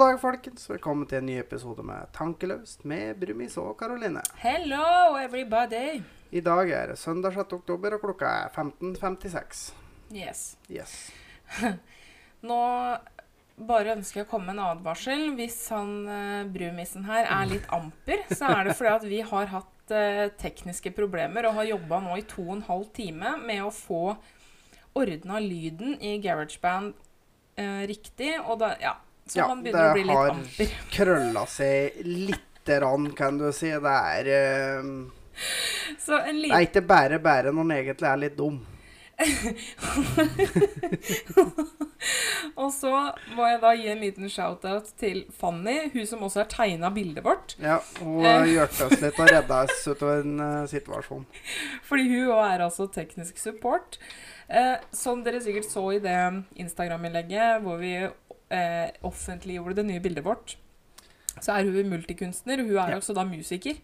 God 0.00 0.08
dag, 0.08 0.20
folkens. 0.20 0.62
Velkommen 0.70 1.04
til 1.04 1.18
en 1.18 1.26
ny 1.28 1.34
episode 1.36 1.82
med 1.84 2.08
Tankeløst 2.16 2.86
med 2.88 3.18
Brumis 3.20 3.58
og 3.60 3.74
Karoline. 3.76 4.22
Hello, 4.40 5.12
everybody. 5.20 6.00
I 6.32 6.40
dag 6.40 6.70
er 6.72 6.86
det 6.88 6.94
søndag 6.96 7.34
6. 7.36 7.52
oktober, 7.58 7.98
og 7.98 8.00
klokka 8.00 8.30
er 8.46 8.54
15.56. 8.62 9.58
Yes. 10.16 10.40
Yes. 10.72 10.94
Nå 12.48 12.56
bare 13.68 13.98
ønsker 13.98 14.22
jeg 14.22 14.28
å 14.30 14.30
komme 14.30 14.48
med 14.48 14.56
en 14.56 14.70
advarsel. 14.70 15.26
Hvis 15.36 15.58
han 15.68 15.92
uh, 16.08 16.48
brumisen 16.48 17.04
her 17.10 17.28
er 17.28 17.52
litt 17.52 17.68
amper, 17.68 18.24
så 18.32 18.54
er 18.54 18.70
det 18.70 18.78
fordi 18.80 18.94
at 18.94 19.06
vi 19.12 19.20
har 19.34 19.52
hatt 19.52 19.94
eh, 20.00 20.22
tekniske 20.40 20.94
problemer 20.96 21.50
og 21.50 21.60
har 21.60 21.74
jobba 21.74 22.00
nå 22.06 22.16
i 22.16 22.24
to 22.32 22.46
og 22.46 22.56
en 22.56 22.64
halv 22.72 22.88
time 22.96 23.36
med 23.44 23.66
å 23.68 23.68
få 23.82 24.16
ordna 24.96 25.44
lyden 25.44 26.00
i 26.00 26.16
GarageBand 26.24 26.96
eh, 27.60 27.84
riktig. 27.92 28.32
Og 28.46 28.62
da, 28.64 28.72
ja, 28.80 28.96
så 29.30 29.46
han 29.46 29.62
begynner 29.62 29.90
å 29.90 29.92
bli 29.94 30.04
litt 30.08 30.30
amper. 30.34 30.56
Det 30.58 30.66
har 30.72 30.90
krølla 30.96 31.44
seg 31.50 31.78
lite 32.06 32.78
grann, 32.80 33.06
kan 33.16 33.38
du 33.40 33.48
si. 33.56 33.70
Det 33.70 33.96
er 34.16 34.24
eh, 34.34 34.82
Så 35.98 36.14
en 36.18 36.42
Det 36.42 36.52
er 36.52 36.66
ikke 36.66 36.86
bare 36.86 37.18
bare 37.22 37.52
når 37.54 37.64
en 37.66 37.76
egentlig 37.78 38.08
er 38.10 38.18
litt 38.26 38.36
dum. 38.38 38.58
Og 42.60 42.70
så 42.72 42.90
må 43.36 43.46
jeg 43.48 43.60
da 43.62 43.70
gi 43.76 43.88
en 43.92 44.00
liten 44.00 44.28
shout-out 44.32 44.86
til 45.00 45.24
Fanny, 45.36 45.90
hun 45.92 46.06
som 46.08 46.22
også 46.24 46.38
har 46.42 46.48
tegna 46.52 46.90
bildet 46.94 47.24
vårt. 47.24 47.56
Ja, 47.60 47.78
Hun 48.00 48.24
hjalp 48.24 48.80
oss 48.86 49.00
litt 49.02 49.20
og 49.20 49.28
redda 49.28 49.56
oss 49.66 49.88
ut 49.88 50.02
av 50.06 50.10
en 50.22 50.40
uh, 50.40 50.68
situasjon. 50.70 51.24
Fordi 51.88 52.04
hun 52.14 52.32
òg 52.32 52.44
er 52.46 52.60
altså 52.66 52.84
teknisk 52.92 53.34
support. 53.40 53.90
Eh, 54.50 54.76
som 54.96 55.22
dere 55.22 55.40
sikkert 55.44 55.68
så 55.70 55.92
i 55.94 56.00
det 56.02 56.20
Instagram-innlegget 56.58 57.62
hvor 57.62 57.76
vi 57.78 57.92
uh, 58.50 58.88
offentliggjorde 59.06 59.78
det 59.80 59.86
nye 59.88 60.02
bildet 60.02 60.26
vårt, 60.26 60.56
så 61.40 61.54
er 61.54 61.68
hun 61.70 61.88
multikunstner. 61.92 62.60
Hun 62.64 62.74
er 62.74 62.94
ja. 62.94 62.98
også 62.98 63.14
da 63.16 63.24
musiker. 63.24 63.78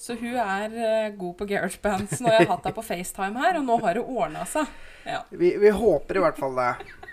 Så 0.00 0.16
hun 0.18 0.34
er 0.34 0.74
uh, 0.74 1.16
god 1.18 1.38
på 1.38 1.48
GarageBand. 1.52 2.08
og 2.10 2.28
jeg 2.30 2.40
har 2.40 2.50
hatt 2.50 2.66
henne 2.66 2.76
på 2.76 2.86
FaceTime 2.86 3.40
her, 3.44 3.60
og 3.60 3.66
nå 3.68 3.78
har 3.84 3.98
det 3.98 4.04
ordna 4.04 4.44
seg. 4.48 4.70
Ja. 5.04 5.22
Vi, 5.30 5.54
vi, 5.60 5.70
håper 5.70 6.18
i 6.18 6.24
hvert 6.24 6.40
fall 6.40 6.56
det. 6.58 6.70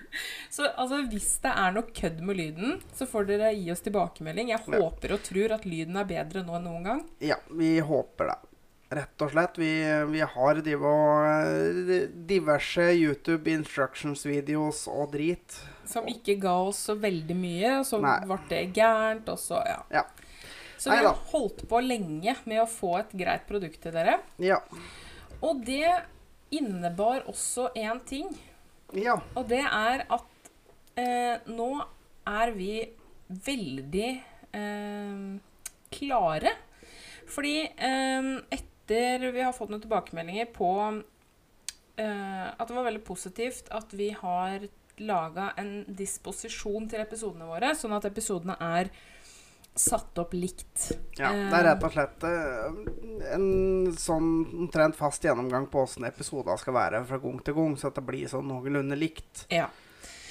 så 0.55 0.69
altså, 0.69 1.01
hvis 1.11 1.33
det 1.43 1.55
er 1.63 1.75
noe 1.75 1.95
kødd 1.95 2.21
med 2.25 2.39
lyden, 2.39 2.79
så 2.95 3.07
får 3.09 3.27
dere 3.29 3.51
gi 3.57 3.67
oss 3.73 3.83
tilbakemelding. 3.85 4.53
Jeg 4.53 4.63
ja. 4.63 4.79
håper 4.79 5.17
og 5.17 5.25
tror 5.27 5.57
at 5.57 5.67
lyden 5.67 5.99
er 5.99 6.07
bedre 6.09 6.45
nå 6.47 6.57
enn 6.57 6.65
noen 6.69 6.87
gang. 6.87 7.03
Ja, 7.23 7.37
vi 7.51 7.75
håper 7.85 8.33
det. 8.33 8.39
Rett 8.91 9.23
og 9.23 9.29
slett. 9.31 9.55
Vi, 9.55 9.71
vi 10.11 10.19
har 10.19 10.57
eh, 10.67 12.01
diverse 12.27 12.89
YouTube 12.91 13.47
instructions 13.53 14.25
videos 14.27 14.83
og 14.91 15.13
drit. 15.13 15.61
Som 15.91 16.07
ikke 16.09 16.37
ga 16.41 16.55
oss 16.69 16.79
så 16.89 16.95
veldig 16.99 17.37
mye. 17.37 17.75
Så 17.87 17.99
Nei. 18.03 18.17
ble 18.27 18.39
det 18.49 18.63
gærent, 18.77 19.29
og 19.31 19.39
så 19.41 19.61
ja. 19.67 19.81
ja. 19.93 20.05
Så 20.81 20.89
vi 20.89 21.03
har 21.05 21.17
holdt 21.29 21.61
på 21.69 21.81
lenge 21.83 22.33
med 22.49 22.63
å 22.63 22.69
få 22.69 22.95
et 23.03 23.11
greit 23.13 23.43
produkt 23.49 23.83
til 23.83 23.93
dere. 23.93 24.17
Ja. 24.41 24.57
Og 25.45 25.61
det 25.67 25.85
innebar 26.53 27.27
også 27.29 27.69
én 27.77 28.01
ting. 28.07 28.31
Ja. 28.97 29.19
Og 29.37 29.45
det 29.51 29.61
er 29.61 30.05
at 30.11 30.49
eh, 30.99 31.37
nå 31.53 31.69
er 32.27 32.51
vi 32.55 32.73
veldig 33.45 34.09
eh, 34.57 35.21
klare. 35.93 36.55
Fordi 37.31 37.55
eh, 37.69 38.33
etter 38.51 39.29
vi 39.31 39.45
har 39.45 39.55
fått 39.55 39.71
noen 39.71 39.83
tilbakemeldinger 39.83 40.49
på 40.55 40.71
eh, 42.01 42.47
at 42.51 42.67
det 42.67 42.75
var 42.75 42.89
veldig 42.89 43.05
positivt 43.07 43.71
at 43.71 43.93
vi 43.95 44.11
har 44.17 44.67
laga 44.99 45.51
en 45.61 45.85
disposisjon 45.87 46.89
til 46.91 47.03
episodene 47.03 47.47
våre, 47.49 47.73
sånn 47.77 47.95
at 47.97 48.05
episodene 48.09 48.57
er 48.61 48.91
satt 49.75 50.17
opp 50.19 50.33
likt. 50.35 50.91
Ja, 51.15 51.31
det 51.31 51.59
er 51.61 51.67
rett 51.69 51.85
og 51.87 51.93
slett 51.93 52.25
eh, 52.27 52.81
en 53.37 53.93
sånn 53.95 54.27
omtrent 54.65 54.97
fast 54.99 55.23
gjennomgang 55.23 55.69
på 55.71 55.85
åssen 55.85 56.03
episoder 56.09 56.59
skal 56.59 56.75
være 56.75 57.05
fra 57.07 57.21
gang 57.23 57.39
til 57.39 57.55
gang, 57.55 57.77
så 57.79 57.87
at 57.87 58.01
det 58.01 58.03
blir 58.09 58.27
sånn 58.31 58.51
noenlunde 58.51 58.99
likt. 58.99 59.45
Ja. 59.53 59.69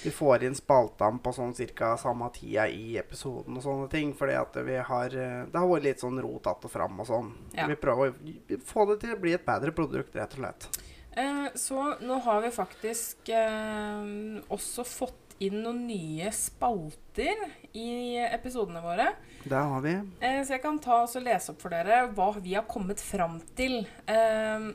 Vi 0.03 0.11
får 0.11 0.45
inn 0.45 0.55
spaltene 0.57 1.21
på 1.21 1.33
sånn 1.37 1.53
cirka 1.57 1.93
samme 2.01 2.31
tida 2.33 2.67
i 2.73 2.97
episoden 3.01 3.59
og 3.59 3.65
sånne 3.65 3.89
ting. 3.93 4.15
Fordi 4.17 4.37
at 4.39 4.57
vi 4.65 4.79
har 4.81 5.17
eh, 5.17 5.43
Det 5.51 5.59
har 5.59 5.69
vært 5.69 5.85
litt 5.89 6.05
sånn 6.05 6.21
rotete 6.25 6.69
og 6.69 6.73
fram 6.73 7.03
og 7.03 7.09
sånn. 7.09 7.33
Ja. 7.57 7.67
Vi 7.69 7.77
prøver 7.81 8.15
å 8.15 8.61
få 8.65 8.87
det 8.93 9.01
til 9.03 9.13
å 9.17 9.21
bli 9.21 9.35
et 9.37 9.45
bedre 9.45 9.75
produkt, 9.77 10.17
rett 10.17 10.39
og 10.39 10.45
slett. 10.45 10.80
Eh, 11.17 11.47
så 11.55 11.95
nå 12.01 12.21
har 12.25 12.45
vi 12.45 12.51
faktisk 12.55 13.29
eh, 13.35 14.05
også 14.49 14.85
fått 14.87 15.17
inn 15.41 15.63
noen 15.65 15.87
nye 15.89 16.29
spalter 16.37 17.47
i 17.73 18.19
episodene 18.21 18.83
våre. 18.85 19.09
Det 19.45 19.57
har 19.57 19.81
vi. 19.85 19.95
Eh, 20.21 20.43
så 20.45 20.57
jeg 20.57 20.63
kan 20.63 20.79
ta 20.83 21.03
og 21.07 21.25
lese 21.25 21.55
opp 21.55 21.63
for 21.63 21.73
dere 21.73 22.05
hva 22.13 22.31
vi 22.39 22.55
har 22.59 22.69
kommet 22.69 23.01
fram 23.01 23.39
til. 23.57 23.81
Eh, 24.05 24.67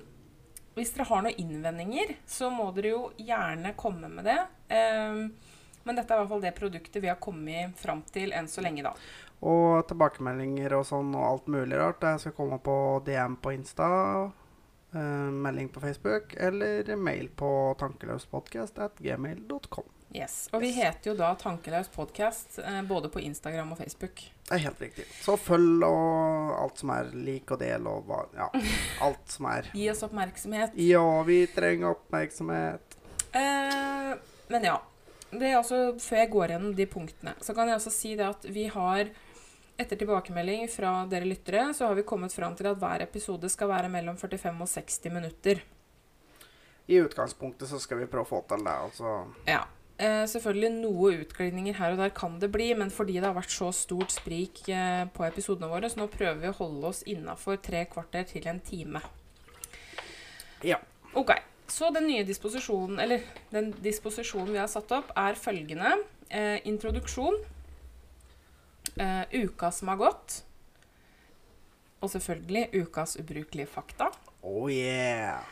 hvis 0.76 0.92
dere 0.96 1.08
har 1.08 1.22
noen 1.24 1.38
innvendinger, 1.40 2.16
så 2.28 2.50
må 2.52 2.72
dere 2.76 2.96
jo 2.96 3.04
gjerne 3.22 3.76
komme 3.78 4.10
med 4.12 4.26
det. 4.28 4.40
Eh, 4.74 5.22
men 5.86 6.00
dette 6.00 6.10
er 6.10 6.18
i 6.18 6.24
hvert 6.24 6.34
fall 6.34 6.42
det 6.44 6.56
produktet 6.58 7.04
vi 7.04 7.12
har 7.12 7.22
kommet 7.22 7.78
fram 7.78 8.02
til 8.10 8.34
enn 8.34 8.50
så 8.50 8.64
lenge, 8.66 8.88
da. 8.88 8.96
Og 9.46 9.86
tilbakemeldinger 9.86 10.74
og 10.80 10.88
sånn 10.90 11.14
og 11.14 11.28
alt 11.28 11.50
mulig 11.54 11.78
rart. 11.78 12.02
Jeg 12.02 12.24
skal 12.24 12.36
komme 12.40 12.58
på 12.64 12.76
DM 13.06 13.38
på 13.38 13.54
Insta, 13.54 13.90
eh, 14.96 15.32
melding 15.46 15.70
på 15.70 15.80
Facebook 15.84 16.34
eller 16.38 16.96
mail 16.96 17.30
på 17.30 17.76
tankeløspodkast.gmail.com. 17.80 19.84
Yes. 20.16 20.46
Og 20.56 20.62
vi 20.64 20.70
heter 20.72 21.12
jo 21.12 21.14
da 21.20 21.34
Tankelaus 21.36 21.90
podkast 21.92 22.62
uh, 22.64 22.80
både 22.88 23.10
på 23.12 23.20
Instagram 23.20 23.74
og 23.74 23.82
Facebook. 23.82 24.22
Det 24.48 24.56
er 24.56 24.62
helt 24.64 24.82
riktig. 24.82 25.04
Så 25.20 25.36
følg 25.36 25.84
og 25.84 26.54
alt 26.56 26.80
som 26.80 26.94
er 26.96 27.10
lik 27.12 27.52
og 27.52 27.60
del 27.60 27.90
og 27.92 28.08
hva 28.08 28.22
Ja, 28.38 28.48
alt 29.06 29.34
som 29.34 29.50
er. 29.52 29.68
Gi 29.76 29.90
oss 29.92 30.06
oppmerksomhet. 30.08 30.78
Ja, 30.80 31.04
vi 31.28 31.42
trenger 31.52 31.98
oppmerksomhet. 31.98 32.96
Uh, 33.36 34.16
men 34.54 34.72
ja. 34.72 34.80
Det 35.36 35.50
er 35.50 35.58
også, 35.58 35.98
Før 36.00 36.22
jeg 36.22 36.30
går 36.32 36.52
gjennom 36.54 36.76
de 36.78 36.86
punktene, 36.88 37.34
så 37.44 37.52
kan 37.58 37.68
jeg 37.68 37.82
også 37.82 37.92
si 37.92 38.14
det 38.16 38.28
at 38.30 38.46
vi 38.56 38.70
har 38.72 39.10
etter 39.78 40.00
tilbakemelding 40.00 40.68
fra 40.72 41.04
dere 41.12 41.28
lyttere, 41.28 41.68
så 41.76 41.90
har 41.90 41.96
vi 41.98 42.08
kommet 42.08 42.34
fram 42.34 42.56
til 42.56 42.70
at 42.72 42.80
hver 42.80 43.04
episode 43.04 43.50
skal 43.52 43.72
være 43.72 43.92
mellom 43.92 44.18
45 44.18 44.62
og 44.62 44.70
60 44.72 45.14
minutter. 45.14 45.64
I 46.86 47.00
utgangspunktet 47.02 47.70
så 47.70 47.80
skal 47.82 48.04
vi 48.04 48.10
prøve 48.10 48.28
å 48.28 48.30
få 48.30 48.44
til 48.50 48.64
det. 48.66 48.76
altså. 48.88 49.16
Ja. 49.50 49.64
Eh, 49.96 50.26
selvfølgelig 50.28 50.70
noe 50.76 51.14
utglidninger 51.22 51.78
her 51.78 51.94
og 51.94 52.02
der 52.02 52.12
kan 52.16 52.34
det 52.42 52.50
bli, 52.52 52.74
men 52.76 52.92
fordi 52.92 53.16
det 53.16 53.30
har 53.30 53.38
vært 53.38 53.54
så 53.54 53.70
stort 53.72 54.12
sprik 54.12 54.66
eh, 54.68 55.06
på 55.08 55.24
episodene 55.24 55.70
våre, 55.72 55.90
så 55.90 56.02
nå 56.02 56.10
prøver 56.12 56.42
vi 56.42 56.52
å 56.52 56.58
holde 56.58 56.92
oss 56.92 57.04
innafor 57.08 57.62
tre 57.64 57.86
kvarter 57.88 58.28
til 58.28 58.48
en 58.52 58.60
time. 58.60 59.02
Ja. 60.68 60.82
Ok. 61.16 61.32
Så 61.72 61.90
den 61.96 62.06
nye 62.10 62.26
disposisjonen, 62.28 63.00
eller 63.02 63.24
den 63.50 63.72
disposisjonen 63.82 64.52
vi 64.54 64.62
har 64.62 64.70
satt 64.70 64.92
opp, 64.94 65.16
er 65.18 65.40
følgende. 65.40 65.96
Eh, 66.30 66.60
introduksjon. 66.68 67.40
Eh, 68.96 69.44
uka 69.46 69.72
som 69.72 69.92
har 69.92 70.00
gått. 70.00 70.40
Og 72.04 72.12
selvfølgelig 72.12 72.86
ukas 72.86 73.18
ubrukelige 73.20 73.68
fakta. 73.68 74.12
Oh 74.46 74.70
yeah. 74.72 75.44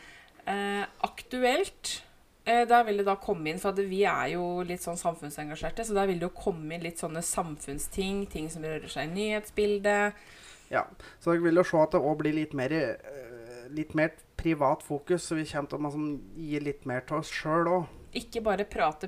Uh, 0.48 0.86
aktuelt 1.02 2.04
Eh, 2.46 2.68
der 2.68 2.84
vil 2.84 3.00
det 3.00 3.06
da 3.08 3.16
komme 3.16 3.54
inn, 3.54 3.60
for 3.60 3.78
vi 3.88 4.02
er 4.04 4.34
jo 4.34 4.44
litt 4.68 4.84
sånn 4.84 5.00
samfunnsengasjerte, 5.00 5.86
så 5.88 5.96
der 5.96 6.10
vil 6.10 6.20
det 6.20 6.28
jo 6.28 6.36
komme 6.36 6.76
inn 6.76 6.84
litt 6.84 7.00
sånne 7.00 7.22
samfunnsting, 7.24 8.26
ting 8.32 8.50
som 8.52 8.66
rører 8.68 8.92
seg 8.92 9.08
i 9.08 9.14
nyhetsbildet. 9.14 10.20
Ja, 10.74 10.84
så 11.24 11.38
jeg 11.38 11.46
vil 11.46 11.62
jo 11.62 11.64
se 11.68 11.80
at 11.80 11.96
det 11.96 12.02
òg 12.04 12.18
blir 12.20 12.36
litt 12.36 12.56
mer, 12.58 12.76
uh, 13.00 13.64
litt 13.72 13.96
mer 13.96 14.12
privat 14.40 14.84
fokus, 14.84 15.30
så 15.30 15.40
vi 15.40 15.48
kommer 15.48 15.72
til 15.72 15.80
å 15.80 15.86
liksom, 15.88 16.10
gi 16.36 16.60
litt 16.66 16.84
mer 16.90 17.08
til 17.08 17.22
oss 17.22 17.32
sjøl 17.32 17.72
òg. 17.78 17.96
Ikke 18.20 18.44
bare 18.44 18.68
prate 18.68 19.08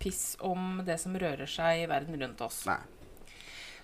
piss 0.00 0.38
om 0.40 0.80
det 0.86 0.96
som 1.02 1.20
rører 1.20 1.50
seg 1.50 1.82
i 1.82 1.88
verden 1.90 2.16
rundt 2.22 2.40
oss. 2.48 2.62
Nei. 2.70 2.80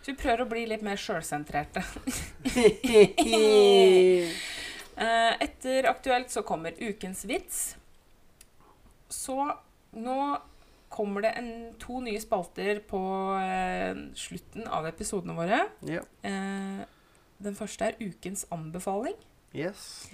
Så 0.00 0.12
vi 0.12 0.17
prøver 0.20 0.44
å 0.44 0.49
bli 0.49 0.67
litt 0.70 0.85
mer 0.85 0.97
sjølsentrerte. 1.00 1.82
uh, 5.00 5.35
etter 5.44 5.91
Aktuelt 5.91 6.32
så 6.32 6.43
kommer 6.47 6.73
Ukens 6.81 7.26
vits. 7.29 7.76
Så 9.11 9.37
nå 9.99 10.20
kommer 10.91 11.23
det 11.23 11.31
en, 11.38 11.50
to 11.79 12.00
nye 12.02 12.20
spalter 12.23 12.81
på 12.91 13.00
eh, 13.38 13.94
slutten 14.19 14.67
av 14.67 14.88
episodene 14.91 15.37
våre. 15.38 15.61
Ja. 15.87 16.03
Eh, 16.26 16.82
den 17.41 17.56
første 17.56 17.93
er 17.93 18.00
ukens 18.03 18.44
anbefaling. 18.53 19.14
Yes. 19.55 20.11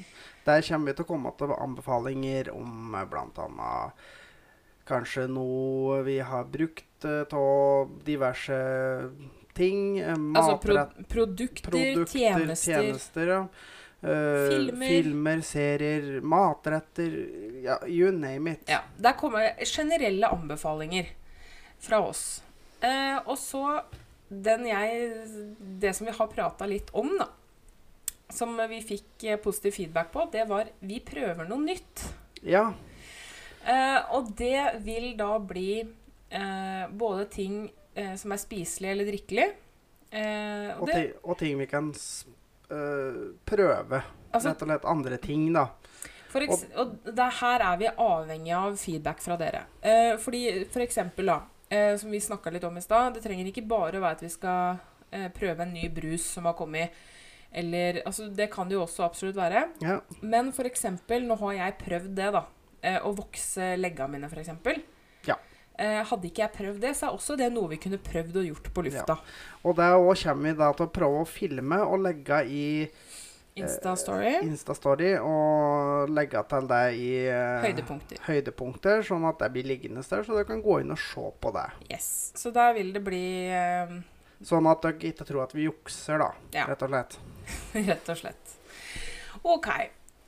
Der 0.46 0.62
kommer 0.64 0.92
vi 0.92 0.96
til 0.96 1.06
å 1.06 1.08
komme 1.08 1.32
til 1.40 1.56
anbefalinger 1.56 2.52
om 2.54 2.94
eh, 2.94 3.08
bl.a. 3.08 3.72
kanskje 4.88 5.26
noe 5.32 6.02
vi 6.06 6.20
har 6.20 6.46
brukt 6.52 7.08
av 7.08 7.40
eh, 7.40 7.96
diverse 8.06 8.60
ting. 9.56 9.98
Eh, 9.98 10.12
altså 10.12 10.58
pro 10.62 10.84
produkter, 11.08 11.70
produkter, 11.70 12.12
tjenester. 12.12 12.82
tjenester 12.82 13.34
ja. 13.34 13.40
Uh, 14.04 14.48
filmer. 14.50 14.88
filmer. 14.88 15.40
serier, 15.40 16.20
matretter 16.20 17.14
ja, 17.64 17.78
You 17.88 18.12
name 18.12 18.52
it. 18.52 18.68
Ja, 18.68 18.82
Der 18.96 19.12
kommer 19.12 19.64
generelle 19.64 20.28
anbefalinger 20.28 21.08
fra 21.78 22.02
oss. 22.04 22.42
Uh, 22.84 23.18
og 23.24 23.38
så 23.40 23.80
den 24.28 24.66
jeg 24.66 25.12
Det 25.80 25.94
som 25.96 26.06
vi 26.06 26.12
har 26.12 26.28
prata 26.28 26.66
litt 26.66 26.90
om, 26.92 27.08
da. 27.18 27.30
Som 28.30 28.58
vi 28.68 28.82
fikk 28.84 29.24
positiv 29.42 29.72
feedback 29.78 30.12
på, 30.12 30.28
det 30.32 30.44
var 30.48 30.68
'vi 30.80 31.00
prøver 31.00 31.48
noe 31.48 31.62
nytt'. 31.62 32.06
Ja. 32.42 32.74
Uh, 33.66 34.00
og 34.14 34.34
det 34.36 34.82
vil 34.84 35.16
da 35.16 35.38
bli 35.38 35.86
både 36.98 37.24
ting 37.30 37.70
eh, 37.96 38.14
som 38.20 38.32
er 38.36 38.42
spiselig 38.42 38.92
eller 38.92 39.08
drikkelig. 39.10 39.48
Eh, 40.12 40.68
og 40.76 40.82
Og, 40.84 40.86
det, 40.92 40.94
ti, 41.00 41.18
og 41.24 41.38
ting 41.40 41.58
vi 41.58 41.66
kan 41.70 41.90
øh, 42.70 43.34
prøve. 43.48 44.02
Altså- 44.32 44.52
Rett 44.52 44.62
og 44.62 44.68
slett 44.68 44.84
andre 44.92 45.16
ting, 45.22 45.52
da. 45.56 45.66
Eks 46.36 46.66
og 46.76 46.90
det 47.06 47.26
her 47.40 47.62
er 47.64 47.76
vi 47.80 47.86
avhengig 47.88 48.52
av 48.52 48.74
feedback 48.76 49.22
fra 49.24 49.36
dere. 49.40 49.62
Eh, 49.80 50.16
fordi 50.20 50.66
for 50.68 50.80
eksempel, 50.84 51.24
da, 51.30 51.38
eh, 51.70 51.96
som 51.96 52.10
vi 52.12 52.18
snakka 52.20 52.50
litt 52.52 52.64
om 52.64 52.76
i 52.76 52.80
stad, 52.84 53.14
det 53.14 53.22
trenger 53.24 53.46
ikke 53.48 53.66
bare 53.66 53.96
å 53.96 54.02
være 54.02 54.18
at 54.18 54.20
vi 54.26 54.28
skal 54.28 54.76
eh, 55.12 55.28
prøve 55.32 55.60
en 55.64 55.72
ny 55.72 55.88
brus 55.88 56.26
som 56.34 56.44
har 56.44 56.52
kommet. 56.58 56.90
Eller 57.52 58.02
Altså, 58.04 58.28
det 58.28 58.50
kan 58.52 58.68
det 58.68 58.74
jo 58.76 58.82
også 58.84 59.04
absolutt 59.06 59.36
være. 59.38 59.62
Ja. 59.80 60.00
Men 60.20 60.52
for 60.52 60.64
eksempel, 60.68 61.24
nå 61.24 61.38
har 61.38 61.52
jeg 61.54 61.78
prøvd 61.78 62.14
det, 62.18 62.32
da. 62.34 62.44
eh, 62.82 62.98
Å 63.00 63.14
vokse 63.16 63.76
leggene 63.78 64.10
mine, 64.18 64.28
for 64.28 64.36
eksempel. 64.42 64.82
Ja. 65.76 65.98
Eh, 66.00 66.06
hadde 66.08 66.30
ikke 66.30 66.42
jeg 66.44 66.54
prøvd 66.56 66.80
det, 66.80 66.94
så 66.96 67.10
er 67.10 67.18
også 67.18 67.36
det 67.36 67.50
noe 67.52 67.68
vi 67.74 67.80
kunne 67.82 67.98
prøvd 68.00 68.40
og 68.40 68.48
gjort 68.48 68.72
på 68.72 68.86
lufta. 68.86 69.18
Og 69.62 69.76
det 69.76 69.90
òg 69.92 70.10
kommer 70.22 70.50
vi 70.50 70.56
da 70.62 70.72
til 70.72 70.88
å 70.88 70.94
prøve 71.00 71.22
å 71.22 71.28
filme 71.28 71.80
og 71.84 72.00
legge 72.06 72.42
i 72.48 72.66
Insta-story. 73.56 74.32
Instastory. 74.44 75.14
Og 75.16 76.10
legge 76.12 76.42
til 76.50 76.66
det 76.68 76.82
i 77.00 77.08
eh, 77.30 77.62
Høydepunkter. 77.64 78.20
høydepunkter, 78.26 79.04
sånn 79.06 79.24
at 79.28 79.40
det 79.40 79.48
blir 79.54 79.68
liggende 79.70 80.04
der, 80.04 80.26
så 80.26 80.36
dere 80.36 80.48
kan 80.50 80.60
gå 80.64 80.80
inn 80.82 80.92
og 80.92 81.00
se 81.00 81.24
på 81.40 81.52
det. 81.56 81.64
Yes. 81.88 82.10
Så 82.36 82.52
da 82.52 82.68
vil 82.76 82.92
det 82.96 83.04
bli 83.06 83.24
eh, 83.48 83.96
Sånn 84.44 84.68
at 84.68 84.82
dere 84.84 85.00
ikke 85.08 85.24
tror 85.24 85.46
at 85.46 85.54
vi 85.56 85.64
jukser, 85.64 86.20
da. 86.20 86.28
Ja. 86.52 86.66
Rett 86.68 86.84
og 86.84 86.92
slett. 86.92 87.16
Rett 87.88 88.10
og 88.12 88.20
slett. 88.20 88.56
OK. 89.40 89.70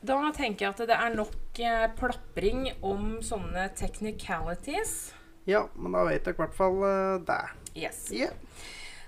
Da 0.08 0.16
tenker 0.32 0.64
jeg 0.64 0.72
at 0.72 0.82
det 0.88 0.96
er 0.96 1.14
nok 1.18 1.60
eh, 1.60 1.84
plapring 1.98 2.70
om 2.86 3.18
sånne 3.24 3.68
technicalities. 3.76 5.10
Ja, 5.48 5.62
men 5.80 5.94
da 5.96 6.02
vet 6.04 6.26
dere 6.26 6.36
i 6.36 6.40
hvert 6.42 6.56
fall 6.56 6.82
uh, 6.84 7.20
det. 7.24 7.40
Yes. 7.72 8.02
Yeah. 8.12 8.34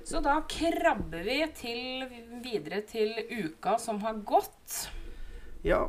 Så 0.08 0.22
da 0.24 0.38
krabber 0.48 1.20
vi 1.26 1.36
til, 1.58 2.06
videre 2.40 2.80
til 2.88 3.12
uka 3.28 3.76
som 3.78 4.00
har 4.00 4.22
gått. 4.24 4.86
ja. 5.62 5.84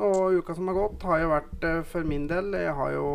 Og 0.00 0.38
uka 0.40 0.54
som 0.56 0.68
har 0.70 0.76
gått, 0.76 1.04
har 1.04 1.20
jo 1.20 1.30
vært 1.32 1.64
eh, 1.68 1.80
for 1.84 2.06
min 2.08 2.24
del 2.30 2.54
Jeg 2.56 2.72
har 2.78 2.94
jo 2.94 3.06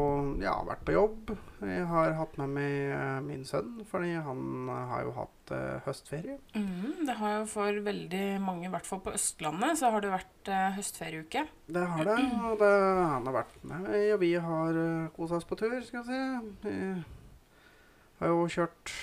ja, 0.42 0.54
vært 0.68 0.84
på 0.86 0.94
jobb. 0.94 1.32
Jeg 1.66 1.88
har 1.90 2.14
hatt 2.20 2.38
med 2.38 2.54
meg 2.54 2.76
eh, 2.94 3.18
min 3.26 3.46
sønn, 3.48 3.80
fordi 3.90 4.14
han 4.22 4.70
har 4.70 5.08
jo 5.08 5.14
hatt 5.16 5.54
uh, 5.56 5.80
høstferie. 5.88 6.38
Mm, 6.54 7.08
det 7.08 7.16
har 7.18 7.34
jo 7.40 7.48
for 7.50 7.80
veldig 7.88 8.24
mange, 8.44 8.68
i 8.68 8.72
hvert 8.74 8.86
fall 8.86 9.02
på 9.02 9.16
Østlandet, 9.18 9.80
så 9.80 9.90
har 9.94 10.06
det 10.06 10.14
vært 10.14 10.52
uh, 10.54 10.70
høstferieuke. 10.78 11.46
Det 11.66 11.86
har 11.94 12.10
det, 12.12 12.18
og 12.46 12.62
det, 12.62 12.72
han 13.16 13.30
har 13.30 13.38
vært 13.40 13.58
med 13.64 13.88
meg, 13.88 14.08
og 14.14 14.22
vi 14.22 14.34
har 14.48 14.82
uh, 14.82 15.12
kosa 15.18 15.40
oss 15.40 15.50
på 15.50 15.58
tur, 15.58 15.78
skal 15.88 16.06
vi 16.06 16.20
si. 16.20 16.74
Vi 18.18 18.26
har 18.26 18.34
jo 18.34 18.46
kjørt 18.54 18.94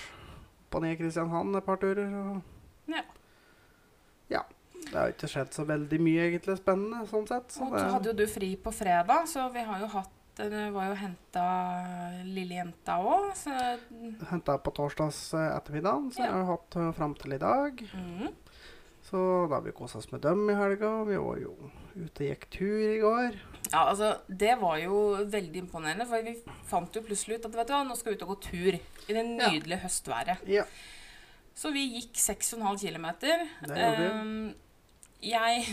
på 0.71 0.83
ned 0.83 0.97
Kristiansand 0.99 1.59
et 1.59 1.67
par 1.67 1.81
turer, 1.83 2.07
og 2.23 2.91
Ja. 2.91 3.03
ja. 4.31 4.45
Det 4.91 4.95
har 4.99 5.11
ikke 5.13 5.27
skjedd 5.31 5.53
så 5.55 5.65
veldig 5.67 5.99
mye 6.01 6.27
egentlig 6.29 6.57
spennende, 6.59 7.05
sånn 7.09 7.27
sett. 7.27 7.51
Så 7.51 7.65
Og 7.67 7.73
så 7.79 7.87
hadde 7.95 8.11
jo 8.13 8.17
du 8.21 8.27
fri 8.31 8.55
på 8.55 8.71
fredag, 8.73 9.25
så 9.31 9.47
vi 9.53 9.63
har 9.67 9.79
jo 9.83 9.87
hatt 9.95 10.39
eh, 10.39 10.49
Det 10.51 10.63
var 10.75 10.89
jo 10.89 10.95
henta 10.99 11.45
lille 12.27 12.57
jenta 12.61 12.97
òg, 12.99 13.31
henta 14.31 14.57
på 14.59 14.73
torsdags 14.75 15.21
eh, 15.33 15.51
ettermiddag, 15.57 16.09
så 16.13 16.19
Ja. 16.19 16.25
jeg 16.25 16.33
har 16.33 16.49
hatt 16.53 16.75
uh, 16.75 16.91
fram 16.93 17.13
til 17.15 17.33
i 17.33 17.37
dag. 17.37 17.85
mm. 17.93 18.33
Så 19.05 19.19
da 19.47 19.55
har 19.59 19.61
vi 19.61 19.71
kosa 19.71 19.99
oss 19.99 20.07
med 20.11 20.21
dem 20.21 20.49
i 20.49 20.53
helga. 20.57 21.03
Vi 21.05 21.15
var 21.21 21.37
jo 21.37 21.51
ute 21.93 22.23
og 22.23 22.29
gikk 22.31 22.47
tur 22.49 22.79
i 22.89 22.97
går. 23.03 23.35
Ja, 23.71 23.83
altså, 23.91 24.15
det 24.27 24.55
var 24.59 24.79
jo 24.81 24.95
veldig 25.29 25.61
imponerende, 25.61 26.07
for 26.09 26.23
vi 26.25 26.33
fant 26.65 26.91
jo 26.97 27.03
plutselig 27.05 27.37
ut 27.37 27.45
at 27.45 27.53
vet 27.55 27.67
du 27.69 27.73
hva, 27.75 27.83
nå 27.85 27.95
skal 27.99 28.11
vi 28.13 28.17
ut 28.17 28.23
og 28.25 28.31
gå 28.33 28.37
tur 28.47 28.73
i 28.73 29.13
det 29.13 29.21
Ja. 29.21 29.51
nydelige 29.51 29.77
høstværet. 29.85 30.41
Ja. 30.49 30.63
Så 31.53 31.71
vi 31.71 31.85
gikk 31.99 32.17
6,5 32.17 32.81
km. 32.81 33.05
Det 33.21 33.77
gjorde 33.77 34.01
vi. 34.01 34.09
Um, 34.09 34.53
jeg 35.25 35.65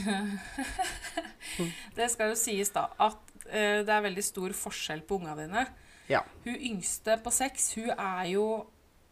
Det 1.98 2.08
skal 2.12 2.32
jo 2.32 2.38
sies, 2.38 2.72
da, 2.74 2.88
at 2.96 3.32
uh, 3.48 3.80
det 3.84 3.92
er 3.92 4.04
veldig 4.08 4.24
stor 4.24 4.54
forskjell 4.56 5.04
på 5.06 5.20
unga 5.20 5.36
dine. 5.38 5.64
Ja. 6.10 6.22
Hun 6.44 6.56
yngste 6.56 7.18
på 7.22 7.32
seks, 7.34 7.72
hun 7.78 7.92
er 7.94 8.24
jo 8.32 8.46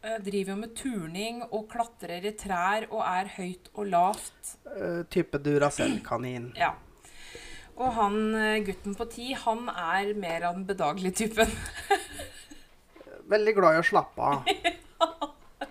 eh, 0.03 0.19
Driver 0.25 0.53
jo 0.53 0.57
med 0.59 0.73
turning 0.77 1.39
og 1.47 1.69
klatrer 1.71 2.27
i 2.27 2.33
trær 2.37 2.89
og 2.91 3.01
er 3.07 3.31
høyt 3.37 3.71
og 3.75 3.91
lavt. 3.93 4.55
Uh, 4.67 5.03
type 5.13 5.41
Duracell-kanin. 5.45 6.53
Ja. 6.65 6.75
Og 7.81 7.95
han 7.97 8.17
gutten 8.67 8.93
på 8.93 9.07
ti, 9.09 9.31
han 9.33 9.71
er 9.71 10.11
mer 10.21 10.43
av 10.51 10.59
den 10.59 10.67
bedagelige 10.69 11.23
typen. 11.23 11.49
Veldig 13.33 13.55
glad 13.57 13.79
i 13.79 13.81
å 13.81 13.87
slappe 13.87 14.27
av. 14.35 14.51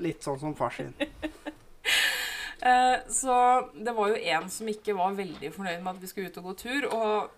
Litt 0.02 0.26
sånn 0.26 0.40
som 0.42 0.56
far 0.58 0.74
sin. 0.74 0.96
Eh, 2.62 2.98
så 3.08 3.36
det 3.74 3.92
var 3.96 4.12
jo 4.12 4.16
en 4.36 4.50
som 4.52 4.68
ikke 4.68 4.96
var 4.98 5.16
veldig 5.18 5.52
fornøyd 5.56 5.84
med 5.84 5.96
at 5.96 6.02
vi 6.04 6.10
skulle 6.12 6.32
ut 6.32 6.40
og 6.42 6.50
gå 6.50 6.56
tur. 6.64 6.90
Og 6.92 7.30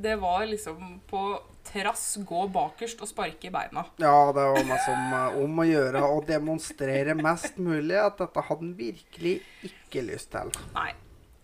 det 0.00 0.16
var 0.20 0.46
liksom 0.46 1.00
på 1.10 1.22
trass 1.70 2.16
gå 2.26 2.46
bakerst 2.50 3.02
og 3.04 3.10
sparke 3.10 3.48
i 3.48 3.52
beina. 3.54 3.84
Ja, 4.00 4.32
det 4.34 4.46
var 4.54 4.64
meg 4.66 4.80
som 4.86 5.12
eh, 5.18 5.42
om 5.44 5.60
å 5.60 5.68
gjøre 5.68 6.02
å 6.06 6.22
demonstrere 6.26 7.14
mest 7.18 7.60
mulig 7.60 7.98
at 8.00 8.18
dette 8.20 8.46
hadde 8.48 8.64
han 8.64 8.74
virkelig 8.78 9.36
ikke 9.66 10.04
lyst 10.08 10.32
til. 10.34 10.52
Nei. 10.74 10.90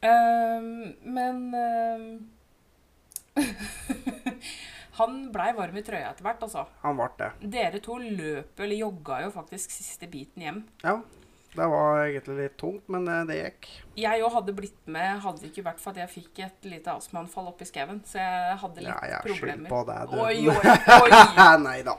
Um, 0.07 0.93
men 1.09 1.39
um, 1.57 2.09
Han 4.99 5.17
blei 5.33 5.49
varm 5.57 5.77
i 5.77 5.83
trøya 5.85 6.11
etter 6.13 6.25
hvert, 6.25 6.45
altså. 6.45 6.63
Han 6.83 6.97
ble 6.97 7.09
det. 7.21 7.31
Dere 7.53 7.81
to 7.85 7.97
løp 8.01 8.61
eller 8.65 8.81
jogga 8.81 9.23
jo 9.27 9.33
faktisk 9.35 9.73
siste 9.75 10.09
biten 10.09 10.45
hjem. 10.45 10.63
Ja, 10.85 11.01
det 11.55 11.67
var 11.73 12.03
egentlig 12.07 12.37
litt 12.41 12.57
tungt, 12.61 12.89
men 12.93 13.07
eh, 13.09 13.23
det 13.29 13.37
gikk. 13.39 13.69
Jeg 14.03 14.23
òg 14.27 14.33
hadde 14.35 14.55
blitt 14.57 14.91
med, 14.93 15.21
hadde 15.25 15.41
det 15.45 15.51
ikke 15.53 15.65
vært 15.69 15.81
for 15.81 15.95
at 15.95 16.01
jeg 16.03 16.13
fikk 16.13 16.43
et 16.45 16.69
lite 16.69 16.93
astmaanfall 16.93 17.49
oppi 17.53 17.69
skauen. 17.69 18.03
Så 18.05 18.19
jeg 18.21 18.59
hadde 18.63 18.83
litt 18.85 18.91
Ja, 18.93 18.99
jeg 19.09 19.17
er 19.21 19.29
problemer. 19.31 19.71
på 19.71 19.83
det, 19.89 19.99
du. 20.11 20.17
Oi, 20.21 20.37
oi, 20.51 20.77
oi. 21.07 21.59
Nei 21.65 21.79
da. 21.87 21.97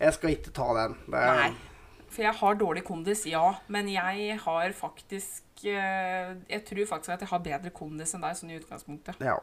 Jeg 0.00 0.16
skal 0.16 0.34
ikke 0.36 0.54
ta 0.56 0.68
den. 0.80 0.96
Det, 1.06 1.24
Nei. 1.40 1.50
For 2.14 2.22
jeg 2.22 2.34
har 2.38 2.54
dårlig 2.60 2.84
kondis, 2.86 3.24
ja. 3.26 3.42
Men 3.74 3.88
jeg 3.90 4.38
har 4.44 4.72
faktisk 4.78 5.64
eh, 5.66 6.34
Jeg 6.48 6.64
tror 6.68 6.86
faktisk 6.94 7.16
at 7.16 7.24
jeg 7.26 7.30
har 7.32 7.42
bedre 7.42 7.72
kondis 7.74 8.14
enn 8.14 8.22
deg, 8.22 8.36
sånn 8.38 8.52
i 8.54 8.58
utgangspunktet. 8.60 9.18
Ja. 9.24 9.36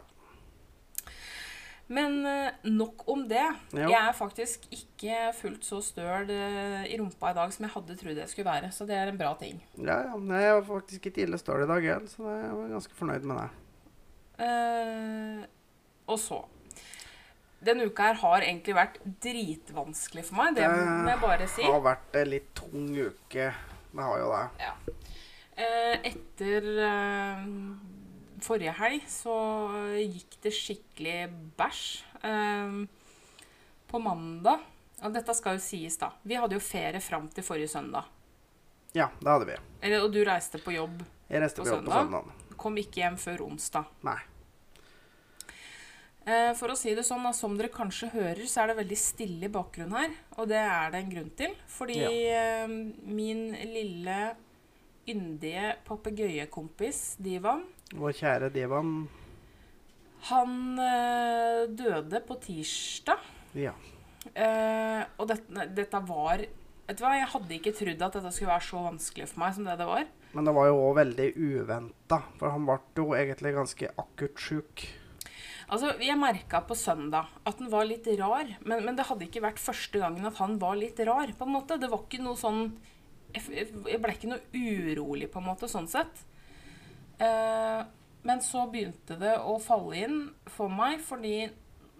Men 1.91 2.21
eh, 2.25 2.53
nok 2.71 3.03
om 3.11 3.25
det. 3.27 3.43
Jo. 3.75 3.89
Jeg 3.91 3.99
er 3.99 4.13
faktisk 4.15 4.67
ikke 4.71 5.17
fullt 5.35 5.65
så 5.67 5.81
støl 5.83 6.29
eh, 6.31 6.85
i 6.87 6.99
rumpa 7.01 7.33
i 7.33 7.37
dag 7.37 7.51
som 7.51 7.67
jeg 7.67 7.73
hadde 7.73 7.97
trodd 7.99 8.21
jeg 8.21 8.31
skulle 8.31 8.47
være. 8.47 8.71
Så 8.71 8.87
det 8.87 8.95
er 8.95 9.11
en 9.11 9.19
bra 9.19 9.33
ting. 9.39 9.59
ja, 9.77 9.99
ja. 10.07 10.15
Jeg 10.15 10.55
var 10.55 10.63
faktisk 10.69 11.11
ikke 11.11 11.25
ille 11.25 11.41
støl 11.41 11.65
i 11.65 11.67
dag 11.67 11.89
heller, 11.89 12.07
så 12.07 12.29
jeg 12.29 12.55
var 12.61 12.71
ganske 12.77 12.95
fornøyd 12.95 13.27
med 13.27 13.41
det. 13.41 13.49
Uh, 14.41 15.43
og 16.09 16.17
så 16.17 16.39
Denne 17.61 17.85
uka 17.85 18.07
her 18.07 18.17
har 18.17 18.41
egentlig 18.41 18.73
vært 18.73 18.95
dritvanskelig 19.21 20.23
for 20.25 20.39
meg. 20.39 20.55
Det 20.57 20.65
må 20.65 21.11
jeg 21.11 21.21
bare 21.21 21.45
si. 21.45 21.61
Det 21.61 21.69
har 21.75 21.83
vært 21.85 22.15
en 22.17 22.31
litt 22.31 22.47
tung 22.57 22.87
uke. 22.89 23.51
Det 23.91 24.07
har 24.07 24.17
jo 24.17 24.31
det. 24.31 24.45
Ja. 24.63 24.71
Uh, 25.61 25.95
etter 26.09 26.67
eh, 26.87 27.43
forrige 28.45 28.73
helg 28.77 29.05
så 29.11 29.35
gikk 29.99 30.37
det 30.43 30.53
skikkelig 30.55 31.17
bæsj. 31.59 31.83
Eh, 32.23 32.75
på 33.91 33.99
mandag 33.99 34.59
Og 35.03 35.13
dette 35.15 35.33
skal 35.33 35.55
jo 35.57 35.63
sies, 35.65 35.95
da. 35.97 36.11
Vi 36.23 36.35
hadde 36.37 36.53
jo 36.53 36.61
ferie 36.61 36.99
fram 37.01 37.25
til 37.33 37.43
forrige 37.43 37.71
søndag. 37.71 38.05
Ja, 38.93 39.07
det 39.19 39.27
hadde 39.31 39.47
vi. 39.47 39.55
Eller, 39.81 40.03
og 40.05 40.11
du 40.13 40.19
reiste 40.27 40.59
på 40.61 40.75
jobb. 40.75 41.01
Jeg 41.31 41.41
reiste 41.41 41.63
På 41.63 41.65
på 41.65 41.71
jobb 41.71 41.85
på 41.87 41.91
søndag? 41.95 42.21
søndag. 42.27 42.57
Kom 42.61 42.77
ikke 42.77 43.01
hjem 43.01 43.17
før 43.17 43.41
onsdag. 43.47 43.87
Nei. 44.05 44.19
Eh, 46.21 46.51
for 46.53 46.69
å 46.69 46.77
si 46.77 46.93
det 46.93 47.01
sånn, 47.07 47.25
som 47.33 47.55
dere 47.57 47.71
kanskje 47.73 48.11
hører, 48.13 48.43
så 48.45 48.61
er 48.61 48.71
det 48.71 48.77
veldig 48.83 48.97
stille 49.01 49.47
i 49.47 49.53
bakgrunnen 49.55 49.97
her. 49.97 50.13
Og 50.37 50.51
det 50.51 50.59
er 50.61 50.91
det 50.93 51.01
en 51.01 51.09
grunn 51.15 51.31
til. 51.39 51.55
Fordi 51.65 51.97
eh, 52.29 52.67
min 53.09 53.47
lille 53.73 54.19
yndige 55.09 55.71
papegøyekompis, 55.87 57.15
Divan, 57.25 57.65
Vår 57.91 58.15
kjære 58.15 58.51
Devan 58.55 58.93
han 60.29 60.77
eh, 60.77 61.67
døde 61.73 62.21
på 62.27 62.37
tirsdag. 62.43 63.21
Ja. 63.57 63.73
Eh, 64.37 65.01
og 65.17 65.29
dette, 65.31 65.69
dette 65.73 66.01
var 66.05 66.43
Vet 66.85 66.99
du 66.99 67.01
hva, 67.01 67.15
Jeg 67.17 67.29
hadde 67.31 67.55
ikke 67.55 67.73
trodd 67.73 68.03
at 68.05 68.15
dette 68.17 68.31
skulle 68.35 68.51
være 68.51 68.65
så 68.67 68.81
vanskelig 68.83 69.25
for 69.31 69.41
meg 69.41 69.53
som 69.55 69.65
det 69.65 69.77
det 69.79 69.87
var. 69.87 70.09
Men 70.35 70.47
det 70.47 70.53
var 70.55 70.67
jo 70.67 70.81
òg 70.81 70.97
veldig 70.99 71.27
uventa, 71.39 72.17
for 72.39 72.53
han 72.53 72.65
ble 72.67 72.77
jo 72.99 73.05
egentlig 73.15 73.53
ganske 73.55 73.91
akutt 74.03 74.41
sjuk. 74.43 74.83
Altså, 75.71 75.93
Jeg 76.03 76.19
merka 76.19 76.61
på 76.67 76.75
søndag 76.75 77.31
at 77.47 77.63
han 77.63 77.71
var 77.71 77.87
litt 77.87 78.09
rar, 78.19 78.49
men, 78.59 78.83
men, 78.83 78.97
det 78.97 79.07
hadde 79.07 79.25
ikke 79.29 79.43
vært 79.45 79.61
første 79.63 80.03
gangen 80.03 80.27
at 80.27 80.41
han 80.43 80.57
var 80.61 80.75
litt 80.79 80.99
rar. 81.07 81.31
på 81.31 81.47
en 81.47 81.55
måte. 81.55 81.79
Det 81.79 81.89
var 81.91 82.03
ikke 82.05 82.21
noe 82.25 82.39
sånn 82.39 82.65
Jeg, 83.31 83.71
jeg 83.87 84.01
ble 84.03 84.17
ikke 84.17 84.33
noe 84.33 84.43
urolig, 84.51 85.31
på 85.31 85.39
en 85.39 85.47
måte, 85.47 85.71
sånn 85.71 85.87
sett. 85.87 86.25
Eh, 87.21 87.81
men 88.21 88.41
så 88.41 88.65
begynte 88.69 89.17
det 89.21 89.35
å 89.37 89.57
falle 89.61 89.99
inn 90.05 90.17
for 90.49 90.71
meg, 90.73 91.01
fordi 91.05 91.45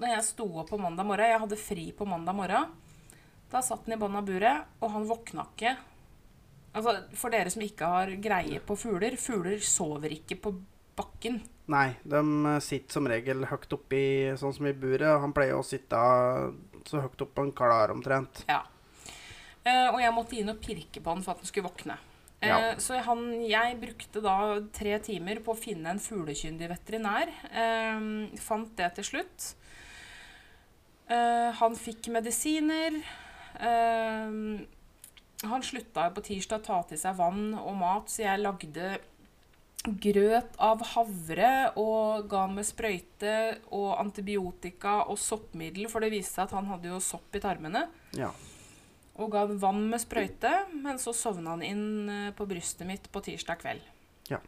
når 0.01 0.15
jeg 0.15 0.27
sto 0.31 0.47
opp 0.61 0.71
på 0.73 0.79
mandag 0.81 1.05
morgen 1.05 1.29
Jeg 1.29 1.41
hadde 1.43 1.61
fri 1.61 1.85
på 1.93 2.07
mandag 2.09 2.37
morgen. 2.37 2.73
Da 3.51 3.61
satt 3.61 3.85
han 3.85 3.97
i 3.97 3.99
bånn 4.01 4.17
av 4.17 4.25
buret, 4.25 4.69
og 4.81 4.93
han 4.95 5.07
våkna 5.09 5.45
ikke. 5.51 5.75
Altså, 6.71 6.95
For 7.19 7.33
dere 7.33 7.51
som 7.53 7.63
ikke 7.65 7.89
har 7.93 8.13
greie 8.23 8.61
på 8.63 8.77
fugler 8.79 9.17
Fugler 9.19 9.59
sover 9.65 10.13
ikke 10.15 10.37
på 10.39 10.53
bakken. 10.95 11.41
Nei, 11.71 11.87
de 12.03 12.21
eh, 12.21 12.61
sitter 12.63 12.97
som 12.97 13.07
regel 13.07 13.45
høyt 13.47 13.77
oppi, 13.77 14.03
sånn 14.39 14.55
som 14.55 14.67
i 14.67 14.75
buret. 14.75 15.21
Han 15.23 15.33
pleier 15.35 15.59
å 15.59 15.65
sitte 15.65 15.99
så 16.87 17.03
høyt 17.03 17.21
opp 17.23 17.37
han 17.37 17.53
klarer, 17.55 17.93
omtrent. 17.93 18.43
Ja. 18.49 18.63
Eh, 19.61 19.87
og 19.91 19.99
jeg 20.01 20.15
måtte 20.15 20.39
inn 20.39 20.51
og 20.51 20.61
pirke 20.63 21.03
på 21.03 21.13
han 21.13 21.21
for 21.21 21.35
at 21.35 21.43
han 21.43 21.51
skulle 21.51 21.69
våkne. 21.69 21.97
Eh, 22.41 22.49
ja. 22.49 22.75
Så 22.81 22.97
han, 23.05 23.27
jeg 23.45 23.77
brukte 23.81 24.23
da 24.25 24.35
tre 24.73 24.97
timer 25.05 25.41
på 25.45 25.53
å 25.53 25.59
finne 25.59 25.93
en 25.93 26.01
fuglekyndig 26.01 26.69
veterinær. 26.71 27.31
Eh, 27.51 28.05
fant 28.41 28.73
det 28.77 28.91
til 28.97 29.09
slutt. 29.13 29.53
Eh, 31.11 31.49
han 31.61 31.77
fikk 31.77 32.09
medisiner. 32.13 32.97
Eh, 33.61 34.65
han 35.41 35.63
slutta 35.65 36.09
på 36.13 36.25
tirsdag 36.25 36.61
å 36.61 36.65
ta 36.65 36.81
til 36.89 36.99
seg 37.01 37.17
vann 37.17 37.55
og 37.57 37.73
mat, 37.79 38.11
så 38.11 38.25
jeg 38.27 38.43
lagde 38.43 38.91
grøt 39.81 40.57
av 40.61 40.83
havre 40.91 41.53
og 41.81 42.27
ga 42.29 42.43
med 42.51 42.67
sprøyte 42.67 43.33
og 43.73 43.95
antibiotika 43.97 44.99
og 45.09 45.17
soppmiddel, 45.17 45.87
for 45.89 46.05
det 46.05 46.11
viste 46.13 46.37
seg 46.37 46.45
at 46.45 46.53
han 46.59 46.69
hadde 46.69 46.91
jo 46.91 46.99
sopp 47.01 47.33
i 47.37 47.41
tarmene. 47.41 47.87
Ja. 48.17 48.29
Og 49.19 49.31
ga 49.33 49.43
han 49.45 49.59
vann 49.59 49.83
med 49.91 50.01
sprøyte, 50.01 50.51
men 50.83 50.99
så 51.01 51.13
sovna 51.15 51.55
han 51.55 51.65
inn 51.65 52.09
eh, 52.09 52.31
på 52.35 52.47
brystet 52.49 52.87
mitt 52.87 53.09
på 53.11 53.23
tirsdag 53.25 53.59
kveld. 53.61 53.83
Ja. 54.31 54.39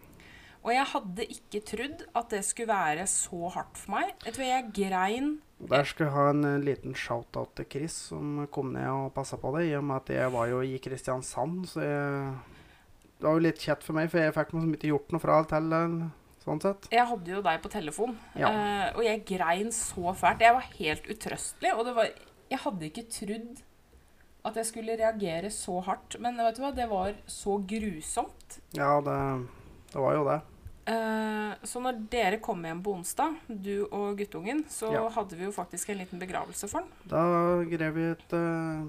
Og 0.63 0.71
jeg 0.71 0.87
hadde 0.93 1.25
ikke 1.27 1.59
trodd 1.67 2.05
at 2.15 2.31
det 2.31 2.39
skulle 2.47 2.71
være 2.71 3.03
så 3.11 3.49
hardt 3.51 3.75
for 3.81 3.97
meg. 3.97 4.13
Jeg 4.23 4.37
tror 4.37 4.47
jeg 4.47 4.69
grein 4.77 5.33
Der 5.59 5.83
skal 5.87 6.07
jeg 6.07 6.15
ha 6.15 6.29
en 6.31 6.47
eh, 6.47 6.63
liten 6.63 6.95
shout-out 6.95 7.51
til 7.59 7.67
Chris, 7.75 7.97
som 8.13 8.45
kom 8.53 8.71
ned 8.77 8.87
og 8.87 9.13
passa 9.15 9.39
på 9.39 9.51
det, 9.57 9.67
i 9.69 9.77
og 9.79 9.83
med 9.89 9.99
at 9.99 10.15
jeg 10.15 10.33
var 10.33 10.49
jo 10.51 10.63
i 10.63 10.79
Kristiansand, 10.83 11.63
så 11.75 11.83
jeg 11.83 12.33
det 13.23 13.29
var 13.29 13.37
jo 13.37 13.43
litt 13.45 13.61
kjett 13.63 13.85
for 13.85 13.95
meg, 13.95 14.09
for 14.11 14.19
jeg 14.19 14.33
fikk 14.35 14.49
liksom 14.51 14.71
ikke 14.75 14.89
gjort 14.89 15.13
noe 15.15 15.23
fra 15.23 15.35
alt 15.39 15.53
til. 15.53 15.75
Sånn 16.43 16.59
sett. 16.59 16.89
Jeg 16.91 17.07
hadde 17.07 17.31
jo 17.31 17.37
deg 17.45 17.61
på 17.63 17.69
telefon, 17.71 18.17
ja. 18.35 18.49
og 18.97 18.99
jeg 19.05 19.21
grein 19.29 19.69
så 19.71 20.11
fælt. 20.19 20.43
Jeg 20.43 20.57
var 20.57 20.65
helt 20.73 21.07
utrøstelig, 21.07 21.71
og 21.71 21.87
det 21.87 21.93
var 21.95 22.09
Jeg 22.51 22.59
hadde 22.65 22.89
ikke 22.89 23.05
trodd 23.15 23.61
at 24.43 24.57
jeg 24.59 24.67
skulle 24.67 24.97
reagere 24.99 25.51
så 25.53 25.79
hardt. 25.85 26.17
Men 26.23 26.39
vet 26.41 26.57
du 26.57 26.63
hva, 26.65 26.73
det 26.75 26.87
var 26.91 27.13
så 27.29 27.57
grusomt. 27.67 28.57
Ja, 28.75 28.97
det, 29.03 29.19
det 29.93 30.01
var 30.03 30.17
jo 30.17 30.25
det. 30.27 30.41
Uh, 30.83 31.53
så 31.63 31.79
når 31.79 32.01
dere 32.11 32.41
kom 32.43 32.65
hjem 32.67 32.81
på 32.83 32.97
onsdag, 32.97 33.37
du 33.47 33.85
og 33.85 34.17
guttungen, 34.19 34.65
så 34.67 34.91
ja. 34.91 35.05
hadde 35.15 35.37
vi 35.39 35.47
jo 35.47 35.53
faktisk 35.55 35.93
en 35.93 36.01
liten 36.01 36.19
begravelse 36.19 36.67
for 36.67 36.83
han. 36.83 36.89
Da 37.07 37.23
grev 37.71 37.95
vi 37.95 38.09
et 38.11 38.35
uh, 38.35 38.83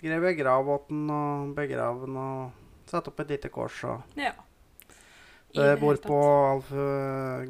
Grev 0.00 0.24
jeg 0.30 0.38
grav 0.38 0.68
åt 0.72 0.86
den 0.88 1.10
og 1.12 1.50
begrav 1.52 2.06
den 2.06 2.14
og 2.16 2.56
Satt 2.88 3.06
opp 3.06 3.20
et 3.22 3.34
lite 3.36 3.50
kors 3.52 3.82
og 3.86 4.16
Ja. 4.18 4.32
Det 5.54 5.78
Hvorpå 5.80 6.18
Alf 6.52 6.68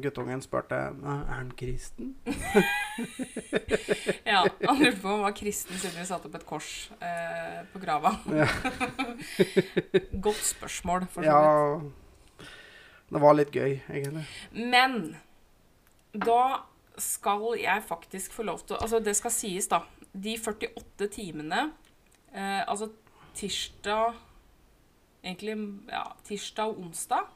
guttungen 0.01 0.41
spurte 0.41 0.75
er 0.75 0.93
han 1.29 1.51
kristen. 1.57 2.15
ja, 4.31 4.47
han 4.65 4.77
lurte 4.81 5.01
på 5.01 5.07
om 5.07 5.13
han 5.19 5.25
var 5.27 5.31
kristen 5.37 5.77
siden 5.77 5.99
vi 5.99 6.05
satte 6.09 6.27
opp 6.29 6.35
et 6.39 6.49
kors 6.49 6.91
eh, 6.97 7.59
på 7.73 7.79
grava. 7.83 8.11
Godt 10.25 10.45
spørsmål, 10.49 11.01
for 11.13 11.21
så 11.21 11.27
vidt. 11.27 11.29
Ja, 11.29 11.37
det 13.11 13.19
var 13.21 13.33
litt 13.37 13.53
gøy, 13.53 13.73
egentlig. 13.91 14.25
Men 14.55 14.91
da 16.15 16.43
skal 17.01 17.57
jeg 17.61 17.83
faktisk 17.87 18.33
få 18.33 18.43
lov 18.49 18.59
til 18.65 18.75
Altså, 18.81 18.99
det 18.99 19.15
skal 19.19 19.31
sies, 19.35 19.67
da. 19.69 19.79
De 20.11 20.37
48 20.41 21.07
timene, 21.13 21.71
eh, 22.33 22.63
altså 22.65 22.87
tirsdag 23.37 24.13
egentlig 25.23 25.55
ja, 25.89 26.03
tirsdag 26.25 26.73
og 26.73 26.79
onsdag. 26.85 27.29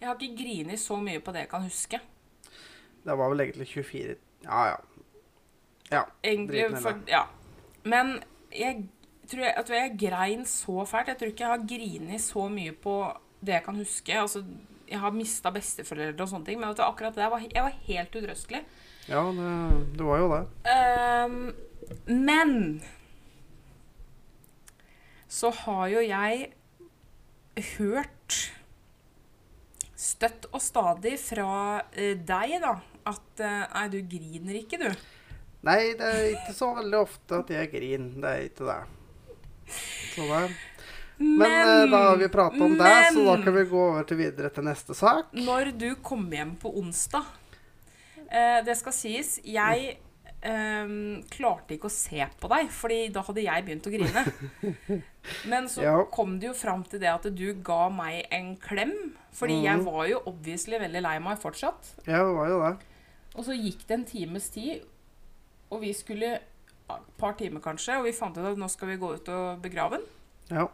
Jeg 0.00 0.08
har 0.08 0.18
ikke 0.20 0.42
grinet 0.42 0.80
så 0.80 0.98
mye 1.00 1.22
på 1.24 1.32
det 1.32 1.46
jeg 1.46 1.50
kan 1.50 1.64
huske. 1.64 2.00
Det 3.06 3.16
var 3.18 3.30
vel 3.32 3.46
egentlig 3.46 3.68
24 3.70 4.16
Ja, 4.44 4.62
ja. 4.72 4.76
Ja. 5.90 6.02
Egentlig, 6.22 6.64
for, 6.82 6.98
ja. 7.08 7.22
Men 7.86 8.16
jeg 8.50 8.88
tror 9.30 9.44
jeg, 9.44 9.54
at 9.56 9.70
jeg 9.70 9.98
grein 10.00 10.46
så 10.46 10.84
fælt. 10.84 11.12
Jeg 11.12 11.20
tror 11.20 11.30
ikke 11.30 11.44
jeg 11.44 11.52
har 11.52 11.68
grinet 11.68 12.22
så 12.22 12.48
mye 12.50 12.72
på 12.72 12.96
det 13.40 13.58
jeg 13.58 13.64
kan 13.64 13.78
huske. 13.78 14.18
Altså, 14.18 14.42
jeg 14.88 15.00
har 15.02 15.14
mista 15.14 15.50
besteforeldre 15.54 16.26
og 16.26 16.30
sånne 16.30 16.48
ting, 16.48 16.60
men 16.60 16.70
akkurat 16.70 17.14
det, 17.14 17.30
var, 17.30 17.46
jeg 17.46 17.62
var 17.62 17.78
helt 17.86 18.18
utrøstelig. 18.18 18.62
Ja, 19.06 19.22
det, 19.30 19.50
det, 19.98 20.06
var 20.06 20.18
jo 20.18 20.28
det. 20.34 20.42
Um, 20.74 21.54
men 22.26 22.82
så 25.30 25.50
har 25.50 25.88
jo 25.94 26.02
jeg 26.02 26.48
hørt 27.76 28.38
støtt 29.96 30.48
og 30.52 30.62
stadig 30.62 31.16
fra 31.20 31.80
uh, 31.80 32.14
deg, 32.28 32.56
da, 32.62 32.76
at 33.08 33.42
uh, 33.42 33.64
Nei, 33.72 33.86
du 33.92 33.98
griner 34.10 34.60
ikke, 34.60 34.80
du. 34.80 34.90
Nei, 35.66 35.80
det 35.98 36.06
er 36.06 36.24
ikke 36.34 36.54
så 36.54 36.70
veldig 36.76 36.98
ofte 37.00 37.40
at 37.40 37.52
jeg 37.56 37.72
griner. 37.72 38.12
Det 38.22 38.32
er 38.32 38.44
ikke 38.46 38.68
det. 38.68 38.80
Så 40.14 40.26
det. 40.30 40.42
Men, 41.16 41.38
men 41.40 41.68
uh, 41.68 41.90
da 41.90 42.02
har 42.10 42.20
vi 42.20 42.28
pratet 42.30 42.60
om 42.60 42.76
men, 42.76 42.84
det, 42.84 43.12
så 43.16 43.24
da 43.26 43.36
kan 43.42 43.56
vi 43.56 43.66
gå 43.72 43.82
over 43.88 44.06
til 44.06 44.20
videre 44.20 44.52
til 44.52 44.68
neste 44.68 44.94
sak. 44.94 45.32
Når 45.34 45.72
du 45.80 45.88
kommer 46.04 46.42
hjem 46.42 46.56
på 46.60 46.70
onsdag 46.76 47.24
Det 48.66 48.74
skal 48.74 48.94
sies, 48.94 49.36
jeg 49.46 49.96
um, 50.46 51.22
klarte 51.32 51.76
ikke 51.76 51.88
å 51.90 51.92
se 51.92 52.22
på 52.40 52.50
deg, 52.52 52.70
fordi 52.72 52.98
da 53.14 53.22
hadde 53.26 53.44
jeg 53.44 53.66
begynt 53.66 53.86
å 53.88 53.92
grine. 53.92 54.24
Men 55.50 55.68
så 55.70 55.84
ja. 55.84 55.94
kom 56.12 56.36
det 56.40 56.50
jo 56.50 56.56
fram 56.56 56.84
til 56.86 57.02
det 57.02 57.10
at 57.12 57.28
du 57.34 57.46
ga 57.66 57.86
meg 57.92 58.26
en 58.34 58.54
klem. 58.62 58.94
Fordi 59.36 59.58
mm. 59.58 59.64
jeg 59.66 59.80
mhm. 59.80 59.86
var 59.90 60.10
jo 60.12 60.20
obviously 60.32 60.80
veldig 60.80 61.02
lei 61.04 61.16
meg 61.22 61.40
fortsatt. 61.42 61.94
Ja, 62.06 62.22
det 62.22 62.36
var 62.38 62.52
jo 62.52 62.60
det. 62.64 62.74
Og 63.36 63.48
så 63.48 63.56
gikk 63.56 63.84
det 63.88 63.98
en 63.98 64.08
times 64.08 64.50
tid, 64.54 64.84
og 65.70 65.82
vi 65.84 65.94
skulle 65.96 66.38
Et 66.86 67.06
par 67.18 67.32
timer 67.34 67.58
kanskje, 67.58 67.96
og 67.98 68.04
vi 68.06 68.12
fant 68.14 68.36
ut 68.38 68.44
at 68.46 68.58
nå 68.60 68.68
skal 68.70 68.92
vi 68.92 69.00
gå 69.02 69.08
ut 69.18 69.28
og 69.34 69.56
begrave 69.58 69.96
den. 69.96 70.04
Ja. 70.54 70.68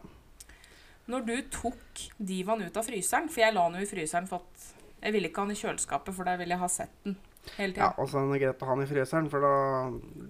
Når 1.09 1.23
du 1.25 1.31
tok 1.49 2.03
divaen 2.21 2.61
ut 2.61 2.77
av 2.77 2.85
fryseren, 2.85 3.31
for 3.33 3.41
jeg 3.41 3.55
la 3.55 3.63
den 3.65 3.79
jo 3.81 3.87
i 3.87 3.89
fryseren 3.89 4.29
for 4.29 4.45
at 4.45 4.67
jeg 4.99 5.15
ville 5.15 5.31
ikke 5.31 5.41
ha 5.41 5.49
den 5.49 5.57
i 5.57 5.63
kjøleskapet, 5.63 6.13
for 6.13 6.29
da 6.29 6.35
ville 6.37 6.53
jeg 6.53 6.61
ha 6.61 6.69
sett 6.69 6.93
den 7.07 7.17
hele 7.57 7.73
tiden. 7.73 7.83
Ja, 7.83 7.91
og 7.97 8.09
så 8.09 8.21
er 8.21 8.29
det 8.31 8.41
greit 8.43 8.63
å 8.63 8.69
ha 8.69 8.77
den 8.77 8.85
i 8.85 8.91
fryseren, 8.91 9.31
for 9.31 9.43
da 9.43 9.55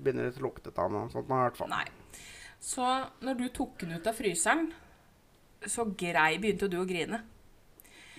begynner 0.03 0.29
det 0.29 0.41
å 0.41 0.47
lukte 0.47 0.73
av 0.73 0.93
noe 0.93 1.11
sånt. 1.13 1.29
i 1.29 1.43
hvert 1.43 1.59
fall. 1.59 1.73
Nei. 1.73 1.85
Så 2.63 2.87
når 3.25 3.39
du 3.41 3.45
tok 3.53 3.77
den 3.83 3.97
ut 3.97 4.07
av 4.07 4.17
fryseren, 4.17 4.71
så 5.67 5.85
grei 5.99 6.37
begynte 6.41 6.69
du 6.71 6.79
å 6.81 6.87
grine. 6.87 7.21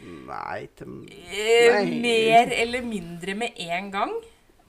Nei, 0.05 0.67
til... 0.77 1.03
Eh, 1.09 1.75
Nei. 1.79 1.99
Mer 2.03 2.53
eller 2.57 2.85
mindre 2.85 3.37
med 3.39 3.61
en 3.67 3.91
gang. 3.95 4.15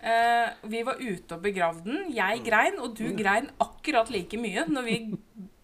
Uh, 0.06 0.52
vi 0.70 0.84
var 0.86 1.00
ute 1.02 1.38
og 1.38 1.44
begravde 1.44 1.88
den. 1.88 2.12
Jeg 2.14 2.44
grein, 2.46 2.78
og 2.80 2.94
du 2.98 3.08
grein 3.18 3.50
akkurat 3.64 4.12
like 4.14 4.38
mye 4.38 4.68
når 4.70 4.86
vi 4.86 4.98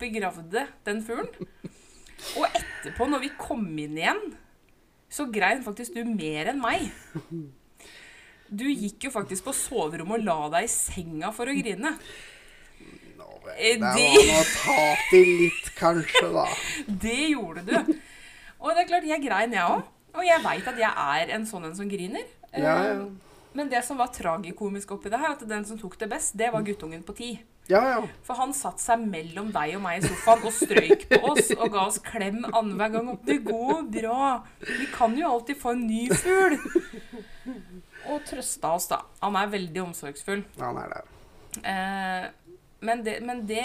begravde 0.01 0.65
den 0.87 1.03
fuglen. 1.05 1.29
Og 2.39 2.47
etterpå, 2.47 3.07
når 3.09 3.25
vi 3.25 3.33
kom 3.37 3.65
inn 3.81 3.97
igjen, 3.99 4.21
så 5.11 5.27
grein 5.29 5.63
faktisk 5.65 5.97
du 5.97 6.05
mer 6.07 6.51
enn 6.53 6.61
meg. 6.63 6.89
Du 8.51 8.65
gikk 8.67 9.07
jo 9.07 9.13
faktisk 9.13 9.45
på 9.47 9.55
soverommet 9.55 10.19
og 10.19 10.27
la 10.27 10.37
deg 10.57 10.67
i 10.67 10.71
senga 10.71 11.31
for 11.35 11.47
å 11.47 11.55
grine. 11.55 11.93
Nå, 13.15 13.27
det 13.47 13.77
var 13.79 14.35
å 14.35 14.43
ta 14.51 14.85
til 15.07 15.31
litt, 15.45 15.71
kanskje, 15.77 16.27
da. 16.35 16.45
det 17.05 17.19
gjorde 17.31 17.63
du. 17.69 17.93
Og 18.61 18.73
det 18.75 18.83
er 18.83 18.89
klart, 18.91 19.07
jeg 19.07 19.23
grein, 19.23 19.55
jeg 19.55 19.63
òg. 19.63 19.87
Og 20.11 20.27
jeg 20.27 20.43
veit 20.43 20.67
at 20.67 20.79
jeg 20.81 20.91
er 20.91 21.31
en 21.37 21.47
sånn 21.47 21.69
en 21.69 21.77
som 21.77 21.87
griner. 21.87 22.27
Ja, 22.51 22.75
ja. 22.83 22.95
Eh, 22.99 23.31
men 23.55 23.71
det 23.71 23.81
som 23.87 23.99
var 23.99 24.11
tragikomisk 24.15 24.91
oppi 24.95 25.11
det 25.11 25.19
her, 25.19 25.33
at 25.35 25.47
den 25.47 25.63
som 25.67 25.79
tok 25.79 25.97
det 25.99 26.11
best, 26.11 26.35
det 26.39 26.51
var 26.51 26.63
guttungen 26.67 27.03
på 27.07 27.15
ti. 27.15 27.31
Ja, 27.71 27.81
ja. 27.87 27.99
For 28.27 28.35
han 28.39 28.51
satte 28.55 28.83
seg 28.83 29.03
mellom 29.07 29.51
deg 29.55 29.75
og 29.77 29.83
meg 29.83 30.01
i 30.01 30.07
sofaen 30.07 30.47
og 30.47 30.55
strøyk 30.55 31.05
på 31.11 31.19
oss 31.31 31.51
og 31.55 31.67
ga 31.71 31.83
oss 31.85 31.99
klem 32.03 32.41
annenhver 32.49 32.95
gang. 32.95 33.11
'Det 33.23 33.37
går 33.47 33.83
bra. 33.95 34.31
Vi 34.59 34.87
kan 34.91 35.15
jo 35.15 35.29
alltid 35.29 35.59
få 35.61 35.75
en 35.75 35.85
ny 35.87 36.07
fugl.' 36.09 36.57
Og 38.11 38.21
trøsta 38.27 38.75
oss, 38.75 38.87
da. 38.91 39.01
Han 39.23 39.35
er 39.39 39.47
veldig 39.55 39.81
omsorgsfull. 39.87 40.43
Han 40.59 40.77
er 40.83 40.93
det. 40.97 41.01
Eh, 41.63 42.29
Men 42.83 43.03
det, 43.05 43.19
men 43.21 43.43
det, 43.45 43.61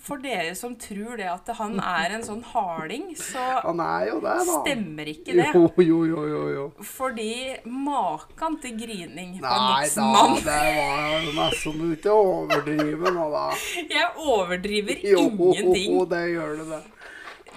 for 0.00 0.16
dere 0.16 0.54
som 0.56 0.72
tror 0.80 1.18
det 1.20 1.26
at 1.28 1.50
han 1.58 1.74
er 1.76 2.14
en 2.16 2.22
sånn 2.24 2.38
harding, 2.54 3.10
så 3.20 3.42
Han 3.66 3.82
jo 4.08 4.14
det, 4.24 4.36
stemmer 4.48 5.10
ikke 5.12 5.34
det. 5.36 5.48
Jo, 5.52 5.66
jo, 5.84 5.98
jo, 6.08 6.22
jo. 6.30 6.40
jo. 6.54 6.62
Fordi 6.80 7.28
maken 7.68 8.56
til 8.62 8.78
grining 8.80 9.34
på 9.42 9.50
en 9.50 9.66
Nei 9.66 9.90
da, 9.92 10.22
det 10.46 10.62
var 10.78 11.28
nesten 11.36 11.82
du 11.82 11.84
ikke 11.98 12.16
overdriver 12.16 13.12
nå, 13.18 13.26
da. 13.34 13.44
Jeg 13.92 14.08
overdriver 14.24 15.04
Jo, 15.04 15.26
ingenting. 15.28 16.00
det 16.14 16.24
gjør 16.32 16.56
du 16.56 16.64
det. 16.72 16.80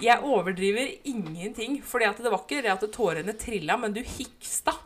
Jeg 0.04 0.20
overdriver 0.36 0.92
ingenting. 1.14 1.80
Fordi 1.80 2.12
det 2.20 2.28
var 2.36 2.44
ikke 2.44 2.60
det 2.68 2.74
at 2.76 2.84
tårene 2.92 3.38
trilla, 3.40 3.80
men 3.80 3.96
du 3.96 4.02
hiksta. 4.04 4.76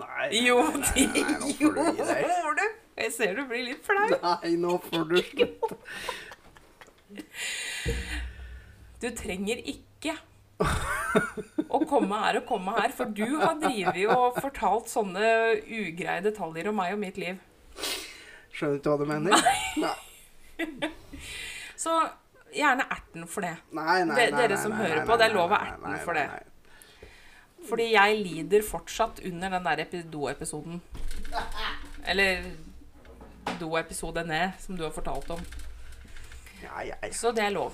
Nei, 0.00 0.28
Jo, 0.46 0.58
det 0.74 1.06
gjorde 1.60 1.84
du. 2.60 2.66
Jeg 3.00 3.12
ser 3.16 3.36
du 3.38 3.44
blir 3.48 3.64
litt 3.70 3.84
flau. 3.86 4.08
Nei, 4.12 4.54
nå 4.60 4.76
får 4.84 5.06
du 5.10 5.16
slutte. 5.30 5.76
Du 9.00 9.08
trenger 9.16 9.62
ikke 9.64 10.16
å 10.60 11.80
komme 11.88 12.18
her 12.26 12.38
og 12.42 12.44
komme 12.48 12.74
her, 12.76 12.92
for 12.92 13.08
du 13.16 13.24
har 13.40 13.56
drevet 13.62 14.10
og 14.12 14.36
fortalt 14.42 14.90
sånne 14.92 15.30
ugreie 15.64 16.20
detaljer 16.26 16.68
om 16.70 16.76
meg 16.82 16.92
og 16.94 17.00
mitt 17.00 17.16
liv. 17.20 17.40
Skjønner 18.52 18.76
ikke 18.80 18.92
hva 18.92 18.98
du 19.00 19.06
mener? 19.08 19.30
Nei. 19.80 20.90
Så 21.80 21.94
gjerne 22.52 22.84
erten 22.92 23.24
for 23.30 23.46
det. 23.46 23.54
Nei, 23.72 24.02
nei, 24.04 24.12
nei, 24.12 24.26
dere 24.36 24.58
som 24.60 24.74
hører 24.76 25.06
på, 25.08 25.16
det 25.16 25.30
er 25.30 25.34
lov 25.38 25.48
å 25.48 25.56
nei, 25.56 25.70
erte 25.70 25.80
nei, 25.86 25.94
nei, 25.94 26.00
for 26.04 26.18
det. 26.18 26.26
Fordi 27.68 27.90
jeg 27.92 28.16
lider 28.24 28.62
fortsatt 28.66 29.20
under 29.28 29.50
den 29.56 29.64
der 29.68 29.84
epi- 29.84 30.06
do-episoden. 30.10 30.80
Eller 32.08 32.42
do-episode 33.60 34.24
ned, 34.26 34.56
som 34.58 34.76
du 34.78 34.82
har 34.86 34.90
fortalt 34.94 35.30
om. 35.30 35.40
Ja, 36.62 36.80
ja, 36.84 36.94
ja. 37.02 37.12
Så 37.12 37.32
det 37.36 37.44
er 37.44 37.50
lov. 37.54 37.72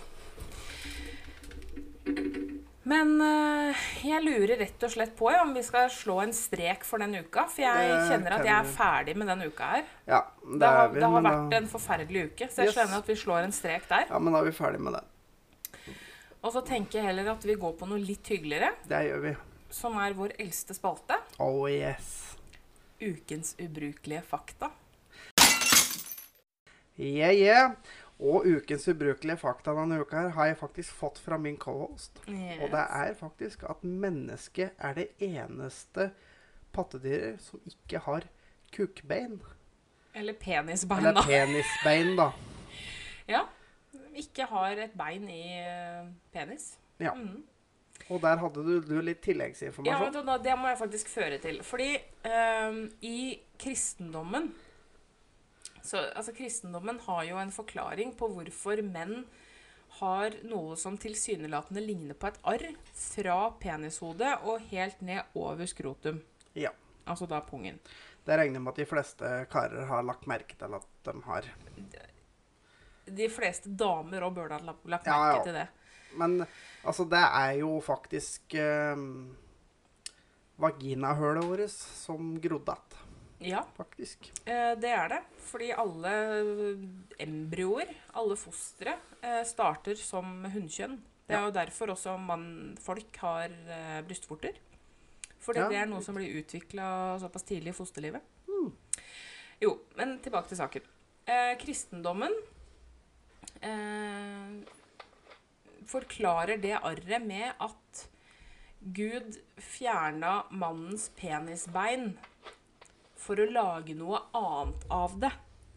Men 2.87 3.17
eh, 3.21 3.87
jeg 4.07 4.23
lurer 4.23 4.53
rett 4.61 4.85
og 4.87 4.93
slett 4.93 5.17
på 5.19 5.31
ja, 5.35 5.41
om 5.43 5.51
vi 5.57 5.63
skal 5.67 5.89
slå 5.91 6.21
en 6.23 6.35
strek 6.37 6.85
for 6.87 7.03
den 7.03 7.17
uka. 7.19 7.49
For 7.51 7.65
jeg 7.65 7.97
kjenner 8.07 8.37
at 8.37 8.47
jeg 8.47 8.55
er 8.61 8.69
ferdig 8.77 9.17
med 9.19 9.27
den 9.33 9.43
uka 9.49 9.71
her. 9.73 9.89
ja 10.07 10.21
Det 10.45 10.61
det 10.63 10.69
har, 10.71 10.93
vi, 10.93 11.01
det 11.03 11.09
har 11.11 11.25
vært 11.27 11.51
da, 11.51 11.59
en 11.59 11.67
forferdelig 11.73 12.23
uke, 12.31 12.47
så 12.53 12.63
jeg 12.63 12.71
Yes. 12.71 12.77
skjønner 12.79 13.03
at 13.03 13.11
vi 13.11 13.17
slår 13.25 13.41
en 13.49 13.57
strek 13.57 13.89
der. 13.91 14.07
ja, 14.11 14.19
men 14.23 14.33
da 14.37 14.39
er 14.39 14.47
vi 14.51 14.55
ferdig 14.55 14.81
med 14.87 14.95
det. 14.95 15.03
Og 16.47 16.53
så 16.55 16.63
tenker 16.63 17.01
jeg 17.01 17.09
heller 17.09 17.33
at 17.33 17.43
vi 17.49 17.57
går 17.59 17.75
på 17.81 17.89
noe 17.91 17.99
litt 17.99 18.29
hyggeligere, 18.31 18.71
Det 18.87 19.03
gjør 19.09 19.21
vi. 19.25 19.35
Som 19.71 19.97
er 20.01 20.15
vår 20.17 20.35
eldste 20.39 20.75
spalte. 20.77 21.17
Oh 21.43 21.67
yes. 21.71 22.37
Ukens 23.01 23.55
ubrukelige 23.61 24.23
fakta. 24.23 24.71
Yeah, 26.97 27.35
yeah. 27.37 27.73
Og 28.19 28.47
ukens 28.49 28.87
ubrukelige 28.89 29.37
fakta 29.37 29.75
denne 29.77 29.99
uka 30.01 30.23
her 30.25 30.33
har 30.33 30.47
jeg 30.49 30.57
faktisk 30.63 30.95
fått 30.97 31.19
fra 31.21 31.37
min 31.37 31.59
cohost. 31.61 32.17
Og 32.27 32.71
det 32.73 32.85
er 32.87 33.13
faktisk 33.19 33.67
at 33.69 33.85
mennesket 33.85 34.73
er 34.79 34.97
det 34.97 35.09
eneste 35.21 36.11
pattedyret 36.73 37.43
som 37.45 37.61
ikke 37.69 38.01
har 38.07 38.25
kukbein. 38.73 39.37
Eller 40.17 40.33
penisbein, 40.41 41.05
da. 41.05 41.11
Eller 41.11 41.29
penisbein, 41.29 42.17
da. 42.17 42.31
Ja. 43.29 43.43
Ikke 44.17 44.47
har 44.49 44.79
et 44.81 44.93
bein 44.97 45.27
i 45.29 45.59
eh, 45.59 46.07
penis. 46.33 46.77
Ja. 47.03 47.13
Mhm. 47.15 47.43
Og 48.11 48.21
der 48.23 48.39
hadde 48.39 48.63
du, 48.63 48.75
du 48.85 49.01
litt 49.03 49.23
tilleggsinformasjon. 49.25 50.15
Ja, 50.15 50.23
du, 50.23 50.45
Det 50.45 50.55
må 50.61 50.71
jeg 50.71 50.79
faktisk 50.79 51.11
føre 51.11 51.41
til. 51.43 51.59
Fordi 51.67 51.91
um, 52.29 52.85
i 53.03 53.41
kristendommen 53.59 54.53
så, 55.87 56.01
altså 56.19 56.33
Kristendommen 56.35 56.99
har 57.07 57.25
jo 57.29 57.37
en 57.39 57.53
forklaring 57.55 58.17
på 58.19 58.29
hvorfor 58.33 58.83
menn 58.83 59.21
har 60.01 60.35
noe 60.51 60.75
som 60.79 60.97
tilsynelatende 61.01 61.83
ligner 61.85 62.19
på 62.19 62.29
et 62.29 62.41
arr 62.53 62.65
fra 62.99 63.37
penishodet 63.63 64.33
og 64.45 64.67
helt 64.73 65.01
ned 65.07 65.39
over 65.39 65.69
skrotum. 65.71 66.19
Ja. 66.59 66.73
Altså 67.07 67.29
da 67.31 67.39
pungen. 67.47 67.79
Det 68.27 68.35
regner 68.41 68.61
med 68.61 68.75
at 68.75 68.83
de 68.83 68.89
fleste 68.91 69.31
karer 69.53 69.87
har 69.87 70.03
lagt 70.03 70.27
merke 70.27 70.59
til 70.59 70.75
at 70.75 70.87
de 71.07 71.15
har. 71.29 71.47
De 73.07 73.29
fleste 73.31 73.71
damer 73.71 74.27
òg 74.27 74.35
burde 74.35 74.59
ha 74.59 74.67
lagt 74.67 75.07
merke 75.07 75.15
Ja, 75.15 75.37
ja. 75.37 75.43
til 75.47 75.55
det. 75.55 75.69
Men 76.19 76.41
altså, 76.85 77.05
det 77.09 77.23
er 77.25 77.53
jo 77.61 77.81
faktisk 77.81 78.55
eh, 78.55 78.97
vaginahølet 80.61 81.45
vårt 81.45 81.71
som 81.71 82.35
grodde 82.41 82.77
igjen. 82.77 83.03
Ja, 83.39 83.61
faktisk. 83.77 84.31
eh, 84.49 84.75
det 84.81 84.89
er 84.91 85.09
det. 85.09 85.23
Fordi 85.47 85.71
alle 85.77 86.13
embryoer, 87.21 87.91
alle 88.17 88.37
fostre, 88.37 88.95
eh, 89.23 89.43
starter 89.45 89.95
som 89.97 90.45
hunnkjønn. 90.45 90.97
Det 91.29 91.35
er 91.35 91.41
Ja. 91.41 91.45
jo 91.47 91.51
derfor 91.53 91.87
også 91.93 92.19
man, 92.19 92.77
folk 92.81 93.15
har 93.17 93.51
eh, 93.51 94.03
brystvorter. 94.03 94.55
Fordi 95.41 95.59
Ja. 95.61 95.69
det 95.69 95.77
er 95.77 95.87
noe 95.87 96.01
som 96.03 96.15
blir 96.15 96.33
utvikla 96.43 97.19
såpass 97.21 97.43
tidlig 97.45 97.69
i 97.69 97.73
fosterlivet. 97.73 98.23
Mm. 98.49 98.73
Jo, 99.61 99.81
men 99.97 100.19
tilbake 100.21 100.49
til 100.49 100.57
saken. 100.59 100.83
Eh, 101.27 101.57
kristendommen 101.59 102.33
eh, 103.63 104.65
forklarer 105.91 106.61
det 106.63 106.77
arret 106.79 107.25
med 107.25 107.53
at 107.63 108.07
Gud 108.97 109.39
fjerna 109.59 110.45
mannens 110.55 111.09
penisbein 111.17 112.13
for 113.19 113.41
å 113.43 113.49
lage 113.51 113.97
noe 113.99 114.21
annet 114.37 114.87
av 114.93 115.17
det. 115.23 115.33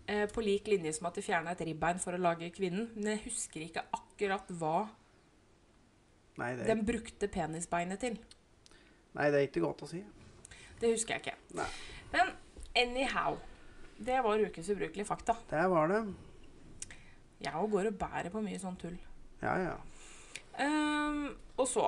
Eh, 0.09 0.25
på 0.29 0.41
lik 0.41 0.67
linje 0.69 0.93
som 0.97 1.07
at 1.09 1.17
de 1.17 1.23
fjerna 1.25 1.53
et 1.53 1.61
ribbein 1.67 2.01
for 2.01 2.17
å 2.17 2.21
lage 2.21 2.51
kvinnen. 2.53 2.89
Men 2.95 3.15
jeg 3.15 3.25
husker 3.27 3.65
ikke 3.65 3.85
akkurat 3.93 4.49
hva 4.57 4.87
Nei 6.39 6.53
det, 6.55 6.65
den 6.69 6.85
brukte 6.87 7.27
penisbeinet 7.27 7.99
til. 7.99 8.15
nei, 9.13 9.27
det 9.29 9.39
er 9.39 9.47
ikke 9.49 9.63
godt 9.65 9.83
å 9.83 9.89
si. 9.91 9.99
Det 10.79 10.93
husker 10.93 11.17
jeg 11.17 11.25
ikke. 11.25 11.37
Nei. 11.59 11.67
Men 12.13 12.33
anyhow. 12.77 13.37
Det 13.99 14.21
var 14.23 14.39
ukens 14.39 14.69
ubrukelige 14.71 15.05
fakta. 15.09 15.35
Det 15.49 15.65
var 15.69 15.91
det. 15.91 15.99
Jeg 17.43 17.55
òg 17.55 17.71
går 17.71 17.89
og 17.91 17.97
bærer 17.99 18.31
på 18.31 18.41
mye 18.43 18.59
sånn 18.61 18.77
tull. 18.79 18.95
Ja, 19.41 19.57
ja. 19.59 19.75
Ehm, 20.59 21.25
og 21.57 21.67
så 21.67 21.87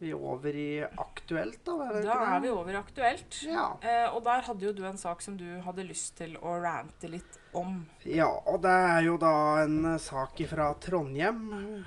Vi 0.00 0.10
er 0.10 0.18
over 0.20 0.52
i 0.58 0.82
aktuelt, 1.00 1.60
da. 1.64 1.74
Er 1.86 2.02
Da 2.04 2.16
er 2.34 2.40
vi 2.42 2.48
over 2.52 2.74
i 2.74 2.76
aktuelt. 2.76 3.38
Ja. 3.46 3.68
Uh, 3.80 4.16
og 4.16 4.24
der 4.26 4.42
hadde 4.44 4.66
jo 4.66 4.72
du 4.76 4.82
en 4.84 4.98
sak 5.00 5.22
som 5.24 5.36
du 5.40 5.46
hadde 5.64 5.86
lyst 5.86 6.16
til 6.18 6.34
å 6.42 6.56
rante 6.60 7.08
litt 7.08 7.38
om. 7.56 7.86
ja, 8.04 8.26
og 8.28 8.60
det 8.66 8.74
er 8.74 9.00
jo 9.06 9.14
da 9.22 9.30
en 9.62 9.98
sak 10.02 10.42
fra 10.50 10.74
Trondheim. 10.82 11.84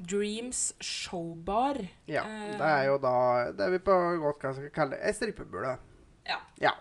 Dreams 0.00 0.72
Showbar. 0.80 1.76
Ja, 2.08 2.24
Eh. 2.24 2.56
det 2.56 2.66
er 2.72 2.84
jo 2.88 2.98
da 2.98 3.52
det 3.52 3.70
vi 3.76 3.78
på 3.78 3.92
godt 4.24 4.40
kan 4.40 4.54
skal 4.56 4.70
kalle 4.70 4.96
ei 5.04 5.12
strippebule. 5.12 5.76
Ja. 6.26 6.40
Ja. 6.58 6.72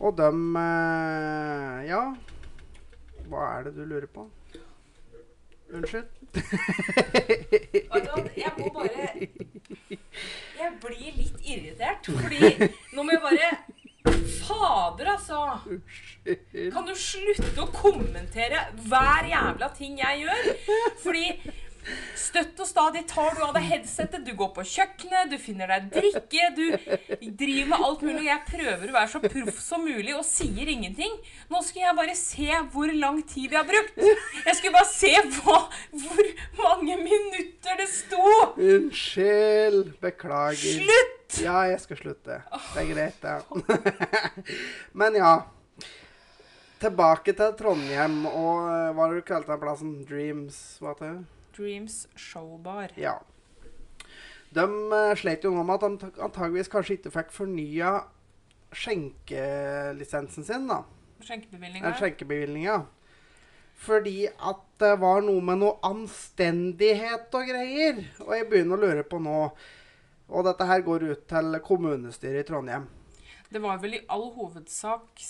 Og 0.00 0.16
dem 0.16 0.56
eh, 0.56 1.86
Ja. 1.88 2.14
Hva 3.30 3.46
er 3.60 3.64
det 3.70 3.76
du 3.76 3.84
lurer 3.86 4.06
på? 4.12 4.28
Unnskyld? 5.74 6.06
Jeg 8.36 8.52
må 8.58 8.68
bare 8.74 9.08
Jeg 10.60 10.70
blir 10.82 11.16
litt 11.18 11.38
irritert, 11.42 12.06
fordi 12.06 12.70
nå 12.94 13.02
må 13.02 13.16
jeg 13.16 13.22
bare 13.24 13.48
Fader, 14.44 15.08
altså! 15.14 15.38
Kan 16.74 16.86
du 16.86 16.92
slutte 16.98 17.64
å 17.64 17.70
kommentere 17.72 18.60
hver 18.84 19.30
jævla 19.30 19.70
ting 19.76 19.96
jeg 20.02 20.26
gjør? 20.26 20.50
Fordi 21.02 21.24
støtt 22.18 22.60
og 22.62 22.68
stadig 22.68 23.04
tar 23.10 23.36
du 23.36 23.42
av 23.46 23.54
deg 23.56 23.66
headsetet, 23.68 24.24
du 24.26 24.32
går 24.38 24.50
på 24.56 24.64
kjøkkenet, 24.74 25.30
du 25.32 25.38
finner 25.40 25.70
deg 25.70 25.90
drikke, 25.94 26.50
du 26.56 26.64
driver 27.20 27.70
med 27.72 27.86
alt 27.88 28.04
mulig, 28.06 28.20
og 28.24 28.30
jeg 28.30 28.44
prøver 28.48 28.90
å 28.90 28.96
være 28.96 29.12
så 29.14 29.22
proff 29.24 29.60
som 29.62 29.84
mulig 29.86 30.14
og 30.16 30.24
sier 30.26 30.70
ingenting. 30.72 31.14
Nå 31.52 31.62
skulle 31.64 31.86
jeg 31.88 31.98
bare 32.00 32.16
se 32.18 32.48
hvor 32.74 32.94
lang 32.94 33.20
tid 33.28 33.50
jeg 33.50 33.60
har 33.60 33.68
brukt. 33.68 33.98
Jeg 34.44 34.58
skulle 34.58 34.76
bare 34.76 34.90
se 34.90 35.12
hva, 35.38 35.58
hvor 36.04 36.32
mange 36.62 36.98
minutter 37.02 37.80
det 37.80 37.90
sto. 37.92 38.22
Unnskyld. 38.58 39.94
Beklager. 40.02 40.80
Slutt! 40.84 41.40
Ja, 41.42 41.64
jeg 41.70 41.80
skal 41.82 41.98
slutte. 41.98 42.40
Det 42.74 42.84
er 42.84 42.90
greit, 42.92 43.24
ja. 43.26 43.40
Men 45.00 45.18
ja. 45.18 45.34
Tilbake 46.84 47.32
til 47.32 47.54
Trondheim 47.56 48.24
og 48.28 48.66
eh, 48.68 48.90
hva 48.92 49.06
har 49.06 49.14
du 49.16 49.24
kalt 49.24 49.48
den 49.48 49.60
plassen? 49.62 49.94
Dreams? 50.04 50.58
Hva 50.82 50.92
heter 50.92 51.14
det? 51.14 51.43
Dreams 51.56 52.04
Showbar. 52.16 52.94
Ja. 53.00 53.18
De 54.54 54.64
uh, 54.64 55.14
slet 55.18 55.44
jo 55.44 55.54
nå 55.54 55.64
med 55.66 55.78
at 55.78 55.86
de 55.86 56.10
antageligvis 56.22 56.70
kanskje 56.72 56.98
ikke 56.98 57.14
fikk 57.14 57.32
fornya 57.34 57.94
skjenkelisensen 58.74 60.46
sin, 60.46 60.68
da. 60.70 60.82
Skjenkebevilgninga. 61.24 61.94
skjenkebevilgninga. 61.98 62.82
Fordi 63.84 64.26
at 64.28 64.66
det 64.78 64.92
var 65.02 65.24
noe 65.24 65.42
med 65.42 65.60
noe 65.62 65.78
anstendighet 65.86 67.34
og 67.34 67.48
greier. 67.48 68.04
Og 68.22 68.34
jeg 68.36 68.48
begynner 68.50 68.78
å 68.78 68.84
lure 68.86 69.06
på 69.06 69.18
nå 69.22 69.38
Og 70.24 70.44
dette 70.46 70.64
her 70.64 70.80
går 70.80 71.02
ut 71.10 71.24
til 71.28 71.58
kommunestyret 71.60 72.46
i 72.46 72.46
Trondheim. 72.48 72.86
Det 73.52 73.60
var 73.62 73.76
vel 73.82 73.98
i 73.98 74.04
all 74.08 74.30
hovedsak 74.32 75.20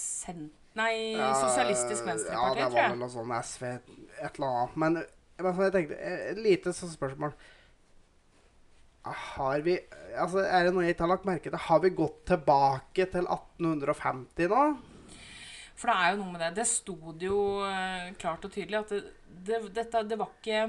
Nei, 0.79 1.15
Sosialistisk 1.39 2.07
Venstreparti, 2.07 2.37
ja, 2.37 2.45
tror 2.45 2.55
jeg. 2.55 2.63
Ja, 2.63 2.69
det 2.69 2.79
var 2.79 2.95
vel 2.95 3.03
noe 3.03 3.11
sånn 3.11 3.33
SV 3.35 3.65
et 3.67 4.39
eller 4.39 4.47
annet. 4.61 4.79
Men 4.83 4.97
jeg 5.39 5.75
tenkte 5.75 5.99
Et 5.99 6.39
lite 6.39 6.73
sånn 6.77 6.93
spørsmål. 6.93 7.35
Har 9.05 9.61
vi 9.67 9.77
Altså, 10.15 10.45
er 10.47 10.65
det 10.65 10.73
noe 10.75 10.85
jeg 10.87 10.95
ikke 10.95 11.05
har 11.05 11.11
lagt 11.11 11.27
merke 11.27 11.51
til? 11.51 11.59
Har 11.59 11.81
vi 11.83 11.91
gått 11.91 12.21
tilbake 12.31 13.07
til 13.11 13.27
1850 13.27 14.51
nå? 14.53 14.65
For 15.75 15.91
det 15.91 15.95
er 15.99 16.13
jo 16.13 16.21
noe 16.21 16.33
med 16.33 16.45
det. 16.45 16.51
Det 16.61 16.67
sto 16.71 16.95
det 17.19 17.27
jo 17.27 17.41
uh, 17.67 18.13
klart 18.21 18.47
og 18.47 18.53
tydelig 18.55 18.79
at 18.79 18.93
det, 18.95 19.01
det, 19.49 19.59
dette 19.75 20.05
Det 20.07 20.19
var 20.21 20.31
ikke 20.39 20.61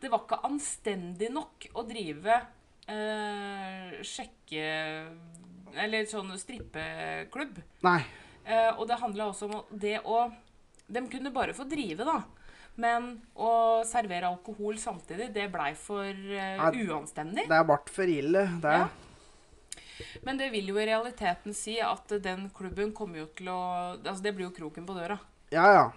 Det 0.00 0.08
var 0.08 0.24
ikke 0.24 0.40
anstendig 0.48 1.28
nok 1.34 1.68
å 1.76 1.84
drive 1.84 2.40
eh, 2.88 3.98
sjekke 4.06 4.64
Eller 5.76 6.08
sånn 6.08 6.32
strippeklubb. 6.40 7.58
Nei. 7.84 8.00
Eh, 8.48 8.70
og 8.78 8.86
det 8.88 9.00
handla 9.02 9.28
også 9.28 9.48
om 9.50 9.58
det 9.76 9.98
å 10.08 10.22
De 10.88 11.04
kunne 11.12 11.32
bare 11.34 11.54
få 11.56 11.66
drive, 11.68 12.06
da. 12.08 12.22
Men 12.78 13.10
å 13.34 13.82
servere 13.86 14.30
alkohol 14.30 14.78
samtidig, 14.78 15.32
det 15.34 15.48
blei 15.50 15.72
for 15.76 16.06
uh, 16.06 16.68
uanstendig. 16.70 17.48
Det 17.50 17.56
er 17.58 17.66
bart 17.66 17.90
for 17.90 18.10
ille, 18.10 18.44
det. 18.62 18.76
Ja. 18.84 18.88
Men 20.22 20.38
det 20.38 20.52
vil 20.54 20.70
jo 20.70 20.78
i 20.78 20.86
realiteten 20.86 21.54
si 21.56 21.78
at 21.82 22.12
den 22.22 22.46
klubben 22.54 22.92
kommer 22.94 23.24
jo 23.24 23.30
til 23.34 23.50
å 23.50 23.58
Altså, 23.96 24.20
det 24.22 24.34
blir 24.36 24.46
jo 24.46 24.54
kroken 24.54 24.86
på 24.86 24.94
døra. 24.94 25.18
Ja, 25.50 25.66
ja. 25.74 25.88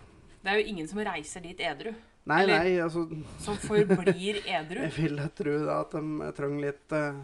Det 0.41 0.49
er 0.49 0.57
jo 0.57 0.71
ingen 0.73 0.89
som 0.89 1.03
reiser 1.05 1.45
dit 1.45 1.61
edru. 1.61 1.93
Nei, 2.29 2.43
Eller, 2.43 2.63
nei, 2.63 2.73
altså 2.81 3.05
Som 3.41 3.57
forblir 3.61 4.41
edru. 4.45 4.81
Jeg 4.87 4.93
vil 4.97 5.21
tro 5.37 5.55
da 5.65 5.79
at 5.85 5.95
de 5.95 6.33
trenger 6.37 6.65
litt 6.67 6.97
uh, 6.97 7.21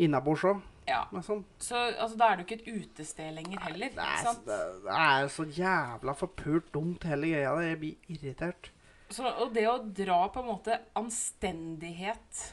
innabords 0.00 0.48
òg. 0.48 0.64
Ja. 0.90 1.00
Sånn. 1.22 1.44
Så 1.62 1.78
altså, 1.78 2.18
da 2.18 2.28
er 2.32 2.40
det 2.40 2.44
jo 2.44 2.48
ikke 2.48 2.60
et 2.60 2.84
utested 2.84 3.32
lenger 3.38 3.64
heller. 3.68 3.92
Nei, 3.94 3.96
Det 3.96 4.06
er, 4.10 4.22
sant? 4.26 4.44
det, 4.48 4.60
det 4.84 5.00
er 5.06 5.32
så 5.36 5.46
jævla 5.60 6.14
forpult 6.18 6.70
dumt, 6.74 7.06
hele 7.10 7.32
greia. 7.32 7.56
Jeg 7.70 7.80
blir 7.82 8.14
irritert. 8.16 8.70
Så, 9.10 9.26
og 9.26 9.54
det 9.54 9.66
å 9.66 9.78
dra 9.82 10.20
på 10.30 10.42
en 10.42 10.50
måte 10.52 10.76
anstendighet 10.98 12.48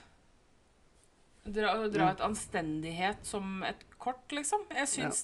Dra, 1.47 1.69
dra 1.88 2.10
et 2.12 2.21
anstendighet 2.26 3.21
som 3.23 3.62
et 3.63 3.86
kort, 4.04 4.26
liksom. 4.36 4.65
Jeg 4.76 4.89
syns 4.91 5.21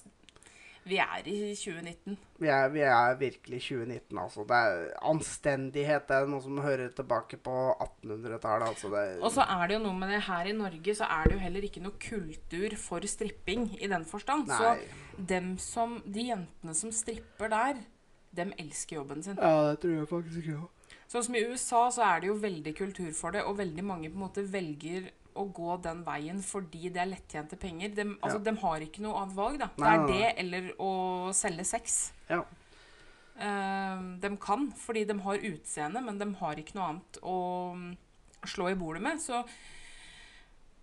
vi 0.84 0.98
er 1.00 1.28
i 1.30 1.54
2019. 1.56 2.16
Vi 2.42 2.48
er, 2.52 2.68
vi 2.68 2.82
er 2.84 3.14
virkelig 3.16 3.60
2019, 3.62 4.18
altså. 4.20 4.44
Det 4.48 4.58
er, 4.58 4.90
anstendighet 5.08 6.08
det 6.10 6.18
er 6.18 6.28
noe 6.28 6.44
som 6.44 6.60
hører 6.60 6.92
tilbake 6.96 7.38
på 7.40 7.54
1800-tallet. 7.72 8.68
Altså 8.68 8.90
Og 9.20 9.32
så 9.32 9.46
er 9.46 9.64
det 9.66 9.78
jo 9.78 9.82
noe 9.86 9.96
med 9.98 10.12
det 10.12 10.20
her 10.28 10.50
i 10.50 10.56
Norge, 10.56 10.94
så 10.98 11.08
er 11.08 11.24
det 11.24 11.38
jo 11.38 11.42
heller 11.46 11.66
ikke 11.70 11.84
noe 11.84 11.96
kultur 12.00 12.76
for 12.80 13.08
stripping 13.08 13.70
i 13.80 13.88
den 13.88 14.04
forstand. 14.08 14.52
Nei. 14.52 14.60
Så 14.60 15.24
dem 15.32 15.56
som, 15.62 15.98
de 16.04 16.28
jentene 16.30 16.76
som 16.76 16.92
stripper 16.92 17.52
der, 17.54 17.82
dem 18.34 18.52
elsker 18.58 18.98
jobben 18.98 19.22
sin. 19.22 19.38
ja, 19.40 19.70
det 19.70 19.80
tror 19.80 19.98
jeg 20.00 20.08
faktisk 20.10 20.40
ikke. 20.42 20.62
Sånn 21.08 21.24
som 21.28 21.36
i 21.38 21.44
USA 21.46 21.82
så 21.94 22.02
er 22.08 22.22
det 22.22 22.32
jo 22.32 22.40
veldig 22.42 22.72
kultur 22.76 23.12
for 23.16 23.36
det, 23.36 23.44
og 23.46 23.60
veldig 23.60 23.84
mange 23.86 24.10
på 24.10 24.18
en 24.18 24.26
måte 24.26 24.44
velger 24.50 25.12
å 25.34 25.44
gå 25.52 25.76
den 25.82 26.02
veien 26.06 26.40
fordi 26.44 26.90
det 26.94 27.00
er 27.02 27.10
lettjente 27.10 27.58
penger. 27.60 27.94
De, 27.96 28.04
altså, 28.20 28.38
Ja. 28.38 28.44
de 28.50 28.56
har 28.62 28.84
ikke 28.86 29.02
noe 29.02 29.20
annet 29.22 29.36
valg, 29.36 29.58
da. 29.58 29.70
Det 29.76 29.84
er 29.84 29.96
nei, 29.96 30.06
nei. 30.06 30.12
det 30.12 30.34
eller 30.44 30.68
å 30.78 30.92
selge 31.34 31.64
sex. 31.68 32.12
Ja. 32.30 32.44
Uh, 33.34 34.14
de 34.22 34.30
kan, 34.38 34.68
fordi 34.78 35.04
de 35.08 35.18
har 35.24 35.46
utseende, 35.50 36.02
men 36.06 36.18
de 36.20 36.28
har 36.38 36.60
ikke 36.60 36.76
noe 36.78 36.90
annet 36.92 37.18
å 37.26 37.38
mm, 37.74 37.88
slå 38.46 38.68
i 38.70 38.76
bordet 38.78 39.02
med. 39.02 39.18
Så 39.18 39.42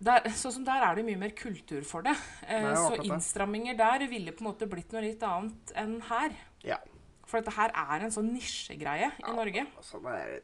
der, 0.02 0.26
sånn 0.36 0.58
som 0.58 0.66
der 0.66 0.84
er 0.84 0.98
det 0.98 1.06
mye 1.06 1.20
mer 1.20 1.32
kultur 1.38 1.80
for 1.88 2.04
det. 2.04 2.12
Uh, 2.44 2.52
Det 2.52 2.72
er 2.74 2.80
så 2.82 2.98
innstramminger 3.06 3.78
der 3.78 4.04
ville 4.10 4.34
på 4.36 4.44
en 4.44 4.50
måte 4.50 4.68
blitt 4.68 4.92
noe 4.92 5.04
litt 5.06 5.22
annet 5.24 5.72
enn 5.80 6.00
her. 6.10 6.36
Ja. 6.66 6.78
For 7.24 7.40
dette 7.40 7.54
her 7.56 7.72
er 7.72 8.04
en 8.04 8.12
sånn 8.12 8.28
nisjegreie 8.34 9.08
i 9.16 9.32
Norge. 9.32 9.64
Altså, 9.80 10.02
det, 10.04 10.16
er, 10.20 10.40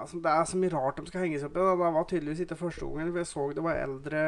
altså, 0.00 0.20
det 0.22 0.32
er 0.32 0.44
så 0.44 0.60
mye 0.60 0.72
rart 0.74 1.00
de 1.00 1.06
skal 1.06 1.24
henge 1.26 1.40
seg 1.40 1.50
opp 1.50 1.56
i. 1.56 1.66
Det 1.66 1.90
var 1.96 2.06
tydeligvis 2.10 2.44
ikke 2.46 2.56
første 2.60 2.86
gangen. 2.86 3.12
For 3.12 3.22
jeg 3.22 3.30
så 3.32 3.46
det 3.56 3.64
var 3.66 3.80
eldre 3.82 4.22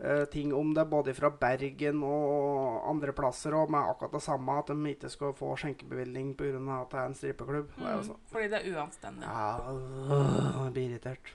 eh, 0.00 0.24
ting 0.32 0.54
om 0.54 0.74
det, 0.74 0.86
både 0.90 1.14
fra 1.14 1.30
Bergen 1.30 2.02
og 2.06 2.84
andre 2.90 3.12
plasser, 3.12 3.54
og 3.54 3.70
med 3.70 3.80
akkurat 3.80 4.12
det 4.18 4.22
samme, 4.22 4.58
at 4.58 4.70
de 4.70 4.92
ikke 4.94 5.10
skal 5.10 5.34
få 5.38 5.54
skjenkebevilgning 5.56 6.36
pga. 6.38 6.54
at 6.82 6.90
det 6.92 7.00
er 7.00 7.06
en 7.06 7.14
strippeklubb. 7.14 7.74
Det 7.76 7.86
er 7.86 7.98
Mm, 8.02 8.14
fordi 8.32 8.48
det 8.48 8.60
er 8.62 8.72
uanstendig. 8.76 9.22
Ja, 9.22 9.72
øh, 9.72 10.64
jeg 10.64 10.72
blir 10.72 10.88
irritert. 10.90 11.34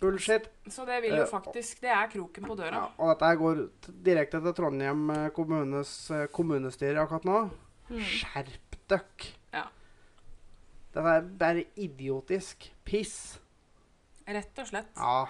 Bullshit. 0.00 0.46
Så 0.68 0.84
det 0.88 1.02
vil 1.02 1.10
jo 1.12 1.22
Eh, 1.24 1.28
faktisk 1.28 1.80
Det 1.82 1.90
er 1.90 2.06
kroken 2.08 2.44
på 2.44 2.54
døra. 2.56 2.74
Ja, 2.74 2.86
og 2.98 3.10
dette 3.10 3.36
går 3.36 3.68
direkte 4.04 4.40
til 4.40 4.54
Trondheim 4.54 5.10
eh, 5.10 5.28
kommunes 5.36 6.10
eh, 6.10 6.26
kommunestyre 6.32 7.02
akkurat 7.02 7.24
nå. 7.28 7.50
Mm. 7.90 8.00
Skjerp 8.00 8.78
døkk. 8.88 9.26
Dette 10.90 11.12
er 11.14 11.26
bare 11.38 11.64
idiotisk 11.78 12.66
piss. 12.86 13.38
Rett 14.26 14.58
og 14.58 14.66
slett. 14.70 14.90
Ja. 14.98 15.24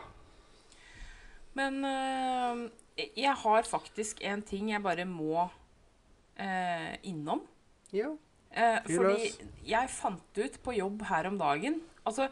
Men 1.59 1.85
øh, 1.85 2.63
jeg 3.17 3.35
har 3.43 3.69
faktisk 3.69 4.23
en 4.25 4.43
ting 4.47 4.71
jeg 4.73 4.83
bare 4.85 5.05
må 5.09 5.49
øh, 6.41 6.93
innom. 7.03 7.47
ja. 7.93 8.13
Eh, 8.51 8.81
fordi 8.83 9.29
jeg 9.63 9.91
fant 9.95 10.39
ut 10.43 10.57
på 10.65 10.73
jobb 10.75 11.05
her 11.07 11.29
om 11.29 11.37
dagen 11.39 11.77
Altså, 12.03 12.25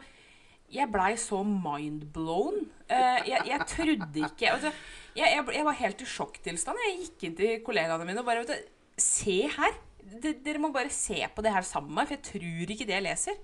jeg 0.67 0.89
blei 0.91 1.13
så 1.15 1.37
mindblown. 1.47 2.57
Eh, 2.91 3.29
jeg, 3.29 3.45
jeg 3.47 3.67
trodde 3.67 4.19
ikke 4.25 4.49
altså, 4.51 4.71
jeg, 5.15 5.31
jeg, 5.31 5.45
jeg 5.55 5.65
var 5.65 5.77
helt 5.79 6.01
i 6.03 6.07
sjokktilstand. 6.09 6.81
Jeg 6.89 6.97
gikk 7.05 7.23
inn 7.23 7.37
til 7.37 7.61
kollegaene 7.63 8.03
mine 8.09 8.19
og 8.19 8.27
bare 8.27 8.43
vet 8.43 8.51
du, 8.51 8.75
Se 8.99 9.37
her! 9.47 9.77
D 10.09 10.33
dere 10.43 10.61
må 10.61 10.71
bare 10.73 10.91
se 10.93 11.21
på 11.35 11.43
det 11.45 11.53
her 11.53 11.65
sammen 11.67 11.91
med 11.91 12.01
meg, 12.01 12.09
for 12.09 12.17
jeg 12.17 12.27
tror 12.29 12.73
ikke 12.75 12.87
det 12.89 12.97
jeg 12.97 13.05
leser. 13.05 13.39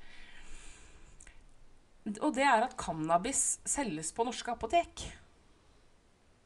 Og 2.21 2.36
det 2.36 2.45
er 2.45 2.65
at 2.67 2.75
cannabis 2.78 3.58
selges 3.65 4.12
på 4.13 4.25
norske 4.28 4.54
apotek. 4.54 5.08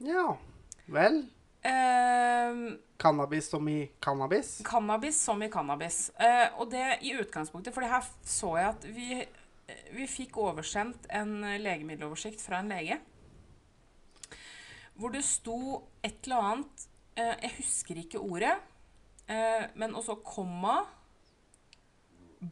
Ja. 0.03 0.31
Vel. 0.89 1.25
Uh, 1.59 2.79
Cannabis 2.97 3.49
som 3.51 3.67
i 3.67 3.89
cannabis? 3.99 4.61
Cannabis 4.63 5.19
som 5.19 5.43
i 5.43 5.49
cannabis. 5.51 6.07
Uh, 6.15 6.61
og 6.61 6.71
det 6.71 6.85
i 7.03 7.13
utgangspunktet, 7.19 7.75
for 7.75 7.83
det 7.83 7.91
her 7.91 8.07
så 8.23 8.53
jeg 8.55 8.69
at 8.69 8.87
vi, 8.95 9.19
vi 9.97 10.07
fikk 10.07 10.39
oversendt 10.39 11.09
en 11.11 11.43
legemiddeloversikt 11.59 12.41
fra 12.41 12.63
en 12.63 12.71
lege. 12.71 12.99
Hvor 14.99 15.11
det 15.11 15.25
sto 15.27 15.59
et 16.03 16.23
eller 16.23 16.51
annet 16.53 16.87
uh, 17.19 17.35
Jeg 17.43 17.55
husker 17.59 17.99
ikke 17.99 18.23
ordet. 18.23 18.55
Eh, 19.29 19.65
men 19.77 19.93
også 19.97 20.17
komma 20.25 20.81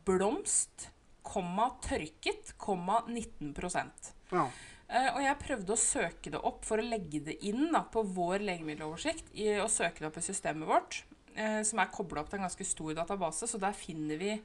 blomst, 0.06 0.90
komma 1.26 1.72
tørket, 1.84 2.54
komma 2.62 3.02
19 3.08 3.54
Ja. 4.32 4.50
Eh, 4.88 5.10
og 5.16 5.22
jeg 5.24 5.40
prøvde 5.42 5.74
å 5.74 5.80
søke 5.80 6.32
det 6.32 6.40
opp 6.40 6.64
for 6.68 6.80
å 6.80 6.86
legge 6.86 7.20
det 7.26 7.40
inn 7.48 7.72
da, 7.74 7.82
på 7.84 8.04
vår 8.04 8.46
legemiddeloversikt. 8.48 9.34
I, 9.36 9.58
og 9.60 9.72
søke 9.74 10.04
det 10.04 10.12
opp 10.12 10.20
i 10.22 10.28
systemet 10.28 10.70
vårt, 10.70 11.02
eh, 11.36 11.62
som 11.68 11.82
er 11.84 11.92
kobla 11.92 12.22
opp 12.22 12.30
til 12.32 12.40
en 12.40 12.48
ganske 12.48 12.68
stor 12.68 12.94
database. 13.02 13.50
Så 13.50 13.60
der 13.62 13.76
finner 13.76 14.22
vi 14.22 14.36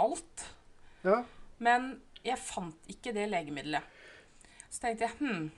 alt. 0.00 0.46
ja. 1.04 1.22
Men 1.60 1.98
jeg 2.24 2.40
fant 2.40 2.86
ikke 2.88 3.12
det 3.12 3.26
legemiddelet. 3.28 3.84
Så 4.70 4.80
tenkte 4.80 5.04
jeg 5.04 5.16
hm. 5.18 5.50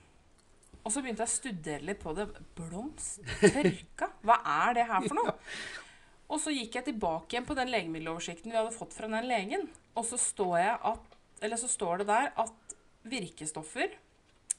Og 0.83 0.91
så 0.91 0.99
begynte 0.99 1.23
jeg 1.23 1.31
å 1.31 1.35
studere 1.37 1.87
litt 1.87 2.01
på 2.01 2.11
det. 2.17 2.25
Blomst? 2.57 3.21
Tørka? 3.39 4.09
Hva 4.27 4.35
er 4.67 4.75
det 4.75 4.83
her 4.89 5.05
for 5.05 5.15
noe? 5.15 5.35
Og 6.31 6.39
så 6.41 6.53
gikk 6.55 6.77
jeg 6.79 6.87
tilbake 6.87 7.35
igjen 7.35 7.47
på 7.47 7.55
den 7.57 7.71
legemiddeloversikten 7.73 8.51
vi 8.51 8.57
hadde 8.57 8.75
fått 8.75 8.95
fra 8.95 9.09
den 9.11 9.27
legen. 9.29 9.67
Og 9.97 10.05
så 10.07 10.17
står, 10.17 10.59
at, 10.79 11.17
så 11.59 11.69
står 11.69 12.01
det 12.01 12.07
der 12.09 12.31
at 12.39 12.75
virkestoffer 13.03 13.91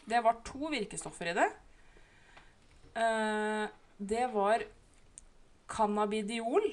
Det 0.04 0.20
var 0.20 0.42
to 0.44 0.68
virkestoffer 0.68 1.30
i 1.32 1.36
det. 1.38 1.48
Eh, 3.00 3.64
det 3.98 4.26
var 4.34 4.62
cannabidiol 5.72 6.66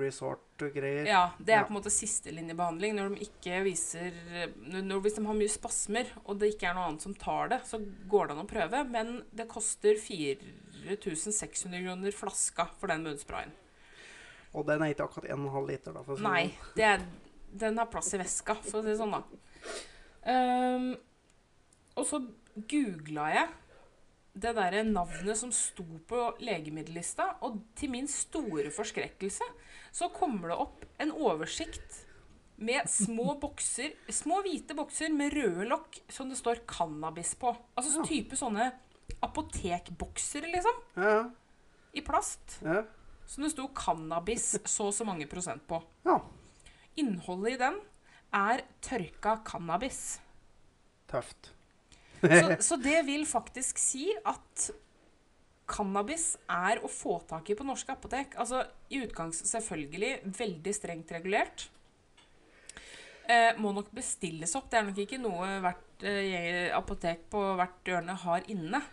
resort-greier. 0.64 1.08
Ja, 1.08 1.32
det 1.38 1.54
er 1.54 1.66
på 1.68 1.74
en 1.74 1.78
måte 1.78 1.92
sistelinjebehandling. 1.94 2.96
Når 2.98 3.14
de 3.14 3.28
ikke 3.28 3.62
viser 3.68 4.16
når, 4.64 5.02
Hvis 5.04 5.18
de 5.18 5.26
har 5.26 5.38
mye 5.38 5.52
spasmer, 5.52 6.14
og 6.26 6.40
det 6.40 6.54
ikke 6.54 6.70
er 6.70 6.78
noe 6.78 6.88
annet 6.92 7.06
som 7.06 7.16
tar 7.16 7.52
det, 7.54 7.62
så 7.70 7.80
går 8.10 8.28
det 8.28 8.36
an 8.36 8.44
å 8.44 8.50
prøve. 8.50 8.84
Men 8.90 9.24
det 9.32 9.50
koster 9.52 10.00
4600 10.00 11.84
kroner 11.84 12.12
flaska 12.16 12.68
for 12.80 12.94
den 12.94 13.04
munnsprayen. 13.08 13.54
Og 14.54 14.68
den 14.68 14.84
er 14.86 14.94
ikke 14.94 15.08
akkurat 15.08 15.34
1,5 15.34 15.68
liter, 15.68 15.96
da? 15.96 16.04
Si 16.06 16.22
Nei. 16.24 16.46
Er, 16.78 17.02
den 17.64 17.82
har 17.82 17.90
plass 17.90 18.14
i 18.14 18.22
veska, 18.22 18.56
for 18.62 18.80
å 18.80 18.86
si 18.86 18.92
det 18.92 19.00
sånn, 19.00 19.16
da. 19.18 19.24
Um, 20.24 20.94
og 22.00 22.06
så 22.08 22.20
googla 22.70 23.26
jeg 23.34 23.50
det 24.34 24.54
derre 24.58 24.82
navnet 24.88 25.38
som 25.38 25.52
sto 25.54 25.86
på 26.10 26.22
legemiddellista, 26.42 27.36
og 27.46 27.60
til 27.78 27.92
min 27.94 28.08
store 28.10 28.72
forskrekkelse 28.74 29.46
så 29.94 30.10
kommer 30.14 30.52
det 30.52 30.58
opp 30.64 30.86
en 31.02 31.14
oversikt 31.14 32.02
med 32.64 32.90
små 32.90 33.36
bokser, 33.42 33.94
små 34.14 34.40
hvite 34.46 34.76
bokser 34.78 35.14
med 35.14 35.34
røde 35.36 35.68
lokk 35.70 36.00
som 36.12 36.30
det 36.32 36.38
står 36.40 36.64
'cannabis' 36.70 37.36
på. 37.40 37.54
Altså 37.76 38.00
ja. 38.00 38.06
type 38.08 38.38
sånne 38.40 38.72
apotekbokser, 39.24 40.48
liksom. 40.50 40.84
Ja. 40.98 41.18
I 41.94 42.02
plast. 42.02 42.60
Ja. 42.66 42.84
Som 43.28 43.46
det 43.46 43.54
sto 43.54 43.68
'cannabis' 43.68 44.66
så 44.66 44.90
og 44.90 44.94
så 44.94 45.06
mange 45.06 45.28
prosent 45.28 45.66
på. 45.68 45.82
Ja. 46.06 46.20
Innholdet 46.98 47.56
i 47.56 47.62
den 47.62 47.82
er 48.34 48.64
tørka 48.82 49.42
cannabis. 49.46 50.20
Tøft 51.10 51.54
så, 52.24 52.56
så, 52.70 52.78
det 52.80 53.04
vil 53.08 53.26
faktisk 53.28 53.80
si 53.82 54.08
at 54.26 54.70
cannabis 55.74 56.34
er 56.52 56.82
å 56.84 56.90
få 56.92 57.18
tak 57.30 57.50
i 57.50 57.58
på 57.58 57.66
norske 57.68 57.94
apotek. 57.96 58.38
Altså 58.40 58.64
i 58.94 59.02
utgangs 59.04 59.42
selvfølgelig 59.50 60.14
veldig 60.38 60.74
strengt 60.76 61.14
regulert. 61.16 61.68
Eh, 63.24 63.52
må 63.58 63.72
nok 63.76 63.92
bestilles 63.96 64.54
opp. 64.60 64.70
Det 64.70 64.80
er 64.80 64.88
nok 64.90 65.00
ikke 65.06 65.22
noe 65.22 65.58
hvert 65.64 66.06
eh, 66.08 66.70
apotek 66.76 67.26
på 67.32 67.44
hvert 67.60 67.88
hjørne 67.88 68.18
har 68.26 68.50
inne. 68.52 68.84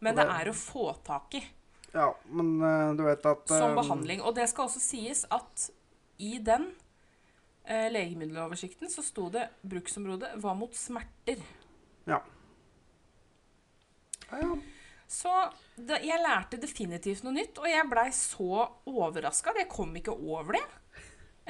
Men 0.00 0.16
det 0.16 0.24
er 0.32 0.48
å 0.48 0.56
få 0.56 0.90
tak 1.04 1.36
i. 1.36 1.42
Ja, 1.92 2.08
men 2.30 2.54
eh, 2.62 2.92
du 2.96 3.04
vet 3.04 3.26
at 3.26 3.50
Som 3.50 3.76
behandling. 3.76 4.22
Og 4.22 4.36
det 4.38 4.46
skal 4.52 4.70
også 4.70 4.82
sies 4.82 5.26
at 5.28 5.68
i 6.20 6.36
den 6.44 6.66
uh, 7.64 7.86
legemiddeloversikten 7.88 8.90
så 8.92 9.00
sto 9.00 9.30
det 9.32 9.46
bruksområdet 9.64 10.34
var 10.42 10.58
mot 10.58 10.74
smerter. 10.76 11.40
Ja. 12.04 12.20
Ja, 14.28 14.42
Ja. 14.44 14.52
Så 15.10 15.30
det, 15.74 16.04
jeg 16.06 16.22
lærte 16.22 16.60
definitivt 16.62 17.24
noe 17.26 17.34
nytt, 17.34 17.58
og 17.58 17.66
jeg 17.66 17.86
blei 17.90 18.06
så 18.14 18.66
overraska. 18.86 19.56
Jeg 19.58 19.66
kom 19.72 19.90
ikke 19.98 20.14
over 20.14 20.54
det. 20.54 20.66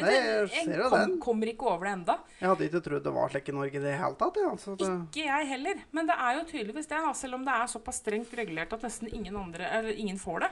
Nei, 0.00 0.14
jeg 0.14 0.46
ser 0.54 0.80
jo 0.80 0.86
den. 0.94 1.18
kommer 1.20 1.50
ikke 1.50 1.66
over 1.68 1.84
det 1.84 1.92
enda. 1.98 2.14
Jeg 2.38 2.48
hadde 2.48 2.68
ikke 2.70 2.80
trodd 2.86 3.04
det 3.04 3.12
var 3.12 3.34
slik 3.34 3.50
i 3.50 3.54
Norge 3.58 3.76
i 3.76 3.82
det 3.84 3.92
hele 4.00 4.16
tatt. 4.22 4.40
Ja. 4.40 4.54
Det... 4.56 4.88
Ikke 5.10 5.26
jeg 5.26 5.50
heller. 5.50 5.84
Men 5.92 6.08
det 6.08 6.16
er 6.16 6.38
jo 6.38 6.46
tydeligvis 6.48 6.88
det, 6.88 7.02
da, 7.04 7.12
selv 7.20 7.36
om 7.36 7.44
det 7.44 7.58
er 7.58 7.70
såpass 7.74 8.00
strengt 8.00 8.32
regulert 8.40 8.72
at 8.76 8.86
nesten 8.86 9.12
ingen, 9.12 9.36
andre, 9.36 9.68
eller 9.68 10.00
ingen 10.06 10.20
får 10.22 10.46
det. 10.46 10.50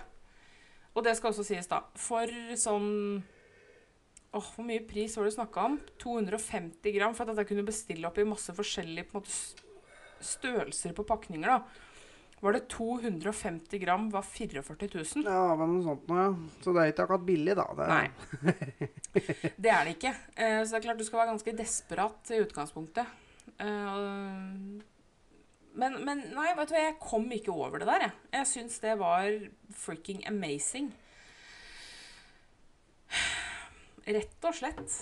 Og 0.92 1.07
det 1.07 1.16
skal 1.16 1.33
også 1.33 1.49
sies, 1.49 1.71
da. 1.71 1.81
For 1.97 2.38
sånn 2.61 2.88
Åh, 4.37 4.44
Hvor 4.53 4.66
mye 4.68 4.83
pris 4.85 5.14
var 5.16 5.25
det 5.25 5.33
du 5.33 5.38
snakka 5.38 5.62
om? 5.64 5.79
250 6.03 6.92
gram. 6.92 7.14
For 7.16 7.33
at 7.33 7.40
jeg 7.40 7.49
kunne 7.49 7.64
bestille 7.64 8.05
opp 8.05 8.18
i 8.21 8.29
masse 8.29 8.53
forskjellige 8.53 9.09
på 9.09 9.23
måte, 9.23 9.64
størrelser 10.21 10.92
på 10.92 11.07
pakninger. 11.09 11.49
da 11.49 11.87
var 12.40 12.55
det 12.55 12.68
250 12.70 13.81
gram 13.83 14.11
var 14.11 14.22
44 14.22 14.88
000. 14.94 15.24
Ja, 15.27 15.40
det 15.51 15.57
var 15.59 15.70
noe 15.70 15.83
sånt 15.87 16.11
noe. 16.11 16.27
Så 16.62 16.74
det 16.74 16.83
er 16.83 16.92
ikke 16.92 17.07
akkurat 17.09 17.24
billig, 17.27 17.57
da. 17.59 17.64
Det 17.74 17.88
Nei. 17.90 18.05
det 19.64 19.72
er 19.72 19.88
det 19.88 19.96
ikke. 19.96 20.12
Eh, 20.37 20.61
så 20.62 20.70
det 20.70 20.79
er 20.79 20.85
klart 20.87 21.01
du 21.01 21.07
skal 21.09 21.22
være 21.22 21.33
ganske 21.33 21.57
desperat 21.59 22.33
i 22.35 22.38
utgangspunktet. 22.44 23.11
Eh, 23.59 24.87
men, 25.79 25.98
men, 26.07 26.22
nei, 26.35 26.53
vet 26.59 26.70
du 26.70 26.74
hva, 26.74 26.85
jeg 26.87 26.96
kom 27.03 27.27
ikke 27.35 27.55
over 27.55 27.83
det 27.83 27.90
der, 27.90 28.07
jeg. 28.07 28.14
Jeg 28.35 28.51
syns 28.53 28.79
det 28.83 28.94
var 29.03 29.29
freaking 29.79 30.24
amazing. 30.31 30.92
Rett 34.09 34.48
og 34.48 34.57
slett. 34.57 34.96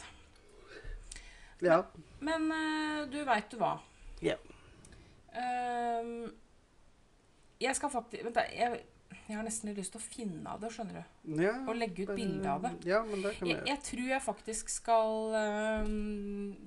Ja. 1.64 1.82
Men, 2.20 2.48
men 2.48 2.50
uh, 2.52 3.04
du 3.12 3.20
veit 3.24 3.48
du 3.52 3.56
hva. 3.60 3.76
Ja. 4.24 4.36
Uh, 5.36 6.26
jeg 7.60 7.76
skal 7.76 7.90
faktisk 7.92 8.24
Vent, 8.26 8.36
da. 8.36 8.44
Jeg, 8.52 8.82
jeg, 9.26 9.36
har 9.36 9.44
nesten 9.46 9.72
lyst 9.74 9.94
til 9.94 10.00
å 10.00 10.04
finne 10.04 10.50
av 10.50 10.62
det, 10.62 10.70
skjønner 10.74 10.98
du. 10.98 11.34
Ja, 11.42 11.54
og 11.66 11.78
legge 11.78 12.06
ut 12.06 12.12
bilde 12.18 12.50
av 12.50 12.64
det. 12.66 12.72
Ja, 12.88 13.00
men 13.06 13.22
det 13.24 13.36
kan 13.38 13.50
jeg, 13.50 13.62
jeg, 13.70 13.82
tror 13.88 14.10
jeg 14.10 14.22
faktisk 14.24 14.72
skal 14.72 15.36
øh, 15.40 15.90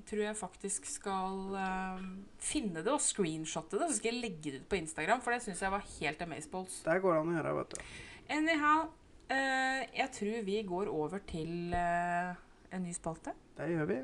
Tror 0.10 0.24
jeg 0.24 0.38
faktisk 0.40 0.88
skal 0.90 1.58
øh, 1.64 2.06
finne 2.44 2.84
det 2.86 2.94
og 2.94 3.04
screenshotte 3.04 3.80
det. 3.80 3.90
Så 3.92 4.00
skal 4.00 4.14
jeg 4.14 4.24
legge 4.24 4.54
det 4.54 4.64
ut 4.64 4.70
på 4.72 4.80
Instagram, 4.80 5.24
for 5.26 5.36
det 5.36 5.44
syns 5.46 5.64
jeg 5.66 5.76
var 5.76 5.86
helt 5.98 6.24
amazeballs. 6.26 6.80
Det 6.88 7.00
går 7.04 7.20
an 7.20 7.34
å 7.34 7.38
gjøre, 7.38 7.56
vet 7.62 7.76
du. 7.76 7.94
Anyhow, 8.30 8.88
øh, 9.36 9.82
jeg 10.02 10.10
tror 10.20 10.42
vi 10.50 10.62
går 10.70 10.92
over 10.94 11.24
til 11.30 11.76
uh, 11.76 12.34
en 12.76 12.84
ny 12.86 12.96
spalte. 12.96 13.36
Det 13.58 13.72
gjør 13.72 13.90
vi. 13.90 14.02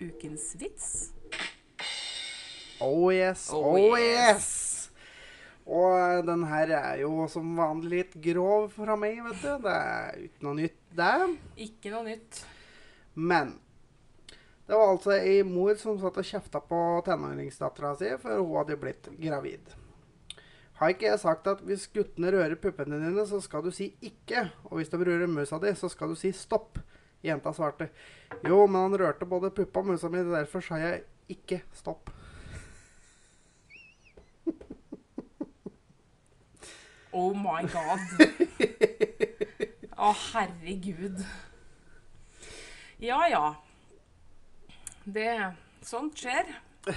Ukens 0.00 0.52
vits. 0.60 0.90
Oh 2.80 3.12
yes, 3.12 3.50
oh, 3.52 3.74
oh 3.74 3.98
yes. 3.98 4.34
yes. 4.34 4.69
Og 5.70 6.24
den 6.26 6.44
her 6.50 6.72
er 6.74 7.02
jo 7.04 7.26
som 7.30 7.52
vanlig 7.54 7.90
litt 7.92 8.14
grov 8.24 8.72
fra 8.74 8.96
meg, 8.98 9.20
vet 9.22 9.42
du. 9.44 9.50
Det 9.62 9.74
er 9.74 10.22
ikke 10.26 10.46
noe 10.46 10.58
nytt, 10.58 10.80
det. 10.98 11.16
Ikke 11.68 11.92
noe 11.94 12.06
nytt. 12.08 12.40
Men 13.14 13.52
det 14.66 14.78
var 14.78 14.92
altså 14.92 15.14
ei 15.18 15.40
mor 15.46 15.74
som 15.78 15.98
satt 15.98 16.18
og 16.18 16.26
kjefta 16.26 16.60
på 16.62 16.80
tenåringsdattera 17.06 17.94
si 17.98 18.10
for 18.22 18.38
hun 18.38 18.58
hadde 18.58 18.76
blitt 18.82 19.08
gravid. 19.18 19.72
Har 20.80 20.94
ikke 20.94 21.08
jeg 21.08 21.20
sagt 21.20 21.48
at 21.50 21.64
hvis 21.66 21.88
guttene 21.92 22.30
rører 22.32 22.54
puppene 22.56 23.00
dine, 23.02 23.24
så 23.26 23.40
skal 23.42 23.62
du 23.66 23.70
si 23.74 23.92
'ikke'? 24.00 24.46
Og 24.70 24.78
hvis 24.78 24.88
de 24.88 24.96
rører 24.96 25.26
musa 25.26 25.58
di, 25.58 25.74
så 25.74 25.90
skal 25.90 26.08
du 26.08 26.14
si 26.14 26.30
'stopp'? 26.32 26.80
Jenta 27.22 27.52
svarte. 27.52 27.90
Jo, 28.46 28.66
men 28.66 28.80
han 28.80 28.98
rørte 28.98 29.26
både 29.26 29.50
puppa 29.50 29.80
og 29.80 29.86
musa 29.86 30.08
mi, 30.08 30.18
derfor 30.18 30.60
sa 30.60 30.76
jeg 30.76 31.02
'ikke 31.28 31.62
stopp'. 31.74 32.19
Oh 37.12 37.32
my 37.34 37.64
god. 37.70 38.00
Å, 40.00 40.12
herregud. 40.32 41.18
Ja, 43.00 43.24
ja. 43.28 43.44
Det 45.04 45.32
Sånt 45.86 46.18
skjer. 46.20 46.48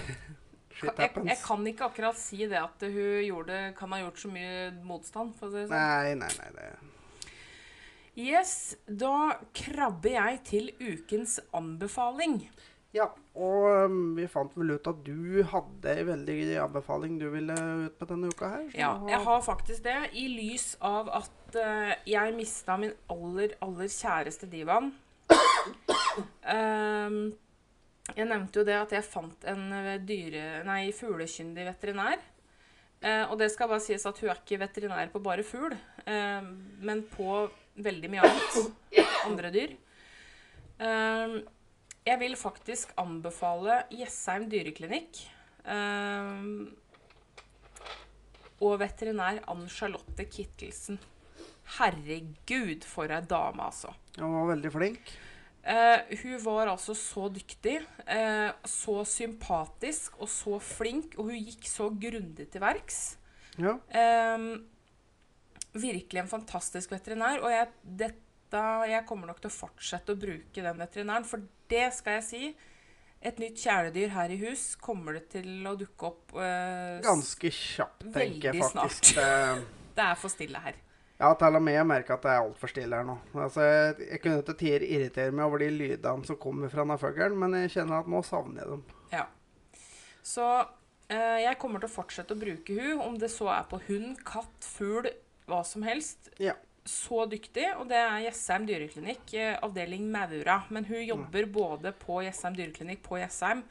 Jeg, 0.84 1.13
jeg, 1.15 1.38
kan 1.39 1.62
ikke 1.69 1.86
akkurat 1.88 2.17
si 2.19 2.41
det 2.49 2.58
at 2.60 2.82
hun 2.82 3.21
gjorde, 3.23 3.58
kan 3.78 3.93
ha 3.93 4.02
gjort 4.02 4.17
så 4.19 4.32
mye 4.34 4.65
motstand. 4.84 5.32
For 5.38 5.47
å 5.47 5.54
si 5.54 5.62
sånn. 5.69 5.78
Nei, 5.78 6.15
nei, 6.19 6.32
nei. 6.41 6.49
Det. 6.58 7.30
Yes, 8.19 8.76
da 8.84 9.38
krabber 9.56 10.17
jeg 10.17 10.41
til 10.49 10.67
ukens 10.82 11.38
anbefaling. 11.56 12.41
Ja, 12.93 13.08
og 13.34 13.88
um, 13.89 14.01
vi 14.13 14.27
fant 14.29 14.53
vel 14.53 14.75
ut 14.75 14.88
at 14.89 14.99
du 15.01 15.41
hadde 15.49 15.93
en 15.97 16.10
veldig 16.12 16.36
anbefaling 16.62 17.15
du 17.17 17.25
ville 17.34 17.56
ut 17.58 17.95
med 17.97 18.10
denne 18.12 18.29
uka 18.29 18.49
her. 18.51 18.67
Ja, 18.77 18.91
jeg 19.10 19.21
har 19.25 19.39
faktisk 19.41 19.88
det. 19.88 19.95
I 20.13 20.27
lys 20.29 20.75
av 20.77 21.10
at 21.21 21.58
uh, 21.58 21.93
jeg 22.06 22.36
mista 22.38 22.75
min 22.77 22.93
aller, 23.10 23.56
aller 23.65 23.89
kjæreste 23.89 24.49
divaen. 24.51 24.91
um, 25.34 27.17
jeg 28.13 28.27
nevnte 28.29 28.62
jo 28.62 28.67
det 28.67 28.77
at 28.77 28.93
jeg 28.93 29.08
fant 29.08 29.49
en 29.49 29.65
uh, 29.73 29.95
dyre, 30.06 30.62
nei, 30.67 30.84
fuglekyndig 30.93 31.65
veterinær. 31.71 32.21
Uh, 33.01 33.25
og 33.32 33.39
det 33.41 33.49
skal 33.56 33.73
bare 33.73 33.82
sies 33.84 34.06
at 34.06 34.21
hun 34.21 34.29
er 34.29 34.38
ikke 34.38 34.62
veterinær 34.62 35.10
på 35.12 35.23
bare 35.23 35.41
fugl, 35.47 35.73
uh, 36.06 36.45
men 36.86 37.01
på 37.10 37.41
veldig 37.82 38.13
mye 38.13 38.29
annet. 38.29 39.01
Andre 39.25 39.49
dyr. 39.58 39.75
Uh, 40.77 41.41
jeg 42.03 42.19
vil 42.19 42.35
faktisk 42.39 42.93
anbefale 42.99 43.83
Jessheim 43.93 44.49
dyreklinikk. 44.51 45.21
Um, 45.63 46.73
og 48.63 48.79
veterinær 48.81 49.41
Ann 49.51 49.67
Charlotte 49.71 50.25
Kittelsen. 50.27 50.99
Herregud, 51.77 52.83
for 52.87 53.11
ei 53.11 53.21
dame, 53.27 53.69
altså. 53.69 53.93
Hun 54.19 54.35
var 54.35 54.51
veldig 54.51 54.71
flink. 54.73 55.13
Uh, 55.63 56.11
hun 56.19 56.35
var 56.43 56.73
altså 56.73 56.91
så 56.97 57.29
dyktig, 57.31 57.77
uh, 58.03 58.51
så 58.67 58.97
sympatisk 59.07 60.19
og 60.19 60.27
så 60.31 60.59
flink, 60.59 61.15
og 61.15 61.31
hun 61.31 61.39
gikk 61.39 61.69
så 61.71 61.87
grundig 61.87 62.49
til 62.51 62.63
verks. 62.63 62.99
Ja. 63.55 63.77
Uh, 63.79 64.59
virkelig 65.73 66.19
en 66.19 66.31
fantastisk 66.31 66.91
veterinær, 66.91 67.39
og 67.39 67.51
jeg, 67.53 67.71
dette, 68.53 68.91
jeg 68.91 69.07
kommer 69.09 69.29
nok 69.29 69.41
til 69.41 69.49
å 69.49 69.55
fortsette 69.55 70.13
å 70.13 70.19
bruke 70.19 70.67
den 70.67 70.79
veterinæren, 70.79 71.27
for 71.27 71.43
det 71.71 71.89
skal 71.97 72.19
jeg 72.19 72.27
si. 72.29 72.53
Et 73.23 73.37
nytt 73.39 73.59
kjæledyr 73.61 74.11
her 74.11 74.31
i 74.35 74.39
hus 74.41 74.73
kommer 74.83 75.15
det 75.15 75.29
til 75.31 75.63
å 75.69 75.77
dukke 75.79 76.09
opp 76.09 76.33
Ganske 77.05 77.51
kjapt, 77.55 78.09
tenker 78.11 78.51
jeg 78.51 78.59
faktisk. 78.59 79.13
Snart. 79.13 79.63
det 79.97 80.07
er 80.09 80.19
for 80.19 80.33
stille 80.33 80.59
her. 80.59 80.81
Ja, 81.21 81.29
til 81.39 81.55
og 81.55 81.63
med 81.63 81.77
jeg 81.77 81.87
merker 81.87 82.17
at 82.17 82.25
det 82.25 82.31
er 82.33 82.41
altfor 82.41 82.71
stille 82.71 82.99
her 82.99 83.07
nå. 83.07 83.15
Altså, 83.37 83.63
jeg, 84.01 84.19
kunne 84.19 84.43
til 84.43 84.57
tider 84.59 84.83
irritere 84.83 85.31
meg 85.31 85.45
over 85.45 85.63
de 85.63 85.69
lydene 85.71 86.27
som 86.27 86.39
kommer 86.41 86.71
fra 86.73 86.83
denne 86.83 86.99
fuglen, 86.99 87.37
men 87.39 87.55
jeg 87.61 87.77
kjenner 87.77 88.01
at 88.01 88.09
nå 88.11 88.19
savner 88.27 88.63
jeg 88.63 88.73
dem. 88.73 88.83
Ja. 89.13 89.23
Så 90.25 90.49
eh, 91.13 91.39
jeg 91.45 91.59
kommer 91.61 91.79
til 91.79 91.91
å 91.91 91.95
fortsette 91.95 92.35
å 92.35 92.41
bruke 92.41 92.75
hun, 92.75 92.99
om 93.05 93.15
det 93.21 93.31
så 93.31 93.47
er 93.55 93.69
på 93.71 93.79
hund, 93.87 94.19
katt, 94.27 94.67
fugl, 94.67 95.07
hva 95.47 95.61
som 95.67 95.85
helst. 95.87 96.33
Ja. 96.43 96.57
Så 96.85 97.23
dyktig, 97.31 97.65
og 97.79 97.87
det 97.91 97.99
er 97.99 98.25
Jessheim 98.25 98.65
dyreklinikk, 98.67 99.33
eh, 99.39 99.53
avdeling 99.63 100.09
Maura. 100.11 100.61
Men 100.73 100.87
hun 100.89 100.99
jobber 100.99 101.47
mm. 101.47 101.53
både 101.55 101.93
på 101.95 102.21
Jessheim 102.25 102.57
dyreklinikk 102.57 103.03
på 103.05 103.21
Jessheim 103.21 103.63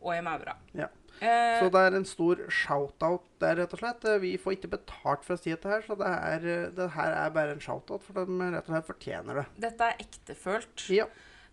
og 0.00 0.14
i 0.14 0.22
Maura. 0.24 0.56
Ja. 0.76 0.88
Eh, 1.16 1.58
så 1.60 1.68
det 1.72 1.82
er 1.82 1.94
en 1.96 2.08
stor 2.08 2.42
shout-out 2.52 3.28
der, 3.40 3.60
rett 3.62 3.76
og 3.76 3.80
slett. 3.80 4.04
Vi 4.22 4.34
får 4.40 4.56
ikke 4.56 4.72
betalt 4.76 5.24
for 5.24 5.36
å 5.36 5.40
si 5.40 5.52
dette 5.52 5.70
her, 5.70 5.84
så 5.84 5.96
det, 6.00 6.10
er, 6.32 6.50
det 6.76 6.90
her 6.96 7.16
er 7.20 7.32
bare 7.36 7.56
en 7.56 7.62
shout-out, 7.62 8.04
for 8.04 8.16
de 8.18 8.50
rett 8.52 8.68
og 8.68 8.74
slett 8.74 8.90
fortjener 8.90 9.42
det. 9.42 9.46
Dette 9.68 9.90
er 9.90 10.04
ektefølt. 10.06 10.86
Ja. 10.92 11.08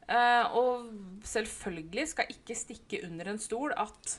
Eh, 0.08 0.56
og 0.60 0.90
selvfølgelig 1.24 2.10
skal 2.12 2.32
ikke 2.32 2.58
stikke 2.60 3.04
under 3.08 3.32
en 3.32 3.40
stol 3.40 3.72
at 3.80 4.18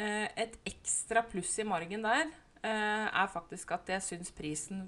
eh, 0.00 0.28
et 0.32 0.56
ekstra 0.68 1.26
pluss 1.28 1.58
i 1.60 1.66
margen 1.68 2.06
der 2.06 2.30
eh, 2.64 3.08
er 3.10 3.28
faktisk 3.32 3.74
at 3.76 3.92
jeg 3.92 4.04
syns 4.06 4.32
prisen 4.32 4.86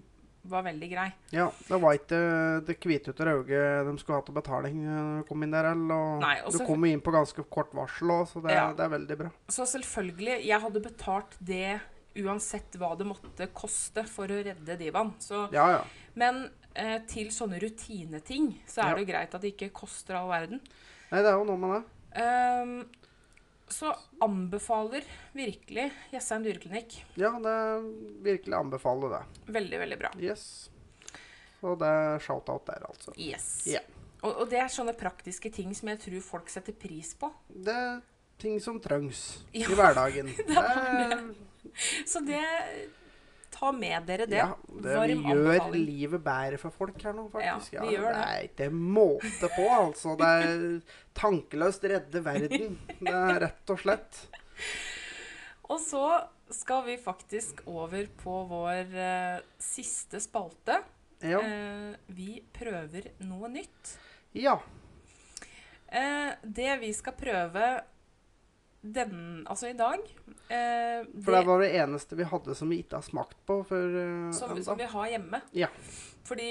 var 0.50 0.64
veldig 0.66 0.88
grei. 0.90 1.08
Ja, 1.34 1.48
det 1.68 1.80
var 1.82 1.96
ikke 1.98 2.20
det 2.66 2.78
hvite 2.82 3.12
ut 3.12 3.22
rauge 3.28 3.60
de 3.88 3.94
skulle 4.00 4.18
ha 4.20 4.24
til 4.26 4.36
betaling 4.36 4.80
når 4.84 4.98
eh, 4.98 5.20
du 5.20 5.28
kom 5.28 5.44
inn 5.44 5.54
der. 5.54 5.70
Og 5.74 6.24
Nei, 6.24 6.34
du 6.48 6.58
kom 6.66 6.88
inn 6.88 7.04
på 7.04 7.14
ganske 7.14 7.44
kort 7.52 7.74
varsel 7.76 8.14
òg, 8.14 8.24
så 8.30 8.42
det, 8.44 8.56
ja. 8.56 8.66
det, 8.76 8.86
er 8.86 8.94
veldig 8.96 9.18
bra. 9.22 9.30
Så 9.52 9.68
selvfølgelig, 9.68 10.40
jeg 10.48 10.64
hadde 10.64 10.84
betalt 10.84 11.38
det 11.38 11.78
uansett 12.18 12.78
hva 12.80 12.94
det 12.98 13.06
måtte 13.06 13.50
koste 13.54 14.02
for 14.08 14.30
å 14.32 14.40
redde 14.48 14.78
divaen. 14.80 15.12
Ja, 15.54 15.68
ja. 15.76 15.82
Men 16.18 16.46
eh, 16.74 16.98
til 17.10 17.30
sånne 17.34 17.60
rutineting 17.62 18.56
så 18.66 18.86
er 18.86 18.96
det 18.96 19.04
jo 19.04 19.12
greit 19.12 19.36
at 19.36 19.44
det 19.44 19.54
ikke 19.54 19.70
koster 19.84 20.18
all 20.18 20.30
verden. 20.32 20.62
Nei, 21.12 21.22
det 21.22 21.30
er 21.30 21.38
jo 21.38 21.46
noe 21.48 21.60
med 21.62 21.76
det. 21.76 21.84
Um, 22.18 22.72
så 23.74 23.92
anbefaler 24.24 25.06
virkelig 25.36 25.88
Jessheim 26.12 26.44
dyreklinikk. 26.46 26.98
Ja, 27.20 27.32
det 27.42 27.56
virkelig 28.26 28.56
anbefaler 28.58 29.16
det. 29.16 29.22
Veldig, 29.58 29.80
veldig 29.84 29.98
bra. 30.00 30.12
Yes. 30.22 30.44
Og 31.66 31.78
det 31.80 31.88
er 31.90 32.22
shout-out 32.22 32.66
der, 32.68 32.84
altså. 32.88 33.14
Yes. 33.18 33.48
Yeah. 33.66 33.86
Og, 34.22 34.32
og, 34.32 34.44
det 34.50 34.60
er 34.62 34.70
sånne 34.72 34.94
praktiske 34.98 35.50
ting 35.54 35.74
som 35.78 35.90
jeg 35.92 36.00
tror 36.02 36.22
folk 36.26 36.50
setter 36.50 36.74
pris 36.74 37.12
på. 37.18 37.30
Det 37.48 37.74
er 37.74 38.00
ting 38.38 38.58
som 38.62 38.78
trengs 38.82 39.44
ja, 39.52 39.66
i 39.66 39.78
hverdagen. 39.78 40.30
det 40.48 40.62
er 40.62 41.14
det. 41.14 41.20
Så 42.08 42.22
det 42.26 42.42
ta 43.58 43.72
med 43.74 44.06
dere 44.06 44.26
det. 44.30 44.38
Ja, 44.38 44.54
det 44.68 44.96
vi 45.10 45.16
gjør 45.32 45.72
livet 45.74 46.22
bedre 46.22 46.58
for 46.62 46.74
folk 46.74 47.02
her 47.02 47.16
nå, 47.16 47.26
faktisk. 47.32 47.74
Ja, 47.74 47.84
vi 47.84 47.96
ja, 47.96 48.02
gjør 48.02 48.14
det. 48.14 48.22
det 48.22 48.34
er 48.36 48.48
ikke 48.48 48.68
måte 48.98 49.50
på, 49.56 49.66
altså. 49.74 50.14
Det 50.20 50.30
er 50.44 50.66
tankeløst 51.18 51.88
redde 51.90 52.22
verden. 52.24 52.78
Det 53.00 53.14
er 53.14 53.40
rett 53.48 53.74
og 53.74 53.82
slett. 53.82 54.20
Og 55.68 55.80
så 55.82 56.04
skal 56.54 56.86
vi 56.86 56.96
faktisk 57.02 57.60
over 57.68 58.06
på 58.22 58.38
vår 58.48 58.94
uh, 58.94 59.42
siste 59.60 60.20
spalte. 60.22 60.78
Ja. 61.20 61.42
Uh, 61.42 61.92
vi 62.14 62.38
prøver 62.54 63.10
noe 63.26 63.50
nytt. 63.52 63.94
Ja. 64.38 64.56
Uh, 65.88 66.32
det 66.42 66.72
vi 66.84 66.92
skal 66.96 67.16
prøve 67.18 67.68
den, 68.80 69.46
altså 69.50 69.68
i 69.68 69.74
dag 69.74 69.98
eh, 70.48 71.02
For 71.24 71.34
det 71.34 71.44
var 71.48 71.62
det 71.64 71.70
eneste 71.80 72.18
vi 72.18 72.26
hadde 72.30 72.54
som 72.54 72.70
vi 72.70 72.78
ikke 72.84 73.00
har 73.00 73.06
smakt 73.06 73.38
på 73.48 73.60
før 73.66 73.96
eh, 74.02 74.26
som, 74.36 74.54
som, 74.62 74.78
vi 74.78 74.86
har 74.92 75.08
hjemme. 75.14 75.40
Ja. 75.56 75.70
Fordi 76.28 76.50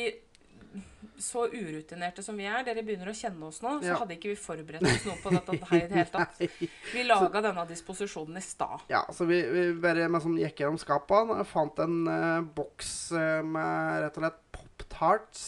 så 1.17 1.47
urutinerte 1.47 2.21
som 2.23 2.37
vi 2.37 2.45
er, 2.45 2.61
dere 2.67 2.83
begynner 2.85 3.09
å 3.09 3.15
kjenne 3.15 3.47
oss 3.47 3.61
nå, 3.63 3.77
så 3.81 3.89
ja. 3.89 3.95
hadde 4.01 4.17
ikke 4.17 4.29
vi 4.33 4.37
forberedt 4.37 4.85
oss 4.85 5.05
noe 5.07 5.17
på 5.23 5.31
dette 5.33 5.55
her 5.69 5.79
i 5.79 5.87
det 5.89 5.97
hele 5.97 6.11
tatt. 6.13 6.41
Vi 6.93 7.05
laga 7.07 7.41
denne 7.41 7.63
disposisjonen 7.69 8.37
i 8.37 8.43
stad. 8.43 8.83
Ja, 8.91 9.01
så 9.13 9.25
vi, 9.29 9.39
vi 9.49 9.63
bare 9.81 10.05
med 10.11 10.21
sånn 10.23 10.37
gikk 10.37 10.61
gjennom 10.61 10.77
skapene, 10.81 11.39
og 11.41 11.49
fant 11.49 11.81
en 11.83 11.97
eh, 12.11 12.43
boks 12.57 12.91
uh, 13.15 13.41
med 13.45 14.03
rett 14.03 14.19
og 14.19 14.27
slett 14.27 14.37
Pop-Tarts. 14.57 15.47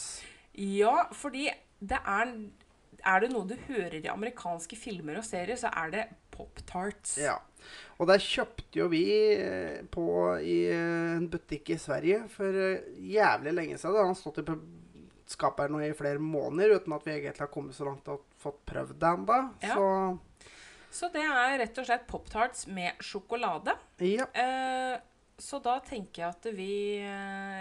Ja, 0.58 1.06
fordi 1.16 1.46
det 1.78 2.00
er 2.02 2.34
Er 3.00 3.22
det 3.22 3.30
noe 3.32 3.48
du 3.48 3.54
hører 3.68 3.96
i 3.96 4.10
amerikanske 4.12 4.76
filmer 4.76 5.22
og 5.22 5.24
serier, 5.24 5.56
så 5.56 5.70
er 5.72 5.94
det 5.94 6.02
Pop-Tarts. 6.40 7.18
Ja. 7.20 7.38
Og 8.00 8.08
der 8.08 8.22
kjøpte 8.22 8.80
jo 8.80 8.88
vi 8.92 9.04
eh, 9.34 9.82
på 9.92 10.04
i 10.40 10.62
eh, 10.72 11.16
en 11.18 11.28
butikk 11.30 11.74
i 11.74 11.80
Sverige 11.80 12.22
for 12.32 12.56
eh, 12.56 12.86
jævlig 13.12 13.52
lenge 13.56 13.76
siden. 13.76 13.98
Det 13.98 14.06
har 14.08 14.16
stått 14.16 14.40
i 14.40 14.56
skapet 15.30 15.66
her 15.66 15.74
nå 15.74 15.82
i 15.84 15.92
flere 15.94 16.22
måneder 16.22 16.78
uten 16.80 16.96
at 16.96 17.04
vi 17.06 17.12
egentlig 17.14 17.44
har 17.44 17.52
kommet 17.52 17.76
så 17.76 17.86
langt 17.86 18.08
og 18.10 18.24
fått 18.40 18.64
prøvd 18.70 18.96
det 18.98 19.12
ennå. 19.12 19.38
Ja. 19.62 19.76
Så. 19.76 20.48
så 21.02 21.12
det 21.12 21.26
er 21.28 21.60
rett 21.60 21.78
og 21.78 21.86
slett 21.90 22.08
Pop-Tarts 22.08 22.66
med 22.72 23.04
sjokolade. 23.04 23.76
Ja. 24.00 24.26
Eh, 24.32 24.96
så 25.40 25.56
da 25.64 25.78
tenker 25.80 26.20
jeg 26.20 26.34
at 26.34 26.48
vi 26.52 26.72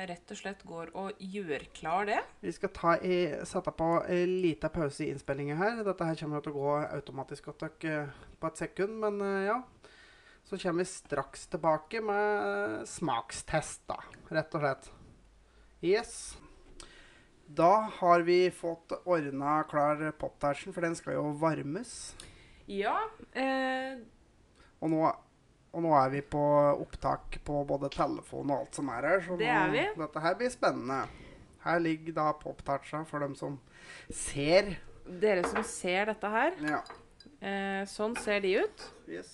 rett 0.09 0.31
og 0.33 0.35
slett 0.35 0.65
går 0.67 0.89
og 0.99 1.21
gjør 1.23 1.63
klar 1.71 2.09
det. 2.09 2.17
Vi 2.43 2.51
skal 2.51 2.73
ta 2.75 2.95
i, 2.99 3.19
sette 3.47 3.71
på 3.71 3.87
en 4.03 4.33
liten 4.43 4.73
pause 4.73 5.05
i 5.05 5.13
innspillinga 5.13 5.55
her. 5.55 5.79
Dette 5.87 6.09
her 6.09 6.19
kommer 6.19 6.43
til 6.43 6.51
å 6.51 6.59
gå 6.59 6.73
automatisk 6.89 7.47
på 8.39 8.49
et 8.49 8.61
sekund, 8.63 8.99
men 9.03 9.21
eh, 9.25 9.49
ja. 9.49 9.61
Så 10.49 10.57
kommer 10.57 10.81
vi 10.81 10.89
straks 10.89 11.47
tilbake 11.47 12.01
med 12.01 12.87
smakstest, 12.89 13.83
da, 13.89 13.99
rett 14.33 14.55
og 14.57 14.63
slett. 14.63 14.91
Yes. 15.85 16.13
Da 17.45 17.89
har 17.99 18.25
vi 18.25 18.41
fått 18.51 18.95
ordna 19.05 19.61
klar 19.69 20.01
poptersen, 20.17 20.73
for 20.73 20.85
den 20.85 20.97
skal 20.97 21.19
jo 21.19 21.29
varmes. 21.41 22.15
Ja. 22.69 22.97
Eh... 23.33 24.01
Og 24.79 24.93
nå 24.93 25.03
og 25.69 25.83
nå 25.85 25.91
er 25.93 26.09
vi 26.09 26.21
på 26.25 26.41
opptak 26.81 27.39
på 27.45 27.61
både 27.69 27.91
telefon 27.93 28.49
og 28.49 28.63
alt 28.63 28.77
som 28.79 28.87
er 28.89 29.05
her. 29.05 29.19
Så 29.25 29.37
det 29.37 29.49
er 29.53 29.73
vi. 29.73 29.83
dette 29.99 30.23
her 30.23 30.37
blir 30.39 30.49
spennende. 30.53 31.03
Her 31.61 31.81
ligger 31.83 32.15
da 32.17 32.31
poptersa 32.39 33.03
for 33.05 33.21
dem 33.21 33.35
som 33.37 33.59
ser. 34.09 34.77
Dere 35.05 35.43
som 35.45 35.61
ser 35.65 36.09
dette 36.09 36.31
her. 36.33 36.57
Ja. 36.65 36.81
Eh, 37.39 37.83
sånn 37.87 38.15
ser 38.19 38.41
de 38.43 38.55
ut. 38.63 38.85
Yes. 39.07 39.33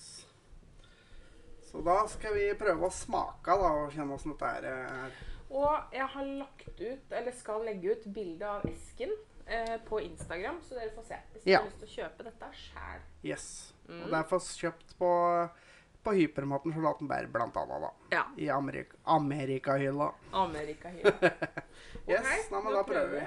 Så 1.66 1.82
da 1.84 1.98
skal 2.08 2.36
vi 2.38 2.50
prøve 2.58 2.86
å 2.86 2.94
smake 2.94 3.56
da, 3.60 3.72
og 3.82 3.94
kjenne 3.94 4.16
åssen 4.16 4.36
dette 4.36 4.52
er. 4.70 5.16
Og 5.50 5.94
jeg 5.94 6.06
har 6.14 6.30
lagt 6.42 6.80
ut, 6.80 7.12
eller 7.12 7.34
skal 7.36 7.66
legge 7.66 7.94
ut, 7.94 8.08
bilde 8.14 8.48
av 8.48 8.64
esken 8.70 9.12
eh, 9.46 9.76
på 9.86 10.00
Instagram, 10.06 10.62
så 10.66 10.78
dere 10.78 10.94
får 10.94 11.08
se. 11.10 11.20
Hvis 11.34 11.46
dere 11.46 11.60
har 11.60 11.70
lyst 11.70 11.82
til 11.82 11.90
å 11.90 11.96
kjøpe 11.98 12.28
dette 12.30 12.50
sjæl. 12.62 13.06
Yes. 13.26 13.46
Mm. 13.86 14.00
Og 14.02 14.10
det 14.10 14.18
er 14.20 14.28
fått 14.32 14.52
kjøpt 14.62 14.98
på 14.98 15.12
på 16.06 16.12
hypermaten 16.12 16.72
Charlottenberg, 16.72 17.28
blant 17.28 17.56
annet. 17.56 17.80
da. 17.82 17.90
Ja. 18.10 18.24
I 18.36 18.48
Amerika 18.48 18.96
Amerikahylla. 19.02 20.14
Amerikahylla. 20.30 21.12
yes, 22.06 22.20
okay, 22.20 22.42
da, 22.50 22.60
men 22.60 22.72
da 22.72 22.82
prøver 22.84 23.10
vi. 23.10 23.22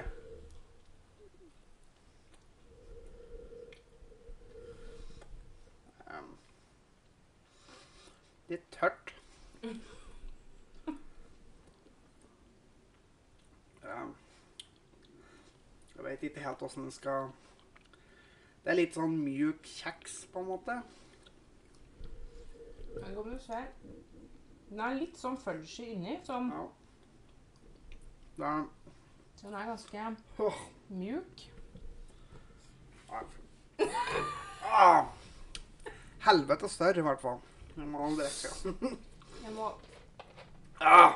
Um, 6.06 6.38
litt 8.50 8.66
tørt. 8.74 9.14
jeg 15.96 16.04
vet 16.04 16.22
ikke 16.22 16.40
helt 16.40 16.62
åssen 16.62 16.82
den 16.82 16.92
skal 16.94 17.30
Det 18.64 18.72
er 18.72 18.76
litt 18.78 18.96
sånn 18.96 19.14
mjuk 19.22 19.66
kjeks, 19.68 20.26
på 20.32 20.42
en 20.42 20.48
måte. 20.48 20.74
Her 22.96 23.14
kan 23.14 23.28
du 23.30 23.38
se. 23.40 23.60
Den 24.70 24.82
er 24.84 24.98
litt 24.98 25.16
sånn 25.18 25.38
fudgy 25.40 25.86
inni. 25.94 26.18
Sånn 26.26 26.50
ja. 26.52 26.64
Den, 28.40 28.66
den 29.42 29.56
er 29.56 29.70
ganske 29.70 30.08
oh. 30.44 30.60
mjuk. 30.92 31.46
Ah. 34.70 35.08
Helvete 36.26 36.68
større, 36.68 37.00
i 37.00 37.06
hvert 37.06 37.22
fall. 37.22 37.40
Jeg 37.76 37.86
må 37.88 38.10
drikke. 38.18 38.48
Jeg 39.44 39.52
må 39.56 39.70
ah. 40.80 41.12